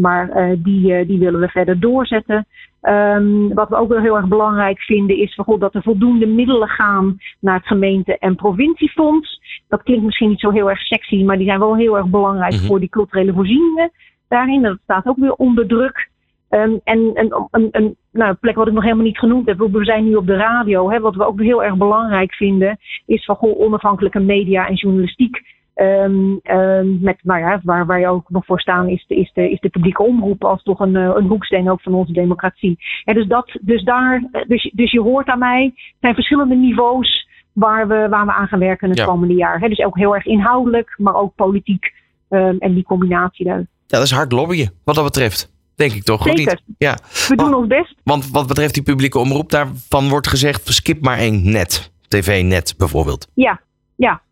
Maar 0.00 0.50
uh, 0.50 0.56
die, 0.58 0.92
uh, 0.92 1.06
die 1.06 1.18
willen 1.18 1.40
we 1.40 1.48
verder 1.48 1.80
doorzetten. 1.80 2.46
Um, 2.82 3.54
wat 3.54 3.68
we 3.68 3.76
ook 3.76 3.88
wel 3.88 4.00
heel 4.00 4.16
erg 4.16 4.28
belangrijk 4.28 4.80
vinden 4.80 5.16
is 5.16 5.34
God, 5.34 5.60
dat 5.60 5.74
er 5.74 5.82
voldoende 5.82 6.26
middelen 6.26 6.68
gaan 6.68 7.18
naar 7.40 7.56
het 7.56 7.66
gemeente- 7.66 8.18
en 8.18 8.34
provinciefonds. 8.34 9.40
Dat 9.68 9.82
klinkt 9.82 10.04
misschien 10.04 10.28
niet 10.28 10.40
zo 10.40 10.50
heel 10.50 10.70
erg 10.70 10.80
sexy, 10.80 11.24
maar 11.24 11.36
die 11.36 11.46
zijn 11.46 11.58
wel 11.58 11.76
heel 11.76 11.96
erg 11.96 12.06
belangrijk 12.06 12.52
mm 12.52 12.58
-hmm. 12.58 12.66
voor 12.66 12.80
die 12.80 12.88
culturele 12.88 13.32
voorzieningen 13.32 13.90
daarin. 14.28 14.62
Dat 14.62 14.78
staat 14.82 15.06
ook 15.06 15.16
weer 15.16 15.32
onder 15.32 15.66
druk. 15.66 16.08
Um, 16.50 16.80
en 16.84 17.10
een, 17.14 17.46
een, 17.50 17.68
een 17.70 17.96
nou, 18.12 18.34
plek 18.34 18.54
wat 18.54 18.66
ik 18.66 18.72
nog 18.72 18.82
helemaal 18.82 19.04
niet 19.04 19.18
genoemd 19.18 19.46
heb, 19.46 19.58
we 19.58 19.84
zijn 19.84 20.04
nu 20.04 20.14
op 20.14 20.26
de 20.26 20.36
radio. 20.36 20.90
Hè, 20.90 21.00
wat 21.00 21.14
we 21.14 21.26
ook 21.26 21.40
heel 21.40 21.64
erg 21.64 21.76
belangrijk 21.76 22.34
vinden, 22.34 22.78
is 23.06 23.24
van 23.24 23.36
goh, 23.36 23.60
onafhankelijke 23.60 24.20
media 24.20 24.68
en 24.68 24.74
journalistiek. 24.74 25.42
Um, 25.80 26.40
um, 26.42 26.98
met, 27.00 27.16
nou 27.22 27.40
ja, 27.40 27.60
waar 27.62 27.86
wij 27.86 28.08
ook 28.08 28.30
nog 28.30 28.44
voor 28.44 28.60
staan, 28.60 28.88
is 28.88 29.04
de, 29.06 29.14
is 29.14 29.30
de, 29.34 29.50
is 29.50 29.60
de 29.60 29.68
publieke 29.68 30.02
omroep 30.02 30.44
als 30.44 30.62
toch 30.62 30.80
een, 30.80 30.94
een 30.94 31.26
hoeksteen 31.26 31.70
ook 31.70 31.80
van 31.80 31.94
onze 31.94 32.12
democratie. 32.12 32.78
En 33.04 33.14
dus, 33.14 33.26
dat, 33.26 33.58
dus, 33.60 33.84
daar, 33.84 34.22
dus, 34.46 34.72
dus 34.74 34.90
je 34.90 35.00
hoort 35.00 35.26
aan 35.26 35.38
mij, 35.38 35.64
het 35.64 35.96
zijn 36.00 36.14
verschillende 36.14 36.54
niveaus 36.54 37.28
waar 37.52 37.88
we, 37.88 38.06
waar 38.10 38.26
we 38.26 38.32
aan 38.32 38.48
gaan 38.48 38.58
werken 38.58 38.88
het 38.88 38.98
ja. 38.98 39.04
komende 39.04 39.34
jaar. 39.34 39.60
He, 39.60 39.68
dus 39.68 39.84
ook 39.84 39.96
heel 39.96 40.14
erg 40.14 40.26
inhoudelijk, 40.26 40.94
maar 40.96 41.14
ook 41.14 41.34
politiek. 41.34 41.92
Um, 42.28 42.58
en 42.58 42.74
die 42.74 42.84
combinatie 42.84 43.44
daar. 43.44 43.58
Ja, 43.58 43.66
dat 43.86 44.02
is 44.02 44.10
hard 44.10 44.32
lobbyen, 44.32 44.72
wat 44.84 44.94
dat 44.94 45.04
betreft. 45.04 45.52
Denk 45.74 45.92
ik 45.92 46.02
toch? 46.02 46.22
Zeker. 46.22 46.60
Niet? 46.66 46.76
Ja. 46.78 46.98
We 47.28 47.36
doen 47.36 47.54
ons 47.54 47.66
best. 47.66 47.94
Want 48.04 48.30
wat 48.30 48.46
betreft 48.46 48.74
die 48.74 48.82
publieke 48.82 49.18
omroep, 49.18 49.50
daarvan 49.50 50.08
wordt 50.08 50.28
gezegd: 50.28 50.68
skip 50.68 51.02
maar 51.02 51.18
één 51.18 51.50
net. 51.50 51.92
TV-net 52.08 52.74
bijvoorbeeld. 52.78 53.28
Ja, 53.34 53.60
ja. 53.96 54.22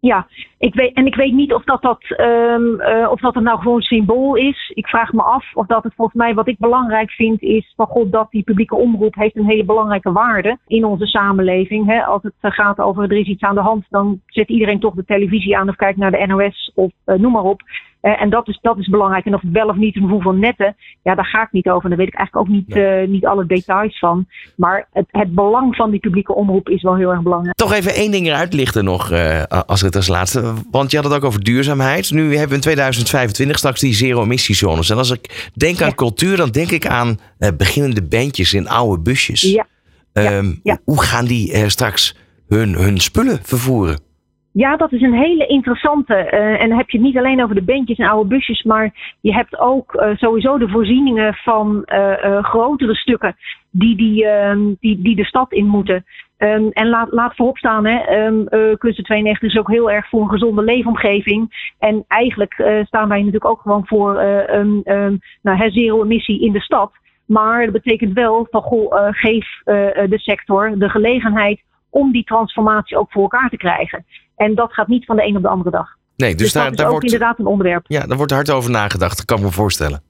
Ja, 0.00 0.26
ik 0.58 0.74
weet, 0.74 0.92
en 0.94 1.06
ik 1.06 1.14
weet 1.14 1.32
niet 1.32 1.54
of 1.54 1.64
dat, 1.64 1.82
dat, 1.82 2.02
um, 2.20 2.80
uh, 2.80 3.08
of 3.10 3.20
dat 3.20 3.34
het 3.34 3.44
nou 3.44 3.58
gewoon 3.58 3.80
symbool 3.80 4.34
is. 4.34 4.70
Ik 4.74 4.86
vraag 4.86 5.12
me 5.12 5.22
af 5.22 5.54
of 5.54 5.66
dat 5.66 5.84
het 5.84 5.94
volgens 5.94 6.16
mij 6.16 6.34
wat 6.34 6.48
ik 6.48 6.58
belangrijk 6.58 7.10
vind 7.10 7.42
is 7.42 7.72
van 7.76 7.86
god 7.86 8.12
dat 8.12 8.30
die 8.30 8.42
publieke 8.42 8.76
omroep 8.76 9.14
heeft 9.14 9.36
een 9.36 9.48
hele 9.48 9.64
belangrijke 9.64 10.12
waarde 10.12 10.58
in 10.66 10.84
onze 10.84 11.06
samenleving. 11.06 12.04
Als 12.06 12.22
het 12.22 12.34
gaat 12.40 12.78
over 12.78 13.02
er 13.02 13.18
is 13.18 13.26
iets 13.26 13.42
aan 13.42 13.54
de 13.54 13.60
hand, 13.60 13.86
dan 13.90 14.20
zet 14.26 14.48
iedereen 14.48 14.80
toch 14.80 14.94
de 14.94 15.04
televisie 15.04 15.56
aan 15.56 15.68
of 15.68 15.76
kijkt 15.76 15.98
naar 15.98 16.10
de 16.10 16.26
NOS 16.26 16.72
of 16.74 16.92
uh, 17.06 17.16
noem 17.16 17.32
maar 17.32 17.42
op. 17.42 17.62
Uh, 18.02 18.22
en 18.22 18.30
dat 18.30 18.48
is, 18.48 18.58
dat 18.62 18.78
is 18.78 18.88
belangrijk. 18.88 19.24
En 19.24 19.34
of 19.34 19.40
het 19.40 19.50
wel 19.50 19.68
of 19.68 19.76
niet 19.76 19.96
een 19.96 20.08
hoeveel 20.08 20.32
netten, 20.32 20.76
ja, 21.02 21.14
daar 21.14 21.24
ga 21.24 21.42
ik 21.42 21.52
niet 21.52 21.68
over. 21.68 21.88
Daar 21.88 21.98
weet 21.98 22.08
ik 22.08 22.14
eigenlijk 22.14 22.48
ook 22.48 22.54
niet, 22.54 22.76
uh, 22.76 23.08
niet 23.08 23.26
alle 23.26 23.46
details 23.46 23.98
van. 23.98 24.26
Maar 24.56 24.88
het, 24.92 25.06
het 25.10 25.34
belang 25.34 25.76
van 25.76 25.90
die 25.90 26.00
publieke 26.00 26.34
omroep 26.34 26.68
is 26.68 26.82
wel 26.82 26.96
heel 26.96 27.10
erg 27.10 27.22
belangrijk. 27.22 27.56
Toch 27.56 27.72
even 27.72 27.94
één 27.94 28.10
ding 28.10 28.26
eruit 28.26 28.52
lichten 28.52 28.84
nog, 28.84 29.10
uh, 29.12 29.42
als 29.42 29.80
het 29.80 29.96
als 29.96 30.08
laatste. 30.08 30.54
Want 30.70 30.90
je 30.90 30.96
had 30.96 31.06
het 31.06 31.14
ook 31.14 31.24
over 31.24 31.44
duurzaamheid. 31.44 32.10
Nu 32.10 32.22
hebben 32.22 32.48
we 32.48 32.54
in 32.54 32.60
2025 32.60 33.58
straks 33.58 33.80
die 33.80 33.94
zero-emissiezones. 33.94 34.90
En 34.90 34.96
als 34.96 35.10
ik 35.10 35.50
denk 35.54 35.80
aan 35.80 35.88
ja. 35.88 35.94
cultuur, 35.94 36.36
dan 36.36 36.50
denk 36.50 36.70
ik 36.70 36.86
aan 36.86 37.18
beginnende 37.56 38.02
bandjes 38.02 38.54
in 38.54 38.68
oude 38.68 39.02
busjes. 39.02 39.40
Ja. 39.40 39.66
Um, 40.12 40.60
ja. 40.62 40.78
Hoe 40.84 41.02
gaan 41.02 41.24
die 41.24 41.68
straks 41.68 42.16
hun, 42.48 42.74
hun 42.74 42.98
spullen 42.98 43.38
vervoeren? 43.42 44.09
Ja, 44.52 44.76
dat 44.76 44.92
is 44.92 45.02
een 45.02 45.14
hele 45.14 45.46
interessante. 45.46 46.14
Uh, 46.14 46.62
en 46.62 46.68
dan 46.68 46.78
heb 46.78 46.90
je 46.90 46.96
het 46.96 47.06
niet 47.06 47.16
alleen 47.16 47.42
over 47.42 47.54
de 47.54 47.62
bandjes 47.62 47.98
en 47.98 48.08
oude 48.08 48.28
busjes, 48.28 48.62
maar 48.62 49.16
je 49.20 49.32
hebt 49.32 49.58
ook 49.58 49.94
uh, 49.94 50.16
sowieso 50.16 50.58
de 50.58 50.68
voorzieningen 50.68 51.34
van 51.34 51.86
uh, 51.86 52.44
grotere 52.44 52.94
stukken 52.94 53.36
die, 53.70 53.96
die, 53.96 54.26
die, 54.80 55.02
die 55.02 55.16
de 55.16 55.24
stad 55.24 55.52
in 55.52 55.66
moeten. 55.66 56.04
Um, 56.38 56.70
en 56.70 56.88
laat, 56.88 57.12
laat 57.12 57.34
voorop 57.34 57.58
staan, 57.58 57.86
hè, 57.86 58.26
um, 58.26 58.48
Kunsten 58.78 59.04
92 59.04 59.50
is 59.50 59.58
ook 59.58 59.70
heel 59.70 59.90
erg 59.90 60.08
voor 60.08 60.20
een 60.20 60.28
gezonde 60.28 60.62
leefomgeving. 60.62 61.72
En 61.78 62.04
eigenlijk 62.08 62.82
staan 62.86 63.08
wij 63.08 63.18
natuurlijk 63.18 63.44
ook 63.44 63.60
gewoon 63.60 63.86
voor 63.86 64.22
um, 64.22 64.82
nou, 65.42 65.70
zero 65.70 66.02
emissie 66.02 66.40
in 66.40 66.52
de 66.52 66.60
stad. 66.60 66.92
Maar 67.26 67.64
dat 67.64 67.82
betekent 67.82 68.12
wel 68.12 68.46
van 68.50 68.62
goh, 68.62 69.08
geef 69.10 69.60
de 69.64 70.18
sector 70.18 70.78
de 70.78 70.88
gelegenheid 70.88 71.62
om 71.90 72.12
die 72.12 72.24
transformatie 72.24 72.96
ook 72.96 73.12
voor 73.12 73.22
elkaar 73.22 73.48
te 73.48 73.56
krijgen. 73.56 74.04
En 74.46 74.54
dat 74.54 74.72
gaat 74.72 74.88
niet 74.88 75.04
van 75.04 75.16
de 75.16 75.26
een 75.26 75.36
op 75.36 75.42
de 75.42 75.48
andere 75.48 75.70
dag. 75.70 75.88
Nee, 76.16 76.34
dus, 76.34 76.42
dus 76.42 76.52
daar, 76.52 76.62
dat 76.62 76.72
is 76.72 76.76
daar 76.76 76.86
ook 76.86 76.92
wordt, 76.92 77.12
inderdaad 77.12 77.38
een 77.38 77.46
onderwerp. 77.46 77.84
Ja, 77.86 78.06
daar 78.06 78.16
wordt 78.16 78.32
hard 78.32 78.50
over 78.50 78.70
nagedacht, 78.70 79.16
dat 79.16 79.24
kan 79.24 79.38
ik 79.38 79.44
me 79.44 79.50
voorstellen. 79.50 80.02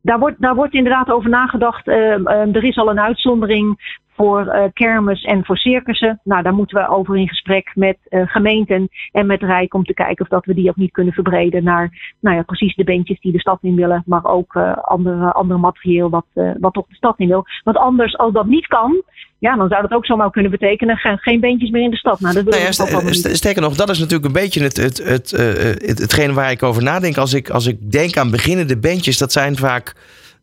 Daar 0.00 0.18
wordt, 0.18 0.40
daar 0.40 0.54
wordt 0.54 0.74
inderdaad 0.74 1.10
over 1.10 1.30
nagedacht. 1.30 1.86
Uh, 1.86 1.96
uh, 1.96 2.56
er 2.56 2.64
is 2.64 2.76
al 2.76 2.90
een 2.90 3.00
uitzondering 3.00 3.98
voor 4.16 4.46
uh, 4.46 4.62
kermis 4.72 5.22
en 5.22 5.44
voor 5.44 5.56
circussen. 5.56 6.20
Nou, 6.24 6.42
daar 6.42 6.54
moeten 6.54 6.76
we 6.76 6.88
over 6.88 7.16
in 7.16 7.28
gesprek 7.28 7.70
met 7.74 7.96
gemeenten 8.10 8.88
en 9.12 9.26
met 9.26 9.42
Rijk 9.42 9.74
om 9.74 9.84
te 9.84 9.94
kijken 9.94 10.24
of 10.24 10.30
dat 10.30 10.44
we 10.44 10.54
die 10.54 10.68
ook 10.68 10.76
niet 10.76 10.92
kunnen 10.92 11.12
verbreden 11.12 11.64
naar 11.64 12.14
nou 12.20 12.36
ja, 12.36 12.42
precies 12.42 12.74
de 12.74 12.84
beentjes 12.84 13.20
die 13.20 13.32
de 13.32 13.40
stad 13.40 13.58
in 13.62 13.74
willen, 13.74 14.02
maar 14.06 14.24
ook 14.24 14.56
andere, 14.82 15.32
andere 15.32 15.60
materieel 15.60 16.10
wat, 16.10 16.26
wat 16.60 16.72
toch 16.72 16.86
de 16.88 16.94
stad 16.94 17.18
in 17.18 17.28
wil. 17.28 17.44
Want 17.64 17.76
anders, 17.76 18.18
als 18.18 18.32
dat 18.32 18.46
niet 18.46 18.66
kan, 18.66 19.02
ja, 19.38 19.56
dan 19.56 19.68
zou 19.68 19.82
dat 19.82 19.92
ook 19.92 20.06
zomaar 20.06 20.30
kunnen 20.30 20.50
betekenen 20.50 20.96
geen, 20.96 21.18
geen 21.18 21.40
beentjes 21.40 21.70
meer 21.70 21.82
in 21.82 21.90
de 21.90 21.96
stad. 21.96 22.20
Nou, 22.20 22.34
dat 22.34 22.44
nou 22.44 22.62
ja, 22.62 22.72
st 23.12 23.36
sterker 23.36 23.62
nog, 23.62 23.74
dat 23.74 23.90
is 23.90 23.98
natuurlijk 23.98 24.24
een 24.24 24.40
beetje 24.42 24.62
het, 24.62 24.76
het, 24.76 24.98
het, 24.98 25.30
het, 25.30 25.98
hetgene 25.98 26.32
waar 26.32 26.50
ik 26.50 26.62
over 26.62 26.82
nadenk. 26.82 27.16
Als 27.16 27.34
ik, 27.34 27.50
als 27.50 27.66
ik 27.66 27.92
denk 27.92 28.16
aan 28.16 28.30
beginnende 28.30 28.76
bandjes, 28.76 29.18
dat 29.18 29.32
zijn 29.32 29.56
vaak 29.56 29.94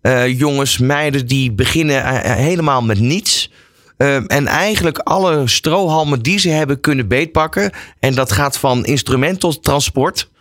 uh, 0.02 0.40
jongens, 0.40 0.78
meiden 0.78 1.28
die 1.28 1.52
beginnen 1.52 1.96
uh, 1.96 2.20
helemaal 2.20 2.82
met 2.82 3.00
niets. 3.00 3.52
Uh, 3.98 4.16
en 4.16 4.48
eigenlijk 4.48 4.98
alle 4.98 5.48
strohalmen 5.48 6.22
die 6.22 6.40
ze 6.40 6.50
hebben 6.50 6.80
kunnen 6.80 7.08
beetpakken. 7.08 7.72
En 8.00 8.16
dat 8.16 8.32
gaat 8.32 8.58
van 8.58 8.86
instrument 8.86 9.40
tot 9.40 9.64
transport. 9.64 10.32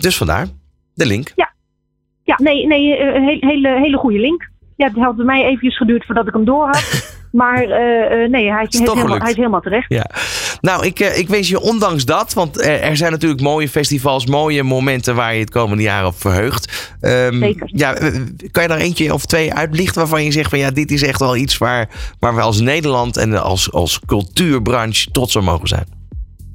dus 0.00 0.16
vandaar 0.16 0.46
de 0.94 1.06
link. 1.06 1.32
Ja, 1.34 1.52
ja 2.22 2.34
nee, 2.42 2.66
nee 2.66 2.98
een 2.98 3.24
hele, 3.24 3.46
hele, 3.46 3.80
hele 3.80 3.96
goede 3.96 4.18
link. 4.18 4.50
Ja, 4.76 4.86
het 4.86 4.96
had 4.96 5.16
bij 5.16 5.24
mij 5.24 5.44
eventjes 5.44 5.76
geduurd 5.76 6.06
voordat 6.06 6.26
ik 6.26 6.32
hem 6.32 6.44
door 6.44 6.66
had. 6.66 7.08
Maar 7.32 7.66
nee, 7.66 7.70
hij 7.70 8.28
is, 8.30 8.50
hij, 8.50 8.66
is 8.66 8.78
helemaal, 8.78 9.18
hij 9.18 9.30
is, 9.30 9.36
helemaal, 9.36 9.60
terecht. 9.60 9.86
Ja. 9.88 10.10
Nou, 10.60 10.86
ik, 10.86 11.00
uh, 11.00 11.18
ik 11.18 11.28
wens 11.28 11.48
je 11.48 11.60
ondanks 11.60 12.04
dat, 12.04 12.32
want 12.32 12.60
er, 12.60 12.80
er, 12.80 12.96
zijn 12.96 13.12
natuurlijk 13.12 13.40
mooie 13.40 13.68
festivals, 13.68 14.26
mooie 14.26 14.62
momenten 14.62 15.14
waar 15.14 15.34
je 15.34 15.40
het 15.40 15.50
komende 15.50 15.82
jaar 15.82 16.06
op 16.06 16.14
verheugt. 16.14 16.96
Um, 17.00 17.38
Zeker. 17.38 17.70
Ja, 17.72 17.92
kan 18.50 18.62
je 18.62 18.68
daar 18.68 18.78
eentje 18.78 19.14
of 19.14 19.26
twee 19.26 19.54
uitlichten 19.54 20.00
waarvan 20.00 20.24
je 20.24 20.32
zegt 20.32 20.50
van 20.50 20.58
ja, 20.58 20.70
dit 20.70 20.90
is 20.90 21.02
echt 21.02 21.20
wel 21.20 21.36
iets 21.36 21.58
waar, 21.58 21.88
waar 22.18 22.34
we 22.34 22.40
als 22.40 22.60
Nederland 22.60 23.16
en 23.16 23.42
als, 23.42 23.72
als 23.72 24.00
cultuurbranche 24.06 25.10
trots 25.10 25.36
op 25.36 25.42
mogen 25.42 25.68
zijn? 25.68 25.86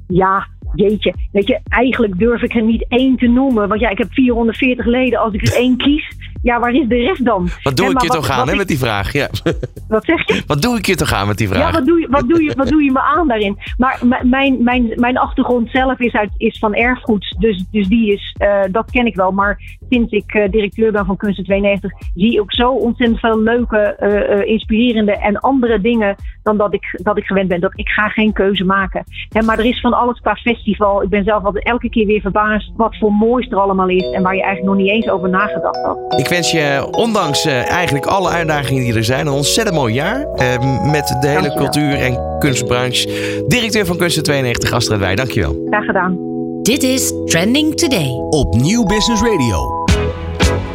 Ja, 0.08 0.46
jeetje. 0.74 1.14
Weet 1.32 1.46
je, 1.46 1.60
eigenlijk 1.68 2.18
durf 2.18 2.42
ik 2.42 2.54
er 2.54 2.62
niet 2.62 2.86
één 2.88 3.16
te 3.16 3.26
noemen. 3.26 3.68
Want 3.68 3.80
ja, 3.80 3.88
ik 3.88 3.98
heb 3.98 4.12
440 4.12 4.86
leden. 4.86 5.18
Als 5.18 5.34
ik 5.34 5.46
er 5.46 5.54
één 5.54 5.76
kies, 5.76 6.16
ja, 6.42 6.60
waar 6.60 6.72
is 6.72 6.88
de 6.88 6.96
rest 6.96 7.24
dan? 7.24 7.48
Wat 7.62 7.76
doe 7.76 7.86
en, 7.86 7.92
ik 7.92 8.02
je 8.02 8.08
toch 8.08 8.30
aan 8.30 8.48
hè, 8.48 8.56
met 8.56 8.68
die 8.68 8.78
vraag? 8.78 9.12
Ja. 9.12 9.28
Wat 9.88 10.04
zeg 10.04 10.26
je? 10.26 10.42
Wat 10.46 10.62
doe 10.62 10.78
ik 10.78 10.86
je 10.86 10.94
toch 10.94 11.12
aan 11.12 11.26
met 11.26 11.38
die 11.38 11.48
vraag? 11.48 11.60
Ja, 11.60 11.70
wat 11.70 11.86
doe 11.86 12.00
je, 12.00 12.08
wat 12.10 12.28
doe 12.28 12.42
je, 12.42 12.54
wat 12.56 12.68
doe 12.68 12.84
je 12.84 12.92
me 12.92 13.00
aan 13.00 13.28
daarin? 13.28 13.58
Maar 13.76 14.00
mijn, 14.22 14.62
mijn, 14.62 14.92
mijn 14.94 15.18
achtergrond 15.18 15.70
zelf 15.70 15.98
is, 15.98 16.12
uit, 16.12 16.30
is 16.36 16.58
van 16.58 16.74
erfgoed. 16.74 17.36
Dus, 17.38 17.64
dus 17.70 17.88
die 17.88 18.12
is, 18.12 18.34
uh, 18.42 18.60
dat 18.70 18.90
ken 18.90 19.06
ik 19.06 19.14
wel. 19.14 19.30
Maar 19.30 19.60
sinds 19.88 20.12
ik 20.12 20.34
uh, 20.34 20.50
directeur 20.50 20.92
ben 20.92 21.06
van 21.06 21.16
Kunsten 21.16 21.44
92, 21.44 21.92
zie 22.14 22.32
ik 22.32 22.40
ook 22.40 22.52
zo 22.52 22.70
ontzettend 22.70 23.20
veel 23.20 23.42
leuke, 23.42 23.96
uh, 24.00 24.50
inspirerende 24.50 25.16
en 25.16 25.40
andere 25.40 25.80
dingen 25.80 26.16
dan 26.42 26.56
dat 26.56 26.74
ik, 26.74 27.00
dat 27.02 27.16
ik 27.16 27.24
gewend 27.24 27.48
ben. 27.48 27.60
Dat 27.60 27.72
ik 27.74 27.88
ga 27.88 28.08
geen 28.08 28.32
keuze 28.32 28.64
maken. 28.64 29.04
Hè, 29.28 29.42
maar 29.42 29.58
er 29.58 29.64
is 29.64 29.80
van 29.80 29.92
alles 29.92 30.20
qua 30.20 30.34
festival. 30.34 31.02
Ik 31.02 31.08
ben 31.08 31.24
zelf 31.24 31.44
altijd 31.44 31.64
elke 31.64 31.88
keer 31.88 32.06
weer 32.06 32.20
verbaasd 32.20 32.72
wat 32.76 32.96
voor 32.96 33.12
moois 33.12 33.50
er 33.50 33.58
allemaal 33.58 33.88
is. 33.88 34.10
En 34.10 34.22
waar 34.22 34.34
je 34.34 34.42
eigenlijk 34.42 34.74
nog 34.74 34.84
niet 34.84 34.94
eens 34.94 35.08
over 35.08 35.28
nagedacht 35.28 35.82
had. 35.82 36.18
Ik 36.18 36.26
wens 36.36 36.50
je, 36.50 36.88
ondanks 36.90 37.44
eh, 37.44 37.70
eigenlijk 37.70 38.06
alle 38.06 38.28
uitdagingen 38.28 38.84
die 38.84 38.94
er 38.94 39.04
zijn, 39.04 39.26
een 39.26 39.32
ontzettend 39.32 39.76
mooi 39.76 39.94
jaar. 39.94 40.26
eh, 40.34 40.82
met 40.90 41.16
de 41.20 41.28
hele 41.28 41.54
cultuur- 41.54 41.94
en 41.98 42.18
kunstbranche. 42.38 43.08
Directeur 43.46 43.86
van 43.86 43.96
Kunsten 43.96 44.22
92, 44.22 44.72
Astrid 44.72 44.98
Wij. 44.98 45.14
Dankjewel. 45.14 45.56
Graag 45.70 45.84
gedaan. 45.84 46.16
Dit 46.62 46.82
is 46.82 47.12
Trending 47.24 47.74
Today. 47.76 48.08
Op 48.30 48.54
Nieuw 48.54 48.84
Business 48.84 49.22
Radio. 49.22 49.84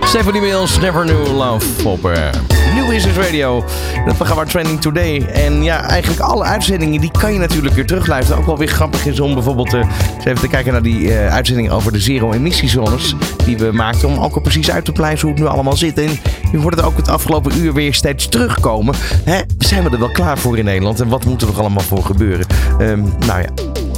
Stephanie 0.03 0.41
Mills, 0.41 0.79
Never 0.79 1.05
Knew 1.05 1.37
Love 1.37 1.89
op 1.89 2.05
eh, 2.05 2.60
New 2.73 2.87
Business 2.89 3.17
Radio. 3.17 3.63
Het 4.05 4.15
programma 4.15 4.43
Trending 4.43 4.81
Today. 4.81 5.25
En 5.25 5.63
ja, 5.63 5.83
eigenlijk 5.83 6.21
alle 6.21 6.43
uitzendingen 6.43 7.01
die 7.01 7.11
kan 7.11 7.33
je 7.33 7.39
natuurlijk 7.39 7.75
weer 7.75 7.85
terugluisteren. 7.85 8.39
Ook 8.39 8.45
wel 8.45 8.57
weer 8.57 8.67
grappig 8.67 9.05
is 9.05 9.19
om 9.19 9.33
bijvoorbeeld 9.33 9.73
eh, 9.73 9.87
even 10.19 10.39
te 10.39 10.47
kijken 10.47 10.71
naar 10.71 10.81
die 10.81 11.13
eh 11.13 11.33
uitzending 11.33 11.69
over 11.71 11.91
de 11.91 11.99
zero-emissiezones. 11.99 13.15
Die 13.45 13.57
we 13.57 13.71
maakten 13.71 14.07
om 14.07 14.19
ook 14.19 14.35
al 14.35 14.41
precies 14.41 14.71
uit 14.71 14.85
te 14.85 14.91
pleiten 14.91 15.21
hoe 15.21 15.31
het 15.31 15.39
nu 15.39 15.49
allemaal 15.49 15.77
zit. 15.77 15.97
En 15.97 16.19
je 16.51 16.57
hoort 16.57 16.75
het 16.75 16.85
ook 16.85 16.97
het 16.97 17.09
afgelopen 17.09 17.57
uur 17.57 17.73
weer 17.73 17.93
steeds 17.93 18.27
terugkomen. 18.27 18.95
Hè, 19.23 19.39
zijn 19.57 19.83
we 19.83 19.89
er 19.89 19.99
wel 19.99 20.11
klaar 20.11 20.37
voor 20.37 20.57
in 20.57 20.65
Nederland? 20.65 20.99
En 20.99 21.07
wat 21.07 21.25
moet 21.25 21.41
er 21.41 21.47
nog 21.47 21.59
allemaal 21.59 21.83
voor 21.83 22.03
gebeuren? 22.03 22.45
Ehm, 22.79 23.01
nou 23.27 23.41
ja, 23.41 23.49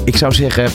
ik 0.04 0.18
zou 0.18 0.34
zeggen, 0.34 0.70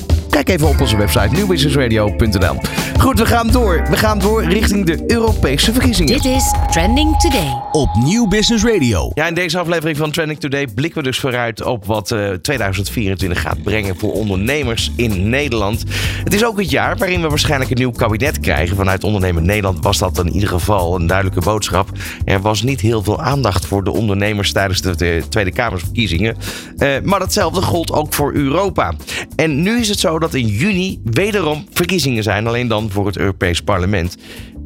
kijk 0.45 0.59
even 0.59 0.69
op 0.69 0.81
onze 0.81 0.97
website 0.97 1.29
nieuwbusinessradio.nl. 1.35 2.57
Goed, 2.99 3.19
we 3.19 3.27
gaan 3.27 3.51
door. 3.51 3.87
We 3.91 3.97
gaan 3.97 4.19
door 4.19 4.45
richting 4.45 4.87
de 4.87 5.05
Europese 5.07 5.73
verkiezingen. 5.73 6.13
Dit 6.13 6.25
is 6.25 6.55
Trending 6.71 7.21
Today. 7.21 7.63
Op 7.73 7.89
Nieuw 8.05 8.29
Business 8.29 8.65
Radio. 8.65 9.11
Ja, 9.15 9.27
in 9.27 9.35
deze 9.35 9.59
aflevering 9.59 9.97
van 9.97 10.11
Trending 10.11 10.41
Today 10.41 10.67
blikken 10.67 11.03
we 11.03 11.09
dus 11.09 11.19
vooruit 11.19 11.65
op 11.65 11.85
wat 11.85 12.11
eh, 12.11 12.31
2024 12.31 13.41
gaat 13.41 13.63
brengen 13.63 13.99
voor 13.99 14.13
ondernemers 14.13 14.93
in 14.97 15.29
Nederland. 15.29 15.85
Het 16.25 16.35
is 16.35 16.45
ook 16.45 16.59
het 16.59 16.71
jaar 16.71 16.97
waarin 16.97 17.23
we 17.23 17.29
waarschijnlijk 17.29 17.71
een 17.71 17.77
nieuw 17.77 17.91
kabinet 17.91 18.41
krijgen. 18.41 18.77
Vanuit 18.77 19.05
Ondernemer 19.05 19.43
Nederland 19.43 19.85
was 19.85 19.99
dat 19.99 20.19
in 20.19 20.33
ieder 20.33 20.49
geval 20.49 20.95
een 20.95 21.07
duidelijke 21.07 21.41
boodschap. 21.41 21.89
Er 22.25 22.41
was 22.41 22.63
niet 22.63 22.81
heel 22.81 23.03
veel 23.03 23.23
aandacht 23.23 23.67
voor 23.67 23.85
de 23.85 23.93
ondernemers 23.93 24.53
tijdens 24.53 24.81
de, 24.81 24.97
de 24.97 25.23
Tweede 25.29 25.53
Kamersverkiezingen. 25.53 26.37
Eh, 26.77 26.89
maar 27.03 27.19
datzelfde 27.19 27.63
gold 27.63 27.93
ook 27.93 28.15
voor 28.15 28.33
Europa. 28.33 28.95
En 29.37 29.63
nu 29.63 29.81
is 29.81 29.89
het 29.89 29.99
zo 29.99 30.19
dat 30.19 30.28
in 30.35 30.47
juni 30.47 31.01
wederom 31.05 31.67
verkiezingen 31.73 32.23
zijn, 32.23 32.47
alleen 32.47 32.69
dan 32.69 32.91
voor 32.91 33.07
het 33.07 33.17
Europees 33.17 33.63
Parlement. 33.63 34.17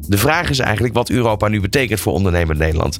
De 0.07 0.17
vraag 0.17 0.49
is 0.49 0.59
eigenlijk 0.59 0.93
wat 0.93 1.09
Europa 1.09 1.47
nu 1.47 1.61
betekent 1.61 1.99
voor 1.99 2.13
ondernemer 2.13 2.55
Nederland. 2.55 2.99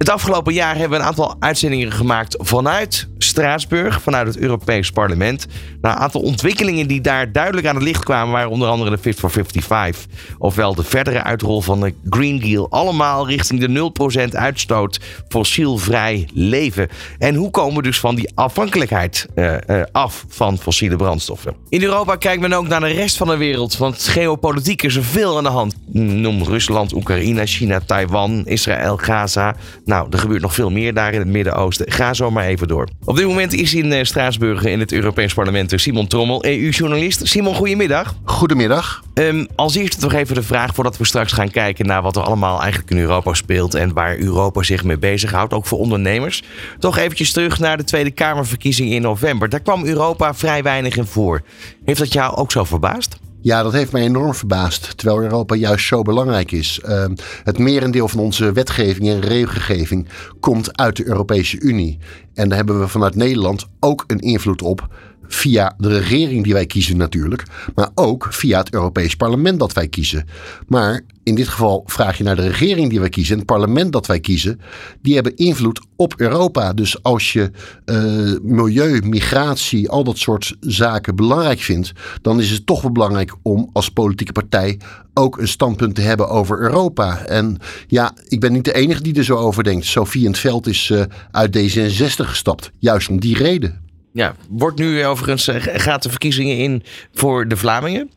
Het 0.00 0.10
afgelopen 0.10 0.52
jaar 0.52 0.76
hebben 0.76 0.90
we 0.90 1.04
een 1.04 1.08
aantal 1.08 1.34
uitzendingen 1.38 1.92
gemaakt 1.92 2.36
vanuit 2.38 3.08
Straatsburg, 3.18 4.02
vanuit 4.02 4.26
het 4.26 4.36
Europees 4.36 4.90
Parlement. 4.90 5.46
Nou, 5.80 5.94
een 5.94 6.02
aantal 6.02 6.20
ontwikkelingen 6.20 6.86
die 6.86 7.00
daar 7.00 7.32
duidelijk 7.32 7.66
aan 7.66 7.74
het 7.74 7.84
licht 7.84 8.04
kwamen 8.04 8.32
waren 8.32 8.50
onder 8.50 8.68
andere 8.68 8.90
de 8.90 8.98
Fit 8.98 9.18
for 9.18 9.30
55. 9.30 10.06
Ofwel 10.38 10.74
de 10.74 10.84
verdere 10.84 11.22
uitrol 11.22 11.60
van 11.60 11.80
de 11.80 11.94
Green 12.08 12.40
Deal. 12.40 12.70
Allemaal 12.70 13.28
richting 13.28 13.60
de 13.60 13.92
0% 14.30 14.36
uitstoot 14.36 15.00
fossielvrij 15.28 16.28
leven. 16.32 16.88
En 17.18 17.34
hoe 17.34 17.50
komen 17.50 17.76
we 17.76 17.82
dus 17.82 18.00
van 18.00 18.14
die 18.14 18.30
afhankelijkheid 18.34 19.26
eh, 19.34 19.80
eh, 19.80 19.86
af 19.92 20.24
van 20.28 20.58
fossiele 20.58 20.96
brandstoffen? 20.96 21.54
In 21.68 21.82
Europa 21.82 22.16
kijkt 22.16 22.40
men 22.40 22.52
ook 22.52 22.68
naar 22.68 22.80
de 22.80 22.86
rest 22.86 23.16
van 23.16 23.26
de 23.26 23.36
wereld, 23.36 23.76
want 23.76 24.02
geopolitiek 24.02 24.82
is 24.82 24.96
er 24.96 25.04
veel 25.04 25.36
aan 25.36 25.42
de 25.42 25.48
hand. 25.48 25.74
Noem 25.92 26.42
Rusland, 26.42 26.92
Oekraïne, 26.92 27.46
China, 27.46 27.80
Taiwan, 27.86 28.46
Israël, 28.46 28.96
Gaza. 28.96 29.54
Nou, 29.90 30.06
er 30.10 30.18
gebeurt 30.18 30.42
nog 30.42 30.54
veel 30.54 30.70
meer 30.70 30.94
daar 30.94 31.12
in 31.12 31.18
het 31.18 31.28
Midden-Oosten. 31.28 31.92
Ga 31.92 32.14
zo 32.14 32.30
maar 32.30 32.44
even 32.44 32.68
door. 32.68 32.88
Op 33.04 33.16
dit 33.16 33.26
moment 33.26 33.52
is 33.52 33.74
in 33.74 33.92
eh, 33.92 34.04
Straatsburg 34.04 34.64
in 34.64 34.80
het 34.80 34.92
Europees 34.92 35.34
Parlement 35.34 35.72
Simon 35.76 36.06
Trommel, 36.06 36.44
EU-journalist. 36.44 37.26
Simon, 37.26 37.54
goedemiddag. 37.54 38.14
Goedemiddag. 38.24 39.02
Ehm, 39.14 39.46
als 39.54 39.74
eerste 39.74 40.00
nog 40.00 40.12
even 40.12 40.34
de 40.34 40.42
vraag 40.42 40.74
voordat 40.74 40.96
we 40.96 41.04
straks 41.04 41.32
gaan 41.32 41.50
kijken 41.50 41.86
naar 41.86 42.02
wat 42.02 42.16
er 42.16 42.22
allemaal 42.22 42.60
eigenlijk 42.60 42.90
in 42.90 42.98
Europa 42.98 43.34
speelt 43.34 43.74
en 43.74 43.92
waar 43.92 44.18
Europa 44.18 44.62
zich 44.62 44.84
mee 44.84 44.98
bezighoudt, 44.98 45.52
ook 45.52 45.66
voor 45.66 45.78
ondernemers. 45.78 46.42
Toch 46.78 46.98
eventjes 46.98 47.32
terug 47.32 47.58
naar 47.58 47.76
de 47.76 47.84
Tweede 47.84 48.10
Kamerverkiezing 48.10 48.92
in 48.92 49.02
november. 49.02 49.48
Daar 49.48 49.60
kwam 49.60 49.84
Europa 49.84 50.34
vrij 50.34 50.62
weinig 50.62 50.96
in 50.96 51.06
voor. 51.06 51.42
Heeft 51.84 51.98
dat 51.98 52.12
jou 52.12 52.36
ook 52.36 52.52
zo 52.52 52.64
verbaasd? 52.64 53.18
Ja, 53.42 53.62
dat 53.62 53.72
heeft 53.72 53.92
mij 53.92 54.02
enorm 54.02 54.34
verbaasd. 54.34 54.96
Terwijl 54.96 55.22
Europa 55.22 55.54
juist 55.54 55.86
zo 55.86 56.02
belangrijk 56.02 56.52
is. 56.52 56.80
Uh, 56.84 57.04
het 57.44 57.58
merendeel 57.58 58.08
van 58.08 58.20
onze 58.20 58.52
wetgeving 58.52 59.08
en 59.08 59.20
regelgeving 59.20 60.08
komt 60.40 60.76
uit 60.76 60.96
de 60.96 61.06
Europese 61.06 61.60
Unie. 61.60 61.98
En 62.34 62.48
daar 62.48 62.56
hebben 62.56 62.80
we 62.80 62.88
vanuit 62.88 63.14
Nederland 63.14 63.66
ook 63.80 64.04
een 64.06 64.18
invloed 64.18 64.62
op. 64.62 64.88
Via 65.32 65.74
de 65.78 65.98
regering 65.98 66.44
die 66.44 66.52
wij 66.52 66.66
kiezen 66.66 66.96
natuurlijk. 66.96 67.42
Maar 67.74 67.90
ook 67.94 68.28
via 68.30 68.58
het 68.58 68.72
Europees 68.74 69.14
Parlement 69.14 69.58
dat 69.58 69.72
wij 69.72 69.88
kiezen. 69.88 70.26
Maar 70.66 71.04
in 71.22 71.34
dit 71.34 71.48
geval 71.48 71.82
vraag 71.86 72.18
je 72.18 72.24
naar 72.24 72.36
de 72.36 72.48
regering 72.48 72.90
die 72.90 73.00
wij 73.00 73.08
kiezen. 73.08 73.32
En 73.32 73.38
het 73.38 73.46
parlement 73.46 73.92
dat 73.92 74.06
wij 74.06 74.20
kiezen. 74.20 74.60
Die 75.02 75.14
hebben 75.14 75.36
invloed 75.36 75.80
op 75.96 76.14
Europa. 76.16 76.72
Dus 76.72 77.02
als 77.02 77.32
je 77.32 77.50
uh, 77.86 78.38
milieu, 78.42 79.00
migratie, 79.02 79.88
al 79.88 80.04
dat 80.04 80.18
soort 80.18 80.56
zaken 80.60 81.16
belangrijk 81.16 81.60
vindt. 81.60 81.92
Dan 82.22 82.40
is 82.40 82.50
het 82.50 82.66
toch 82.66 82.82
wel 82.82 82.92
belangrijk 82.92 83.34
om 83.42 83.70
als 83.72 83.88
politieke 83.88 84.32
partij 84.32 84.78
ook 85.14 85.38
een 85.38 85.48
standpunt 85.48 85.94
te 85.94 86.00
hebben 86.00 86.28
over 86.28 86.60
Europa. 86.60 87.24
En 87.24 87.56
ja, 87.86 88.12
ik 88.28 88.40
ben 88.40 88.52
niet 88.52 88.64
de 88.64 88.74
enige 88.74 89.02
die 89.02 89.14
er 89.14 89.24
zo 89.24 89.36
over 89.36 89.64
denkt. 89.64 89.86
Sophie 89.86 90.24
in 90.24 90.30
het 90.30 90.38
veld 90.38 90.66
is 90.66 90.88
uh, 90.88 91.02
uit 91.30 91.58
D66 91.58 92.26
gestapt. 92.26 92.70
Juist 92.78 93.08
om 93.08 93.20
die 93.20 93.36
reden. 93.36 93.89
Ja, 94.12 94.34
wordt 94.48 94.78
nu 94.78 95.06
overigens, 95.06 95.48
uh, 95.48 95.56
gaat 95.58 96.02
de 96.02 96.10
verkiezingen 96.10 96.56
in 96.56 96.82
voor 97.14 97.48
de 97.48 97.56
Vlamingen. 97.56 98.10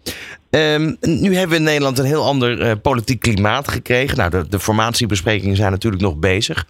Um, 0.49 0.97
nu 1.01 1.35
hebben 1.35 1.49
we 1.49 1.55
in 1.55 1.63
Nederland 1.63 1.99
een 1.99 2.05
heel 2.05 2.25
ander 2.25 2.61
uh, 2.61 2.71
politiek 2.81 3.19
klimaat 3.19 3.67
gekregen. 3.67 4.17
Nou, 4.17 4.29
de, 4.29 4.47
de, 4.49 4.59
formatiebesprekingen 4.59 5.55
zijn 5.55 5.71
natuurlijk 5.71 6.01
nog 6.01 6.15
bezig. 6.15 6.65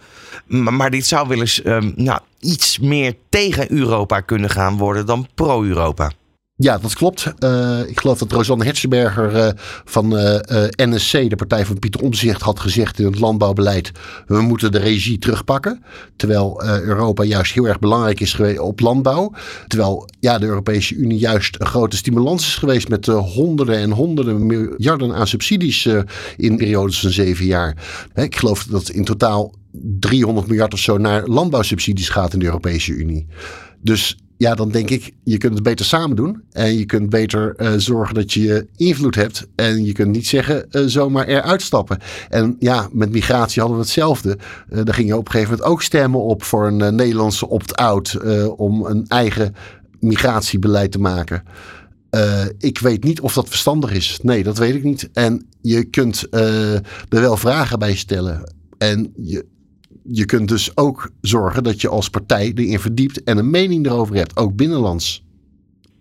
Maar, 0.46 0.90
dit 0.90 1.06
zou 1.06 1.28
wel 1.28 1.38
eens 1.38 1.64
um, 1.64 1.92
nou, 1.96 2.20
iets 2.40 2.78
meer 2.78 3.14
tegen 3.28 3.72
Europa 3.72 4.20
kunnen 4.20 4.50
gaan 4.50 4.76
worden 4.76 5.06
dan 5.06 5.28
pro-Europa. 5.34 6.10
Ja, 6.56 6.78
dat 6.78 6.94
klopt. 6.94 7.32
Uh, 7.38 7.80
ik 7.86 8.00
geloof 8.00 8.18
dat 8.18 8.32
Rosanne 8.32 8.64
Hetzenberger 8.64 9.36
uh, 9.36 9.48
van 9.84 10.18
uh, 10.18 10.38
NSC, 10.76 11.12
de 11.12 11.36
partij 11.36 11.66
van 11.66 11.78
Pieter 11.78 12.02
Omtzigt, 12.02 12.42
had 12.42 12.60
gezegd 12.60 12.98
in 12.98 13.04
het 13.04 13.18
landbouwbeleid: 13.18 13.90
we 14.26 14.40
moeten 14.40 14.72
de 14.72 14.78
regie 14.78 15.18
terugpakken. 15.18 15.84
Terwijl 16.16 16.64
Europa 16.64 17.22
juist 17.22 17.52
heel 17.52 17.66
erg 17.66 17.78
belangrijk 17.78 18.20
is 18.20 18.32
geweest 18.32 18.58
op 18.58 18.80
landbouw. 18.80 19.32
Terwijl 19.66 20.08
ja, 20.20 20.38
de 20.38 20.46
Europese 20.46 20.94
Unie 20.94 21.18
juist 21.18 21.60
een 21.60 21.66
grote 21.66 21.96
stimulans 21.96 22.46
is 22.46 22.54
geweest 22.54 22.88
met 22.88 23.06
honderden 23.06 23.76
en 23.76 23.90
honderden 23.90 24.46
miljarden 24.46 25.14
aan 25.14 25.26
subsidies 25.26 25.88
in 26.36 26.56
periodes 26.56 27.00
van 27.00 27.10
zeven 27.10 27.46
jaar. 27.46 27.76
ik 28.14 28.36
geloof 28.36 28.64
dat 28.64 28.88
in 28.88 29.04
totaal 29.04 29.54
300 30.00 30.46
miljard 30.46 30.72
of 30.72 30.78
zo 30.78 30.98
naar 30.98 31.26
landbouwsubsidies 31.26 32.08
gaat 32.08 32.32
in 32.32 32.38
de 32.38 32.44
Europese 32.44 32.92
Unie. 32.92 33.26
Dus 33.80 34.16
ja, 34.36 34.54
dan 34.54 34.70
denk 34.70 34.90
ik, 34.90 35.14
je 35.24 35.38
kunt 35.38 35.54
het 35.54 35.62
beter 35.62 35.84
samen 35.84 36.16
doen. 36.16 36.42
En 36.52 36.78
je 36.78 36.84
kunt 36.84 37.10
beter 37.10 37.54
uh, 37.56 37.72
zorgen 37.76 38.14
dat 38.14 38.32
je 38.32 38.66
invloed 38.76 39.14
hebt. 39.14 39.46
En 39.54 39.84
je 39.84 39.92
kunt 39.92 40.10
niet 40.10 40.26
zeggen 40.26 40.66
uh, 40.70 40.82
zomaar 40.86 41.26
eruit 41.26 41.62
stappen. 41.62 41.98
En 42.28 42.56
ja, 42.58 42.88
met 42.92 43.10
migratie 43.10 43.60
hadden 43.60 43.78
we 43.78 43.84
hetzelfde. 43.84 44.38
Uh, 44.70 44.84
daar 44.84 44.94
gingen 44.94 45.18
op 45.18 45.26
een 45.26 45.30
gegeven 45.30 45.52
moment 45.52 45.70
ook 45.70 45.82
stemmen 45.82 46.20
op 46.20 46.42
voor 46.42 46.66
een 46.66 46.94
Nederlandse 46.94 47.48
opt-out. 47.48 48.18
om 48.56 48.84
een 48.84 49.04
eigen 49.08 49.54
migratiebeleid 50.00 50.92
te 50.92 50.98
maken. 50.98 51.42
ik 52.58 52.78
weet 52.78 53.04
niet 53.04 53.20
of 53.20 53.34
dat 53.34 53.48
verstandig 53.48 53.92
is. 53.92 54.18
Nee, 54.22 54.42
dat 54.42 54.58
weet 54.58 54.74
ik 54.74 54.84
niet. 54.84 55.08
En 55.12 55.46
je 55.60 55.84
kunt 55.84 56.26
er 56.30 56.82
wel 57.08 57.36
vragen 57.36 57.78
bij 57.78 57.94
stellen. 57.94 58.52
En 58.78 59.12
je, 59.16 59.44
je 60.04 60.24
kunt 60.24 60.48
dus 60.48 60.76
ook 60.76 61.10
zorgen 61.20 61.62
dat 61.62 61.80
je 61.80 61.88
als 61.88 62.08
partij 62.08 62.52
erin 62.54 62.80
verdiept 62.80 63.22
en 63.22 63.38
een 63.38 63.50
mening 63.50 63.86
erover 63.86 64.16
hebt, 64.16 64.36
ook 64.36 64.56
binnenlands. 64.56 65.24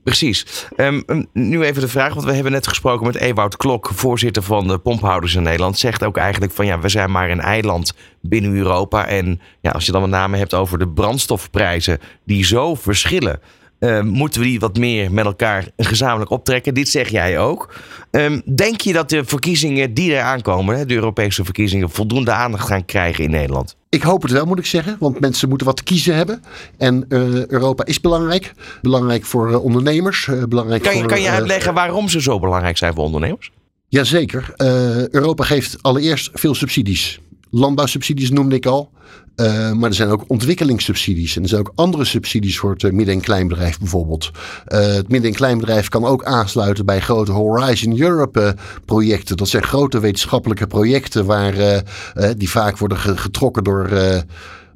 Precies. 0.04 0.68
Um, 0.78 1.04
nu 1.34 1.62
even 1.62 1.82
de 1.82 1.88
vraag, 1.88 2.14
want 2.14 2.26
we 2.26 2.34
hebben 2.34 2.52
net 2.52 2.68
gesproken 2.68 3.06
met 3.06 3.16
Ewout 3.16 3.58
Klok, 3.58 3.90
voorzitter 3.94 4.44
van 4.44 4.68
de 4.68 4.78
pomphouders 4.78 5.36
in 5.36 5.44
Nederland. 5.44 5.78
Zegt 5.78 6.04
ook 6.04 6.18
eigenlijk 6.18 6.52
van 6.52 6.66
ja, 6.66 6.80
we 6.80 6.90
zijn 6.90 7.12
maar 7.12 7.30
een 7.30 7.40
eiland 7.40 7.94
binnen 8.22 8.56
Europa. 8.56 9.08
En 9.08 9.40
ja, 9.62 9.72
als 9.72 9.86
je 9.86 9.92
dan 9.92 10.02
met 10.02 10.10
name 10.10 10.38
hebt 10.38 10.54
over 10.54 10.80
de 10.80 10.90
brandstofprijzen 10.90 12.00
die 12.26 12.46
zo 12.46 12.76
verschillen. 12.76 13.40
Uh, 13.80 14.02
moeten 14.02 14.42
we 14.42 14.48
die 14.48 14.60
wat 14.60 14.78
meer 14.78 15.12
met 15.12 15.26
elkaar 15.26 15.68
gezamenlijk 15.78 16.32
optrekken? 16.32 16.74
Dit 16.74 16.90
zeg 16.90 17.10
jij 17.10 17.40
ook. 17.40 17.74
Um, 18.12 18.42
denk 18.56 18.82
je 18.82 18.94
dat 18.94 19.10
de 19.10 19.26
verkiezingen 19.26 19.94
die 19.94 20.16
er 20.16 20.22
aankomen, 20.22 20.88
de 20.88 20.94
Europese 20.94 21.44
verkiezingen, 21.44 21.90
voldoende 21.90 22.32
aandacht 22.32 22.68
gaan 22.68 22.86
krijgen 22.86 23.24
in 23.24 23.32
Nederland? 23.32 23.76
Ik 23.94 24.02
hoop 24.02 24.22
het 24.22 24.32
wel, 24.32 24.46
moet 24.46 24.60
ik 24.60 24.66
zeggen. 24.66 24.96
Want 25.00 25.20
mensen 25.20 25.50
moeten 25.50 25.68
wat 25.68 25.78
te 25.78 25.84
kiezen 25.84 26.16
hebben. 26.16 26.44
En 26.78 27.06
uh, 27.10 27.48
Europa 27.48 27.86
is 27.86 28.02
belangrijk. 28.02 28.54
Belangrijk 28.82 29.26
voor 29.26 29.50
uh, 29.50 29.64
ondernemers. 29.64 30.28
Uh, 30.28 30.44
belangrijk 30.44 30.84
kan, 30.84 30.94
je, 30.94 31.00
voor, 31.00 31.08
kan 31.08 31.22
je 31.22 31.30
uitleggen 31.30 31.74
waarom 31.74 32.10
ze 32.10 32.22
zo 32.22 32.40
belangrijk 32.40 32.78
zijn 32.78 32.94
voor 32.94 33.04
ondernemers? 33.04 33.52
Jazeker. 33.88 34.54
Europa 35.12 35.44
geeft 35.44 35.78
allereerst 35.82 36.30
veel 36.34 36.56
subsidies. 36.56 37.20
Landbouwsubsidies 37.56 38.30
noemde 38.32 38.56
ik 38.56 38.66
al. 38.66 38.92
Uh, 39.36 39.72
maar 39.72 39.90
er 39.90 39.96
zijn 39.96 40.10
ook 40.10 40.24
ontwikkelingssubsidies. 40.28 41.36
En 41.36 41.44
er 41.44 41.50
zijn 41.50 41.62
ook 41.62 41.72
andere 41.76 42.06
subsidies 42.06 42.58
voor 42.60 42.72
het 42.72 42.92
midden- 42.92 43.16
en 43.16 43.22
kleinbedrijf 43.22 43.80
bijvoorbeeld. 43.80 44.32
Uh, 44.68 44.80
het 44.80 45.10
midden- 45.10 45.30
en 45.30 45.36
kleinbedrijf 45.36 45.90
kan 45.90 46.06
ook 46.06 46.24
aansluiten 46.24 46.86
bij 46.86 47.02
grote 47.02 47.32
Horizon 47.32 48.00
Europe 48.02 48.56
projecten. 48.86 49.38
Dat 49.38 49.48
zijn 49.48 49.64
grote 49.64 50.00
wetenschappelijke 50.00 50.68
projecten 50.68 51.26
waar, 51.26 51.84
die 52.38 52.50
vaak 52.50 52.78
worden 52.78 52.98
getrokken 52.98 53.64
door 53.64 53.90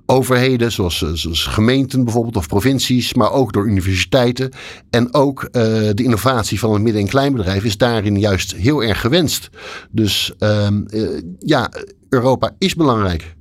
overheden, 0.06 0.72
zoals, 0.72 1.06
gemeenten 1.32 2.04
bijvoorbeeld 2.04 2.36
of 2.36 2.48
provincies, 2.48 3.14
maar 3.14 3.32
ook 3.32 3.54
door 3.54 3.68
universiteiten. 3.68 4.52
En 4.90 5.14
ook 5.14 5.50
de 5.52 6.04
innovatie 6.04 6.60
van 6.60 6.74
het 6.74 6.82
midden- 6.82 7.02
en 7.02 7.08
kleinbedrijf 7.08 7.64
is 7.64 7.78
daarin 7.78 8.20
juist 8.20 8.56
heel 8.56 8.84
erg 8.84 9.02
gewenst. 9.02 9.50
Dus 9.92 10.34
uh, 10.40 10.68
ja, 11.40 11.72
Europa 12.10 12.52
is 12.58 12.76
belangrijk. 12.76 13.36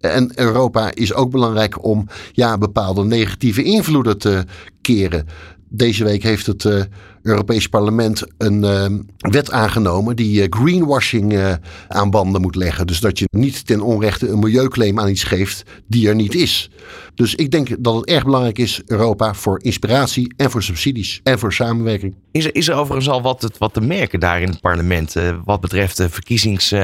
En 0.00 0.32
Europa 0.34 0.94
is 0.94 1.14
ook 1.14 1.30
belangrijk 1.30 1.84
om 1.84 2.06
ja, 2.32 2.58
bepaalde 2.58 3.04
negatieve 3.04 3.62
invloeden 3.62 4.18
te 4.18 4.44
keren. 4.80 5.26
Deze 5.70 6.04
week 6.04 6.22
heeft 6.22 6.46
het 6.46 6.64
uh, 6.64 6.82
Europees 7.22 7.68
Parlement 7.68 8.22
een 8.38 8.62
uh, 8.62 8.86
wet 9.18 9.50
aangenomen 9.50 10.16
die 10.16 10.42
uh, 10.42 10.46
greenwashing 10.50 11.58
aan 11.88 12.10
banden 12.10 12.40
moet 12.40 12.54
leggen. 12.54 12.86
Dus 12.86 13.00
dat 13.00 13.18
je 13.18 13.28
niet 13.30 13.66
ten 13.66 13.80
onrechte 13.80 14.28
een 14.28 14.38
milieuclaim 14.38 15.00
aan 15.00 15.08
iets 15.08 15.24
geeft 15.24 15.62
die 15.86 16.08
er 16.08 16.14
niet 16.14 16.34
is. 16.34 16.70
Dus 17.14 17.34
ik 17.34 17.50
denk 17.50 17.68
dat 17.78 17.94
het 17.94 18.04
erg 18.04 18.24
belangrijk 18.24 18.58
is, 18.58 18.82
Europa, 18.86 19.34
voor 19.34 19.62
inspiratie 19.62 20.32
en 20.36 20.50
voor 20.50 20.62
subsidies 20.62 21.20
en 21.22 21.38
voor 21.38 21.52
samenwerking. 21.52 22.14
Is 22.30 22.44
er, 22.44 22.54
is 22.54 22.68
er 22.68 22.74
overigens 22.74 23.08
al 23.08 23.22
wat, 23.22 23.50
wat 23.58 23.74
te 23.74 23.80
merken 23.80 24.20
daar 24.20 24.40
in 24.40 24.48
het 24.48 24.60
parlement 24.60 25.14
wat 25.44 25.60
betreft 25.60 25.96
de 25.96 26.08
verkiezings 26.08 26.74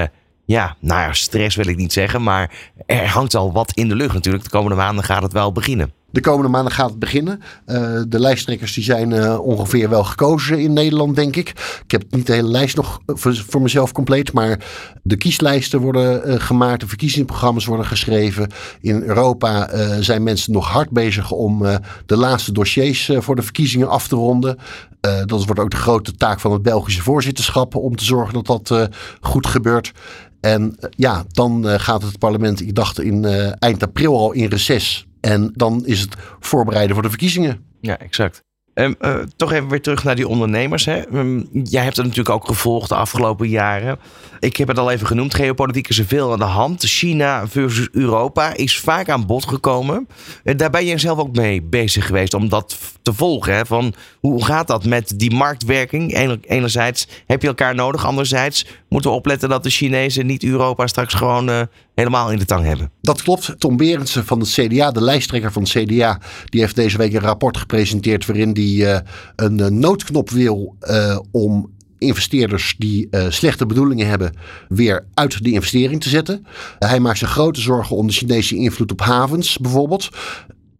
ja, 0.44 0.76
nou 0.80 1.00
ja, 1.00 1.12
stress 1.12 1.56
wil 1.56 1.66
ik 1.66 1.76
niet 1.76 1.92
zeggen, 1.92 2.22
maar 2.22 2.50
er 2.86 3.08
hangt 3.08 3.34
al 3.34 3.52
wat 3.52 3.72
in 3.72 3.88
de 3.88 3.94
lucht 3.94 4.14
natuurlijk. 4.14 4.44
De 4.44 4.50
komende 4.50 4.76
maanden 4.76 5.04
gaat 5.04 5.22
het 5.22 5.32
wel 5.32 5.52
beginnen. 5.52 5.92
De 6.14 6.20
komende 6.20 6.48
maanden 6.50 6.72
gaat 6.72 6.90
het 6.90 6.98
beginnen. 6.98 7.40
Uh, 7.66 8.00
de 8.08 8.20
lijsttrekkers 8.20 8.74
die 8.74 8.84
zijn 8.84 9.10
uh, 9.10 9.38
ongeveer 9.40 9.88
wel 9.88 10.04
gekozen 10.04 10.58
in 10.58 10.72
Nederland, 10.72 11.16
denk 11.16 11.36
ik. 11.36 11.48
Ik 11.84 11.90
heb 11.90 12.04
niet 12.10 12.26
de 12.26 12.32
hele 12.32 12.48
lijst 12.48 12.76
nog 12.76 13.00
voor, 13.06 13.34
voor 13.48 13.62
mezelf 13.62 13.92
compleet. 13.92 14.32
Maar 14.32 14.58
de 15.02 15.16
kieslijsten 15.16 15.80
worden 15.80 16.40
gemaakt. 16.40 16.80
De 16.80 16.88
verkiezingsprogramma's 16.88 17.64
worden 17.64 17.86
geschreven. 17.86 18.50
In 18.80 19.02
Europa 19.02 19.68
zijn 20.02 20.22
mensen 20.22 20.52
nog 20.52 20.68
hard 20.68 20.90
bezig 20.90 21.30
om 21.30 21.62
de 22.06 22.16
laatste 22.16 22.52
dossiers 22.52 23.10
voor 23.18 23.36
de 23.36 23.42
verkiezingen 23.42 23.88
af 23.88 24.08
te 24.08 24.16
ronden. 24.16 24.58
dat 25.00 25.44
wordt 25.44 25.60
ook 25.60 25.70
de 25.70 25.76
grote 25.76 26.14
taak 26.14 26.40
van 26.40 26.52
het 26.52 26.62
Belgische 26.62 27.02
voorzitterschap. 27.02 27.74
Om 27.74 27.96
te 27.96 28.04
zorgen 28.04 28.42
dat 28.42 28.46
dat 28.46 28.88
goed 29.20 29.46
gebeurt. 29.46 29.92
En 30.40 30.76
ja, 30.90 31.24
dan 31.28 31.80
gaat 31.80 32.02
het 32.02 32.18
parlement, 32.18 32.60
ik 32.60 32.74
dacht 32.74 33.00
in 33.00 33.24
eind 33.58 33.82
april 33.82 34.18
al 34.18 34.32
in 34.32 34.48
reces. 34.48 35.06
En 35.24 35.52
dan 35.54 35.86
is 35.86 36.00
het 36.00 36.16
voorbereiden 36.40 36.94
voor 36.94 37.02
de 37.02 37.10
verkiezingen. 37.10 37.64
Ja, 37.80 37.98
exact. 37.98 38.42
Um, 38.74 38.96
toch 39.36 39.52
even 39.52 39.68
weer 39.68 39.82
terug 39.82 40.04
naar 40.04 40.16
die 40.16 40.28
ondernemers. 40.28 40.84
Hè. 40.84 41.02
Um, 41.12 41.48
jij 41.52 41.82
hebt 41.82 41.96
het 41.96 42.06
natuurlijk 42.06 42.34
ook 42.34 42.46
gevolgd 42.46 42.88
de 42.88 42.94
afgelopen 42.94 43.48
jaren. 43.48 43.98
Ik 44.40 44.56
heb 44.56 44.68
het 44.68 44.78
al 44.78 44.90
even 44.90 45.06
genoemd. 45.06 45.34
Geopolitiek 45.34 45.88
is 45.88 45.98
er 45.98 46.04
veel 46.04 46.32
aan 46.32 46.38
de 46.38 46.44
hand. 46.44 46.82
China 46.82 47.48
versus 47.48 47.88
Europa 47.92 48.54
is 48.54 48.78
vaak 48.78 49.08
aan 49.08 49.26
bod 49.26 49.48
gekomen. 49.48 50.08
Uh, 50.44 50.56
daar 50.56 50.70
ben 50.70 50.84
je 50.84 50.98
zelf 50.98 51.18
ook 51.18 51.36
mee 51.36 51.62
bezig 51.62 52.06
geweest 52.06 52.34
om 52.34 52.48
dat 52.48 52.78
te 53.02 53.12
volgen. 53.12 53.54
Hè. 53.54 53.66
Van 53.66 53.94
hoe 54.20 54.44
gaat 54.44 54.66
dat 54.66 54.84
met 54.84 55.12
die 55.16 55.34
marktwerking? 55.34 56.38
Enerzijds 56.40 57.08
heb 57.26 57.42
je 57.42 57.48
elkaar 57.48 57.74
nodig. 57.74 58.06
Anderzijds 58.06 58.66
moeten 58.88 59.10
we 59.10 59.16
opletten 59.16 59.48
dat 59.48 59.62
de 59.62 59.70
Chinezen 59.70 60.26
niet 60.26 60.44
Europa 60.44 60.86
straks 60.86 61.14
gewoon 61.14 61.50
uh, 61.50 61.60
helemaal 61.94 62.32
in 62.32 62.38
de 62.38 62.44
tang 62.44 62.64
hebben. 62.64 62.90
Dat 63.00 63.22
klopt. 63.22 63.54
Tom 63.58 63.76
Berendsen 63.76 64.24
van 64.24 64.40
het 64.40 64.48
CDA, 64.48 64.90
de 64.90 65.02
lijsttrekker 65.02 65.52
van 65.52 65.62
het 65.62 65.70
CDA, 65.70 66.20
die 66.44 66.60
heeft 66.60 66.74
deze 66.74 66.98
week 66.98 67.12
een 67.14 67.20
rapport 67.20 67.56
gepresenteerd 67.56 68.26
waarin 68.26 68.52
die 68.52 68.82
uh, 68.82 68.98
een 69.36 69.58
uh, 69.58 69.66
noodknop 69.66 70.30
wil 70.30 70.76
uh, 70.80 71.18
om 71.30 71.72
investeerders 71.98 72.74
die 72.78 73.08
slechte 73.28 73.66
bedoelingen 73.66 74.06
hebben 74.06 74.32
weer 74.68 75.06
uit 75.14 75.44
de 75.44 75.52
investering 75.52 76.00
te 76.00 76.08
zetten. 76.08 76.46
hij 76.78 77.00
maakt 77.00 77.18
zich 77.18 77.30
grote 77.30 77.60
zorgen 77.60 77.96
om 77.96 78.06
de 78.06 78.12
Chinese 78.12 78.56
invloed 78.56 78.92
op 78.92 79.00
havens 79.00 79.58
bijvoorbeeld. 79.58 80.08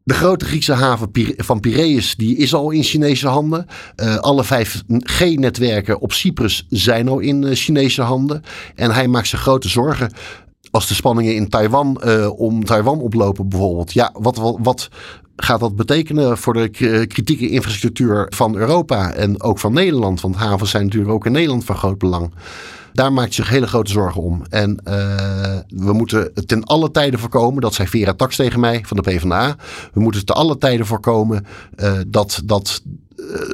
De 0.02 0.14
grote 0.14 0.44
Griekse 0.44 0.72
haven 0.72 1.10
van 1.36 1.60
Piraeus 1.60 2.16
die 2.16 2.36
is 2.36 2.54
al 2.54 2.70
in 2.70 2.82
Chinese 2.82 3.28
handen. 3.28 3.66
Alle 4.20 4.44
5G-netwerken 4.44 6.00
op 6.00 6.12
Cyprus 6.12 6.66
zijn 6.68 7.08
al 7.08 7.18
in 7.18 7.54
Chinese 7.54 8.02
handen. 8.02 8.42
En 8.74 8.90
hij 8.90 9.08
maakt 9.08 9.28
zich 9.28 9.40
grote 9.40 9.68
zorgen 9.68 10.10
als 10.75 10.89
de 10.89 10.95
spanningen 10.95 11.35
in 11.35 11.49
Taiwan 11.49 12.01
uh, 12.05 12.41
om 12.41 12.64
Taiwan 12.64 13.01
oplopen 13.01 13.49
bijvoorbeeld. 13.49 13.93
Ja, 13.93 14.14
wat, 14.18 14.57
wat, 14.62 14.89
gaat 15.37 15.61
dat 15.61 15.77
betekenen 15.77 16.39
voor 16.39 16.53
de 16.53 16.68
kritieke 17.07 17.49
infrastructuur 17.49 18.27
van 18.29 18.57
Europa 18.57 19.12
en 19.12 19.43
ook 19.43 19.59
van 19.59 19.72
Nederland? 19.72 20.20
Want 20.20 20.37
havens 20.37 20.70
zijn 20.70 20.85
natuurlijk 20.85 21.12
ook 21.12 21.27
in 21.27 21.33
Nederland 21.33 21.64
van 21.64 21.77
groot 21.77 21.99
belang. 21.99 22.33
Daar 22.93 23.12
maakt 23.12 23.35
zich 23.35 23.49
hele 23.49 23.66
grote 23.66 23.91
zorgen 23.91 24.22
om. 24.22 24.43
En 24.49 24.81
uh, 24.89 24.95
we 25.68 25.93
moeten 25.93 26.33
ten 26.47 26.64
alle 26.64 26.91
tijden 26.91 27.20
voorkomen, 27.20 27.61
dat 27.61 27.75
zei 27.75 27.89
Vera 27.89 28.14
Tax 28.14 28.37
tegen 28.37 28.61
mij 28.61 28.83
van 28.87 28.97
de 28.97 29.03
PvdA. 29.03 29.57
We 29.93 30.01
moeten 30.01 30.25
ten 30.25 30.35
alle 30.35 30.59
tijden 30.59 30.87
voorkomen 30.87 31.47
dat, 32.07 32.41
dat 32.45 32.83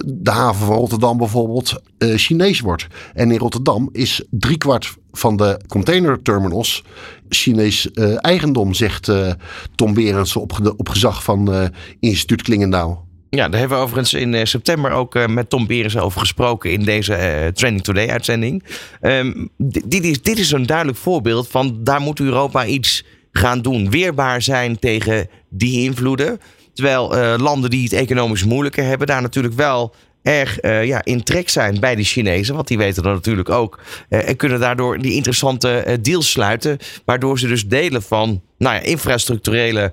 de 0.05 0.31
haven 0.31 0.67
van 0.67 0.77
Rotterdam 0.77 1.17
bijvoorbeeld 1.17 1.83
uh, 1.99 2.17
Chinees 2.17 2.61
wordt. 2.61 2.87
En 3.15 3.31
in 3.31 3.39
Rotterdam 3.39 3.89
is 3.93 4.25
driekwart 4.31 4.97
van 5.13 5.37
de 5.37 5.61
containerterminals 5.69 6.85
Chinees 7.29 7.89
uh, 7.95 8.15
eigendom, 8.25 8.75
zegt 8.75 9.09
uh, 9.09 9.33
Tom 9.75 9.95
Berends 9.95 10.37
op, 10.37 10.75
op 10.77 10.89
gezag 10.89 11.23
van 11.23 11.71
instituut 12.01 12.43
Klingendaal. 12.43 13.09
Ja, 13.31 13.49
daar 13.49 13.61
hebben 13.61 13.79
we 13.79 13.85
overigens 13.85 14.15
in 14.15 14.47
september 14.47 14.91
ook 14.91 15.27
met 15.29 15.51
Tom 15.51 15.67
Berens 15.67 15.99
over 15.99 16.21
gesproken 16.21 16.73
in 16.73 16.85
deze 16.85 17.51
Training 17.55 17.85
Today 17.85 18.09
uitzending. 18.09 18.65
Um, 19.01 19.49
dit, 19.57 20.05
is, 20.05 20.23
dit 20.23 20.39
is 20.39 20.51
een 20.53 20.67
duidelijk 20.67 20.99
voorbeeld 20.99 21.49
van 21.49 21.79
daar 21.85 22.01
moet 22.01 22.21
Europa 22.21 22.67
iets 22.67 23.05
gaan 23.33 23.63
doen. 23.63 23.91
Weerbaar 23.91 24.43
zijn 24.43 24.79
tegen 24.79 25.29
die 25.49 25.83
invloeden. 25.83 26.41
Terwijl 26.75 27.37
landen 27.39 27.71
die 27.71 27.83
het 27.83 27.93
economisch 27.93 28.45
moeilijker 28.45 28.85
hebben, 28.85 29.07
daar 29.07 29.23
natuurlijk 29.23 29.55
wel 29.55 29.95
erg 30.23 30.63
uh, 30.63 30.85
ja, 30.85 31.05
in 31.05 31.23
trek 31.23 31.49
zijn 31.49 31.81
bij 31.81 31.95
de 31.95 32.03
Chinezen. 32.03 32.55
Want 32.55 32.69
die 32.69 32.79
weten 32.79 33.03
dat 33.03 33.15
natuurlijk 33.15 33.49
ook. 33.49 33.81
Uh, 34.09 34.29
en 34.29 34.37
kunnen 34.37 34.61
daardoor 34.61 34.99
die 34.99 35.15
interessante 35.15 35.99
deals 36.01 36.31
sluiten. 36.31 36.79
Waardoor 37.05 37.39
ze 37.39 37.47
dus 37.47 37.67
delen 37.67 38.03
van 38.03 38.43
nou 38.59 38.75
ja, 38.75 38.81
infrastructurele 38.81 39.93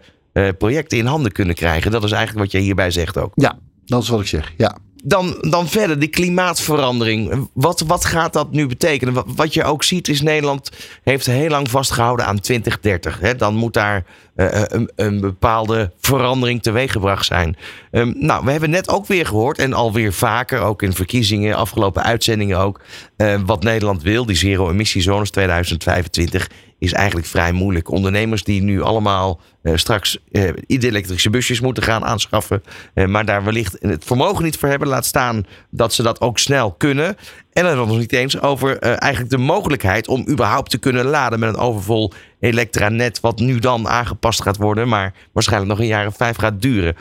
projecten 0.57 0.97
in 0.97 1.05
handen 1.05 1.31
kunnen 1.31 1.55
krijgen. 1.55 1.91
Dat 1.91 2.03
is 2.03 2.11
eigenlijk 2.11 2.43
wat 2.43 2.51
je 2.51 2.65
hierbij 2.65 2.91
zegt 2.91 3.17
ook. 3.17 3.31
Ja, 3.35 3.59
dat 3.85 4.03
is 4.03 4.09
wat 4.09 4.19
ik 4.19 4.27
zeg. 4.27 4.53
Ja. 4.57 4.77
Dan, 5.03 5.37
dan 5.49 5.67
verder, 5.67 5.99
die 5.99 6.09
klimaatverandering. 6.09 7.47
Wat, 7.53 7.83
wat 7.87 8.05
gaat 8.05 8.33
dat 8.33 8.51
nu 8.51 8.67
betekenen? 8.67 9.35
Wat 9.35 9.53
je 9.53 9.63
ook 9.63 9.83
ziet 9.83 10.07
is 10.07 10.21
Nederland 10.21 10.71
heeft 11.03 11.25
heel 11.25 11.49
lang 11.49 11.69
vastgehouden 11.69 12.25
aan 12.25 12.39
2030. 12.39 13.19
Hè? 13.19 13.35
Dan 13.35 13.55
moet 13.55 13.73
daar 13.73 14.05
uh, 14.35 14.47
een, 14.51 14.91
een, 14.95 15.21
bepaalde 15.21 15.91
verandering 15.99 16.61
teweeggebracht 16.61 17.25
zijn. 17.25 17.57
Um, 17.91 18.13
nou, 18.17 18.45
we 18.45 18.51
hebben 18.51 18.69
net 18.69 18.89
ook 18.89 19.07
weer 19.07 19.25
gehoord 19.25 19.57
en 19.59 19.73
alweer 19.73 20.13
vaker, 20.13 20.59
ook 20.59 20.81
in 20.81 20.93
verkiezingen, 20.93 21.55
afgelopen 21.55 22.03
uitzendingen 22.03 22.59
ook, 22.59 22.81
uh, 23.17 23.41
wat 23.45 23.63
Nederland 23.63 24.01
wil, 24.01 24.25
die 24.25 24.35
zero-emissiezones 24.35 25.29
2025 25.29 26.49
is 26.79 26.93
eigenlijk 26.93 27.27
vrij 27.27 27.51
moeilijk. 27.51 27.91
Ondernemers 27.91 28.43
die 28.43 28.61
nu 28.61 28.81
allemaal 28.81 29.39
uh, 29.63 29.75
straks 29.75 30.17
uh, 30.31 30.49
elektrische 30.67 31.29
busjes 31.29 31.59
moeten 31.59 31.83
gaan 31.83 32.05
aanschaffen, 32.05 32.63
uh, 32.93 33.05
maar 33.05 33.25
daar 33.25 33.43
wellicht 33.43 33.77
het 33.79 34.03
vermogen 34.05 34.43
niet 34.43 34.57
voor 34.57 34.69
hebben, 34.69 34.87
laat 34.87 35.05
staan 35.05 35.45
dat 35.69 35.93
ze 35.93 36.03
dat 36.03 36.21
ook 36.21 36.39
snel 36.39 36.71
kunnen. 36.71 37.17
En 37.53 37.63
dan 37.63 37.87
nog 37.87 37.97
niet 37.97 38.13
eens 38.13 38.41
over 38.41 38.79
eigenlijk 38.79 39.31
de 39.31 39.37
mogelijkheid 39.37 40.07
om 40.07 40.25
überhaupt 40.29 40.69
te 40.69 40.77
kunnen 40.77 41.05
laden 41.05 41.39
met 41.39 41.49
een 41.49 41.59
overvol 41.59 42.11
elektranet, 42.39 43.19
wat 43.19 43.39
nu 43.39 43.59
dan 43.59 43.87
aangepast 43.87 44.41
gaat 44.41 44.57
worden, 44.57 44.87
maar 44.87 45.13
waarschijnlijk 45.31 45.71
nog 45.71 45.79
een 45.79 45.87
jaar 45.87 46.07
of 46.07 46.15
vijf 46.15 46.37
gaat 46.37 46.61
duren. 46.61 46.95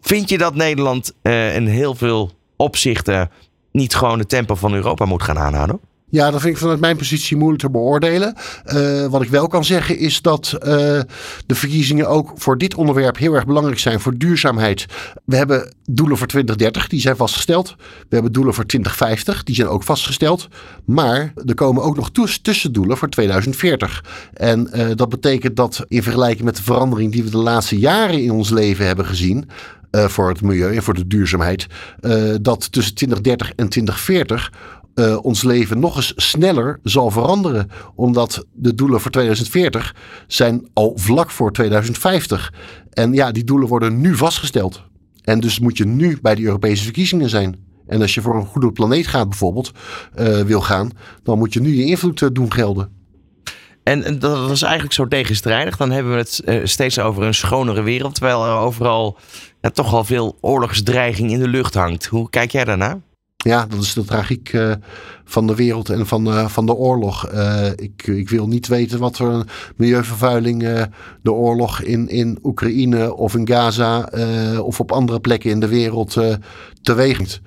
Vind 0.00 0.28
je 0.28 0.38
dat 0.38 0.54
Nederland 0.54 1.12
in 1.22 1.66
heel 1.66 1.94
veel 1.94 2.32
opzichten 2.56 3.30
niet 3.72 3.94
gewoon 3.94 4.18
het 4.18 4.28
tempo 4.28 4.54
van 4.54 4.74
Europa 4.74 5.04
moet 5.04 5.22
gaan 5.22 5.38
aanhouden? 5.38 5.80
Ja, 6.08 6.30
dat 6.30 6.40
vind 6.40 6.54
ik 6.54 6.60
vanuit 6.60 6.80
mijn 6.80 6.96
positie 6.96 7.36
moeilijk 7.36 7.62
te 7.62 7.70
beoordelen. 7.70 8.34
Uh, 8.66 9.06
wat 9.06 9.22
ik 9.22 9.28
wel 9.28 9.46
kan 9.46 9.64
zeggen 9.64 9.98
is 9.98 10.22
dat 10.22 10.52
uh, 10.54 10.60
de 11.46 11.54
verkiezingen 11.54 12.08
ook 12.08 12.32
voor 12.34 12.58
dit 12.58 12.74
onderwerp 12.74 13.18
heel 13.18 13.34
erg 13.34 13.46
belangrijk 13.46 13.78
zijn 13.78 14.00
voor 14.00 14.16
duurzaamheid. 14.16 14.86
We 15.24 15.36
hebben 15.36 15.74
doelen 15.84 16.16
voor 16.16 16.26
2030, 16.26 16.88
die 16.88 17.00
zijn 17.00 17.16
vastgesteld. 17.16 17.74
We 17.78 18.14
hebben 18.14 18.32
doelen 18.32 18.54
voor 18.54 18.66
2050, 18.66 19.42
die 19.42 19.54
zijn 19.54 19.68
ook 19.68 19.82
vastgesteld. 19.82 20.48
Maar 20.84 21.32
er 21.46 21.54
komen 21.54 21.82
ook 21.82 21.96
nog 21.96 22.10
tussendoelen 22.42 22.96
voor 22.96 23.08
2040. 23.08 24.04
En 24.32 24.70
uh, 24.74 24.86
dat 24.94 25.08
betekent 25.08 25.56
dat 25.56 25.84
in 25.88 26.02
vergelijking 26.02 26.44
met 26.44 26.56
de 26.56 26.62
verandering 26.62 27.12
die 27.12 27.24
we 27.24 27.30
de 27.30 27.36
laatste 27.36 27.78
jaren 27.78 28.22
in 28.22 28.30
ons 28.30 28.50
leven 28.50 28.86
hebben 28.86 29.06
gezien, 29.06 29.48
voor 29.90 30.28
het 30.28 30.42
milieu 30.42 30.76
en 30.76 30.82
voor 30.82 30.94
de 30.94 31.06
duurzaamheid, 31.06 31.66
dat 32.40 32.72
tussen 32.72 32.94
2030 32.94 33.48
en 33.48 33.68
2040 33.68 34.52
uh, 34.96 35.24
ons 35.24 35.42
leven 35.42 35.78
nog 35.78 35.96
eens 35.96 36.12
sneller 36.16 36.80
zal 36.82 37.10
veranderen. 37.10 37.70
Omdat 37.94 38.46
de 38.52 38.74
doelen 38.74 39.00
voor 39.00 39.10
2040 39.10 39.94
zijn 40.26 40.68
al 40.72 40.92
vlak 40.94 41.30
voor 41.30 41.52
2050. 41.52 42.52
En 42.90 43.12
ja, 43.12 43.32
die 43.32 43.44
doelen 43.44 43.68
worden 43.68 44.00
nu 44.00 44.16
vastgesteld. 44.16 44.82
En 45.22 45.40
dus 45.40 45.58
moet 45.58 45.76
je 45.76 45.86
nu 45.86 46.18
bij 46.22 46.34
de 46.34 46.42
Europese 46.42 46.84
verkiezingen 46.84 47.28
zijn. 47.28 47.56
En 47.86 48.00
als 48.00 48.14
je 48.14 48.20
voor 48.20 48.36
een 48.36 48.46
goede 48.46 48.72
planeet 48.72 49.06
gaat 49.06 49.28
bijvoorbeeld, 49.28 49.72
uh, 50.18 50.40
wil 50.40 50.60
gaan, 50.60 50.90
dan 51.22 51.38
moet 51.38 51.52
je 51.52 51.60
nu 51.60 51.76
je 51.76 51.84
invloed 51.84 52.20
uh, 52.20 52.28
doen 52.32 52.52
gelden. 52.52 52.94
En, 53.82 54.18
dat 54.18 54.50
is 54.50 54.62
eigenlijk 54.62 54.94
zo 54.94 55.08
tegenstrijdig. 55.08 55.76
Dan 55.76 55.90
hebben 55.90 56.12
we 56.12 56.18
het 56.18 56.68
steeds 56.68 56.98
over 56.98 57.22
een 57.22 57.34
schonere 57.34 57.82
wereld, 57.82 58.14
terwijl 58.14 58.46
er 58.46 58.56
overal 58.56 59.18
ja, 59.60 59.70
toch 59.70 59.94
al 59.94 60.04
veel 60.04 60.38
oorlogsdreiging 60.40 61.30
in 61.30 61.38
de 61.38 61.48
lucht 61.48 61.74
hangt. 61.74 62.06
Hoe 62.06 62.30
kijk 62.30 62.50
jij 62.50 62.64
daarnaar? 62.64 63.00
Ja, 63.46 63.66
dat 63.66 63.82
is 63.82 63.94
de 63.94 64.04
tragiek 64.04 64.52
uh, 64.52 64.72
van 65.24 65.46
de 65.46 65.54
wereld 65.54 65.88
en 65.88 66.06
van, 66.06 66.28
uh, 66.28 66.48
van 66.48 66.66
de 66.66 66.74
oorlog. 66.74 67.32
Uh, 67.32 67.66
ik, 67.76 68.06
ik 68.06 68.28
wil 68.28 68.48
niet 68.48 68.66
weten 68.66 68.98
wat 68.98 69.16
voor 69.16 69.44
milieuvervuiling 69.76 70.88
de 71.22 71.32
oorlog 71.32 71.80
in, 71.80 72.08
in 72.08 72.38
Oekraïne 72.42 73.14
of 73.14 73.34
in 73.34 73.48
Gaza 73.48 74.10
of 74.60 74.80
op 74.80 74.92
andere 74.92 75.20
plekken 75.20 75.50
in 75.50 75.60
de 75.60 75.68
wereld 75.68 76.16
teweeg 76.82 77.40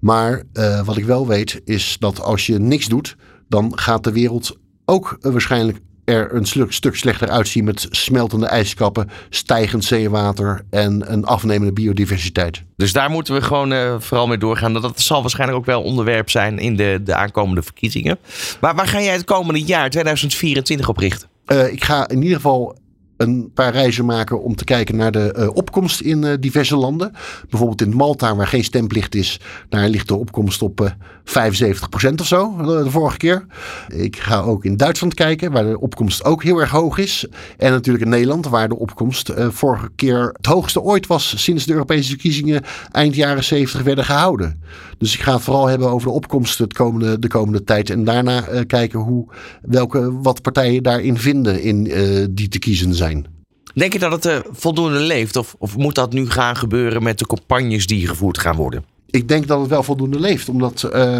Maar 0.00 0.42
wat 0.84 0.96
ik 0.96 1.04
wel 1.04 1.26
weet 1.26 1.60
is 1.64 1.96
dat 1.98 2.22
als 2.22 2.46
je 2.46 2.58
niks 2.58 2.86
doet, 2.86 3.16
dan 3.48 3.78
gaat 3.78 4.04
de 4.04 4.12
wereld 4.12 4.56
ook 4.84 5.18
waarschijnlijk 5.20 5.80
er 6.10 6.34
een 6.34 6.46
stuk, 6.68 6.96
slechter 6.96 7.28
uitzien 7.28 7.64
met 7.64 7.86
smeltende 7.90 8.46
ijskappen, 8.46 9.10
stijgend 9.30 9.84
zeewater 9.84 10.64
en 10.70 11.12
een 11.12 11.24
afnemende 11.24 11.72
biodiversiteit. 11.72 12.62
Dus 12.76 12.92
daar 12.92 13.10
moeten 13.10 13.34
we 13.34 13.42
gewoon 13.42 13.72
uh, 13.72 13.94
vooral 13.98 14.26
mee 14.26 14.38
doorgaan. 14.38 14.72
Dat 14.72 15.00
zal 15.00 15.20
waarschijnlijk 15.20 15.58
ook 15.58 15.66
wel 15.66 15.82
onderwerp 15.82 16.30
zijn 16.30 16.58
in 16.58 16.76
de, 16.76 17.00
de 17.04 17.14
aankomende 17.14 17.62
verkiezingen. 17.62 18.18
Maar 18.60 18.74
waar 18.74 18.88
ga 18.88 19.00
jij 19.00 19.12
het 19.12 19.24
komende 19.24 19.62
jaar, 19.62 19.90
2024, 19.90 20.88
op 20.88 20.96
richten? 20.96 21.28
Uh, 21.46 21.72
ik 21.72 21.84
ga 21.84 22.08
in 22.08 22.22
ieder 22.22 22.36
geval 22.36 22.78
een 23.20 23.50
paar 23.54 23.72
reizen 23.72 24.04
maken 24.04 24.42
om 24.42 24.56
te 24.56 24.64
kijken 24.64 24.96
naar 24.96 25.12
de 25.12 25.34
uh, 25.38 25.48
opkomst 25.54 26.00
in 26.00 26.22
uh, 26.22 26.32
diverse 26.40 26.76
landen. 26.76 27.12
Bijvoorbeeld 27.48 27.82
in 27.82 27.96
Malta, 27.96 28.36
waar 28.36 28.46
geen 28.46 28.64
stemplicht 28.64 29.14
is, 29.14 29.40
daar 29.68 29.88
ligt 29.88 30.08
de 30.08 30.14
opkomst 30.14 30.62
op 30.62 30.80
eh, 30.80 30.90
75% 31.24 32.14
of 32.20 32.26
zo, 32.26 32.56
de 32.56 32.90
vorige 32.90 33.16
keer. 33.16 33.46
Ik 33.88 34.16
ga 34.16 34.40
ook 34.40 34.64
in 34.64 34.76
Duitsland 34.76 35.14
kijken, 35.14 35.52
waar 35.52 35.64
de 35.64 35.80
opkomst 35.80 36.24
ook 36.24 36.42
heel 36.42 36.58
erg 36.58 36.70
hoog 36.70 36.98
is. 36.98 37.26
En 37.56 37.70
natuurlijk 37.70 38.04
in 38.04 38.10
Nederland, 38.10 38.46
waar 38.46 38.68
de 38.68 38.78
opkomst 38.78 39.32
vorige 39.36 39.90
keer 39.96 40.30
het 40.36 40.46
hoogste 40.46 40.80
ooit 40.80 41.06
was 41.06 41.42
sinds 41.42 41.66
de 41.66 41.72
Europese 41.72 42.08
verkiezingen 42.08 42.62
eind 42.92 43.14
jaren 43.14 43.44
70 43.44 43.82
werden 43.82 44.04
gehouden. 44.04 44.62
Dus 44.98 45.14
ik 45.14 45.20
ga 45.20 45.32
het 45.32 45.42
vooral 45.42 45.66
hebben 45.66 45.90
over 45.90 46.08
de 46.08 46.14
opkomst 46.14 46.58
het 46.58 46.72
komende, 46.72 47.18
de 47.18 47.28
komende 47.28 47.64
tijd. 47.64 47.90
En 47.90 48.04
daarna 48.04 48.64
kijken 48.66 48.98
hoe, 48.98 49.26
welke, 49.62 50.20
wat 50.20 50.42
partijen 50.42 50.82
daarin 50.82 51.18
vinden 51.18 51.62
in 51.62 51.82
die 52.30 52.48
te 52.48 52.58
kiezen 52.58 52.94
zijn. 52.94 53.26
Denk 53.74 53.92
je 53.92 53.98
dat 53.98 54.24
het 54.24 54.42
voldoende 54.50 54.98
leeft? 54.98 55.36
Of, 55.36 55.54
of 55.58 55.76
moet 55.76 55.94
dat 55.94 56.12
nu 56.12 56.30
gaan 56.30 56.56
gebeuren 56.56 57.02
met 57.02 57.18
de 57.18 57.26
campagnes 57.26 57.86
die 57.86 58.06
gevoerd 58.06 58.38
gaan 58.38 58.56
worden? 58.56 58.84
Ik 59.10 59.28
denk 59.28 59.46
dat 59.46 59.60
het 59.60 59.68
wel 59.68 59.82
voldoende 59.82 60.20
leeft. 60.20 60.48
Omdat 60.48 60.90
uh, 60.94 61.18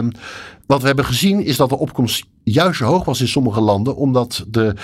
wat 0.67 0.81
we 0.81 0.87
hebben 0.87 1.05
gezien 1.05 1.45
is 1.45 1.57
dat 1.57 1.69
de 1.69 1.79
opkomst 1.79 2.25
juist 2.45 2.79
zo 2.79 2.85
hoog 2.85 3.05
was 3.05 3.21
in 3.21 3.29
sommige 3.29 3.61
landen. 3.61 3.97
Omdat 3.97 4.45
de 4.49 4.75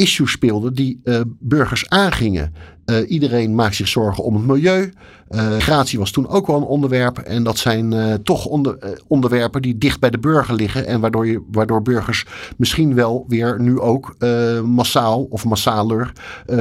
issues 0.00 0.30
speelden 0.30 0.74
die 0.74 1.00
uh, 1.04 1.20
burgers 1.38 1.88
aangingen. 1.88 2.54
Uh, 2.86 3.10
iedereen 3.10 3.54
maakt 3.54 3.74
zich 3.74 3.88
zorgen 3.88 4.24
om 4.24 4.34
het 4.34 4.46
milieu. 4.46 4.92
Migratie 5.28 5.98
was 5.98 6.10
toen 6.10 6.28
ook 6.28 6.46
wel 6.46 6.56
een 6.56 6.62
onderwerp. 6.62 7.18
En 7.18 7.42
dat 7.42 7.58
zijn 7.58 8.18
toch 8.22 8.44
onder, 8.44 8.98
onderwerpen 9.06 9.62
die 9.62 9.78
dicht 9.78 10.00
bij 10.00 10.10
de 10.10 10.18
burger 10.18 10.54
liggen. 10.54 10.86
En 10.86 11.00
waardoor, 11.00 11.26
je, 11.26 11.42
waardoor 11.50 11.82
burgers 11.82 12.26
misschien 12.56 12.94
wel 12.94 13.24
weer 13.28 13.60
nu 13.60 13.80
ook 13.80 14.16
massaal 14.64 15.22
of 15.22 15.44
massaler 15.44 16.12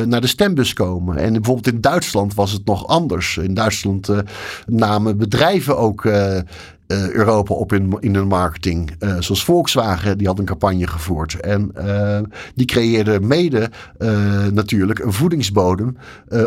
naar 0.06 0.22
de 0.22 0.28
stembus 0.28 0.74
komen. 0.74 1.18
En 1.18 1.34
bijvoorbeeld 1.34 1.74
in 1.74 1.82
Duitsland 1.82 2.34
was 2.34 2.52
het 2.52 2.66
nog 2.66 2.88
anders. 2.88 3.38
In 3.38 3.54
Duitsland 3.54 4.10
namen 4.66 5.18
bedrijven 5.18 5.78
ook 5.78 6.06
uh, 6.92 7.12
Europa 7.12 7.54
op 7.54 7.74
in, 7.74 7.98
in 8.00 8.16
hun 8.16 8.28
marketing. 8.28 8.92
Uh, 9.00 9.16
zoals 9.20 9.44
Volkswagen, 9.44 10.18
die 10.18 10.28
had 10.28 10.40
een 10.40 10.46
campagne 10.46 10.88
gevoerd. 10.88 11.40
En 11.40 11.72
uh, 11.78 12.20
die 12.56 12.66
creëerde 12.66 13.20
mede 13.20 13.70
natuurlijk 14.52 15.00
een 15.00 15.14
voedingsbodem 15.14 15.98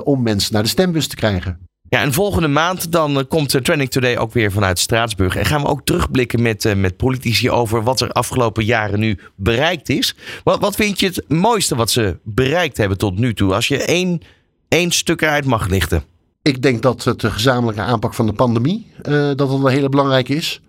om 0.05 0.22
mensen 0.22 0.53
naar 0.53 0.62
de 0.62 0.68
stembus 0.68 1.07
te 1.07 1.16
krijgen. 1.16 1.59
Ja, 1.88 2.01
en 2.01 2.12
volgende 2.12 2.49
maand 2.49 2.93
dan 2.93 3.26
komt 3.28 3.64
Trending 3.64 3.90
Today 3.90 4.16
ook 4.16 4.32
weer 4.32 4.53
vanuit 4.53 4.78
Straatsburg. 4.78 5.36
En 5.36 5.45
gaan 5.45 5.61
we 5.62 5.68
ook 5.68 5.84
terugblikken 5.84 6.43
met, 6.43 6.74
met 6.76 6.97
politici 6.97 7.51
over 7.51 7.82
wat 7.82 8.01
er 8.01 8.11
afgelopen 8.11 8.64
jaren 8.64 9.01
nu 9.01 9.18
bereikt 9.36 9.88
is. 9.88 10.16
Wat, 10.45 10.61
wat 10.61 10.74
vind 10.74 11.01
je 11.01 11.07
het 11.07 11.24
mooiste 11.28 11.74
wat 11.74 11.90
ze 11.90 12.18
bereikt 12.22 12.76
hebben 12.76 12.99
tot 12.99 13.18
nu 13.18 13.34
toe? 13.34 13.55
Als 13.55 13.68
je 13.68 13.82
één, 13.84 14.20
één 14.68 14.90
stuk 14.90 15.22
eruit 15.22 15.45
mag 15.45 15.68
lichten. 15.68 16.03
Ik 16.43 16.62
denk 16.62 16.82
dat 16.82 17.03
de 17.16 17.30
gezamenlijke 17.30 17.80
aanpak 17.80 18.14
van 18.14 18.26
de 18.26 18.32
pandemie 18.32 18.86
uh, 19.03 19.12
dat 19.12 19.38
dat 19.38 19.51
een 19.51 19.66
hele 19.66 19.88
belangrijke 19.88 20.34
is. 20.34 20.61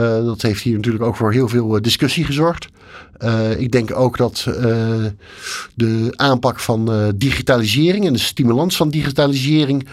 Uh, 0.00 0.06
dat 0.24 0.42
heeft 0.42 0.62
hier 0.62 0.76
natuurlijk 0.76 1.04
ook 1.04 1.16
voor 1.16 1.32
heel 1.32 1.48
veel 1.48 1.82
discussie 1.82 2.24
gezorgd. 2.24 2.68
Ik 3.58 3.72
denk 3.72 3.96
ook 3.96 4.16
dat 4.16 4.48
de 5.74 6.12
aanpak 6.16 6.60
van 6.60 7.12
digitalisering 7.16 8.06
en 8.06 8.12
de 8.12 8.18
stimulans 8.18 8.76
van 8.76 8.88
digitalisering 8.88 9.88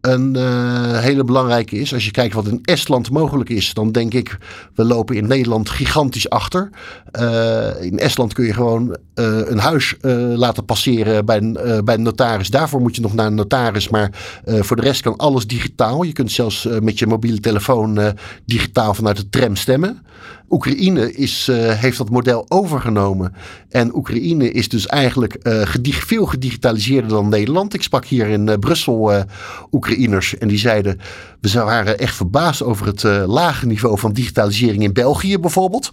een 0.00 0.36
uh, 0.36 0.98
hele 0.98 1.24
belangrijke 1.24 1.76
is. 1.76 1.94
Als 1.94 2.04
je 2.04 2.10
kijkt 2.10 2.34
wat 2.34 2.46
in 2.46 2.60
Estland 2.62 3.10
mogelijk 3.10 3.50
is, 3.50 3.74
dan 3.74 3.92
denk 3.92 4.14
ik, 4.14 4.38
we 4.74 4.84
lopen 4.84 5.16
in 5.16 5.26
Nederland 5.26 5.70
gigantisch 5.70 6.30
achter. 6.30 6.70
Uh, 7.20 7.82
in 7.82 7.98
Estland 7.98 8.32
kun 8.32 8.44
je 8.44 8.52
gewoon 8.52 8.96
uh, 9.14 9.40
een 9.44 9.58
huis 9.58 9.94
laten 10.34 10.64
passeren 10.64 11.24
bij 11.24 11.52
bij 11.84 11.94
een 11.94 12.02
notaris. 12.02 12.50
Daarvoor 12.50 12.80
moet 12.80 12.96
je 12.96 13.02
nog 13.02 13.14
naar 13.14 13.26
een 13.26 13.34
notaris, 13.34 13.88
maar 13.88 14.10
voor 14.46 14.76
de 14.76 14.82
rest 14.82 15.02
kan 15.02 15.16
alles 15.16 15.46
digitaal. 15.46 16.02
Je 16.02 16.12
kunt 16.12 16.32
zelfs 16.32 16.68
met 16.80 16.98
je 16.98 17.06
mobiele 17.06 17.40
telefoon 17.40 18.14
digitaal 18.44 18.94
vanuit 18.94 19.16
de 19.16 19.28
tram 19.28 19.56
stemmen. 19.56 20.02
Oekraïne 20.50 21.12
is, 21.12 21.48
uh, 21.50 21.56
heeft 21.72 21.98
dat 21.98 22.10
model 22.10 22.44
overgenomen. 22.48 23.34
En 23.68 23.96
Oekraïne 23.96 24.50
is 24.50 24.68
dus 24.68 24.86
eigenlijk 24.86 25.36
uh, 25.42 25.62
veel 25.82 26.26
gedigitaliseerder 26.26 27.10
dan 27.10 27.28
Nederland. 27.28 27.74
Ik 27.74 27.82
sprak 27.82 28.04
hier 28.04 28.26
in 28.26 28.48
uh, 28.48 28.54
Brussel 28.54 29.24
Oekraïners 29.72 30.38
en 30.38 30.48
die 30.48 30.58
zeiden... 30.58 31.00
we 31.40 31.52
waren 31.52 31.98
echt 31.98 32.14
verbaasd 32.14 32.62
over 32.62 32.86
het 32.86 33.02
lage 33.26 33.66
niveau 33.66 33.98
van 33.98 34.12
digitalisering 34.12 34.82
in 34.82 34.92
België 34.92 35.38
bijvoorbeeld. 35.38 35.90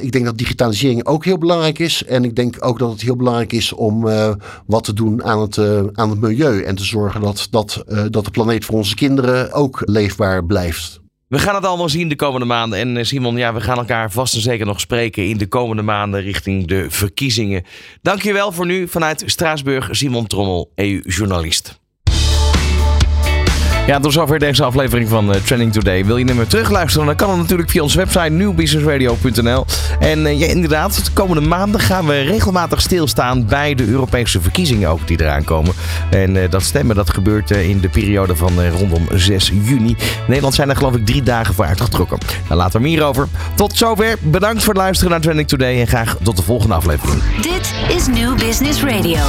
ik 0.00 0.12
denk 0.12 0.24
dat 0.24 0.38
digitalisering 0.38 1.06
ook 1.06 1.24
heel 1.24 1.38
belangrijk 1.38 1.78
is. 1.78 2.04
En 2.04 2.24
ik 2.24 2.36
denk 2.36 2.56
ook 2.58 2.78
dat 2.78 2.90
het 2.90 3.00
heel 3.00 3.16
belangrijk 3.16 3.52
is 3.52 3.72
om 3.72 4.08
wat 4.66 4.84
te 4.84 4.92
doen 4.92 5.24
aan 5.24 5.40
het, 5.40 5.58
aan 5.92 6.10
het 6.10 6.20
milieu. 6.20 6.62
En 6.62 6.74
te 6.74 6.84
zorgen 6.84 7.20
dat, 7.20 7.46
dat, 7.50 7.84
dat 8.10 8.24
de 8.24 8.30
planeet 8.30 8.64
voor 8.64 8.76
onze 8.76 8.94
kinderen 8.94 9.52
ook 9.52 9.82
leefbaar 9.84 10.44
blijft. 10.44 11.04
We 11.28 11.38
gaan 11.38 11.54
het 11.54 11.64
allemaal 11.64 11.88
zien 11.88 12.08
de 12.08 12.16
komende 12.16 12.46
maanden. 12.46 12.78
En 12.78 12.96
eh, 12.96 13.04
Simon, 13.04 13.36
ja, 13.36 13.54
we 13.54 13.60
gaan 13.60 13.78
elkaar 13.78 14.10
vast 14.10 14.34
en 14.34 14.40
zeker 14.40 14.66
nog 14.66 14.80
spreken 14.80 15.28
in 15.28 15.36
de 15.36 15.46
komende 15.46 15.82
maanden 15.82 16.20
richting 16.20 16.66
de 16.66 16.90
verkiezingen. 16.90 17.64
Dankjewel 18.02 18.52
voor 18.52 18.66
nu 18.66 18.88
vanuit 18.88 19.22
Straatsburg, 19.26 19.88
Simon 19.90 20.26
Trommel, 20.26 20.72
EU-journalist. 20.74 21.80
Ja, 23.86 24.00
tot 24.00 24.12
zover 24.12 24.38
deze 24.38 24.64
aflevering 24.64 25.08
van 25.08 25.30
uh, 25.30 25.36
Trending 25.36 25.72
Today. 25.72 26.04
Wil 26.04 26.16
je 26.16 26.34
weer 26.34 26.46
terugluisteren? 26.46 27.06
Dan 27.06 27.16
kan 27.16 27.30
het 27.30 27.38
natuurlijk 27.38 27.70
via 27.70 27.82
onze 27.82 27.96
website 27.96 28.28
nieuwbusinessradio.nl. 28.28 29.64
En 29.98 30.18
uh, 30.18 30.40
ja, 30.40 30.46
inderdaad, 30.46 31.04
de 31.04 31.10
komende 31.12 31.48
maanden 31.48 31.80
gaan 31.80 32.06
we 32.06 32.20
regelmatig 32.20 32.80
stilstaan 32.80 33.46
bij 33.46 33.74
de 33.74 33.86
Europese 33.86 34.40
verkiezingen 34.40 34.88
ook 34.88 35.06
die 35.06 35.20
eraan 35.20 35.44
komen. 35.44 35.74
En 36.10 36.34
uh, 36.34 36.50
dat 36.50 36.62
stemmen 36.62 36.96
dat 36.96 37.10
gebeurt 37.10 37.50
in 37.50 37.80
de 37.80 37.88
periode 37.88 38.36
van 38.36 38.68
rondom 38.68 39.06
6 39.14 39.52
juni. 39.62 39.90
In 39.90 39.96
Nederland 40.26 40.54
zijn 40.54 40.68
er 40.68 40.76
geloof 40.76 40.94
ik 40.94 41.06
drie 41.06 41.22
dagen 41.22 41.54
voor 41.54 41.64
uitgetrokken. 41.64 42.18
Nou, 42.48 42.60
later 42.60 42.80
meer 42.80 43.02
over. 43.02 43.28
Tot 43.54 43.76
zover. 43.76 44.16
Bedankt 44.20 44.64
voor 44.64 44.74
het 44.74 44.82
luisteren 44.82 45.10
naar 45.10 45.20
Trending 45.20 45.48
Today 45.48 45.80
en 45.80 45.86
graag 45.86 46.16
tot 46.22 46.36
de 46.36 46.42
volgende 46.42 46.74
aflevering. 46.74 47.22
Dit 47.42 47.74
is 47.96 48.06
New 48.06 48.38
Business 48.38 48.82
Radio. 48.82 49.20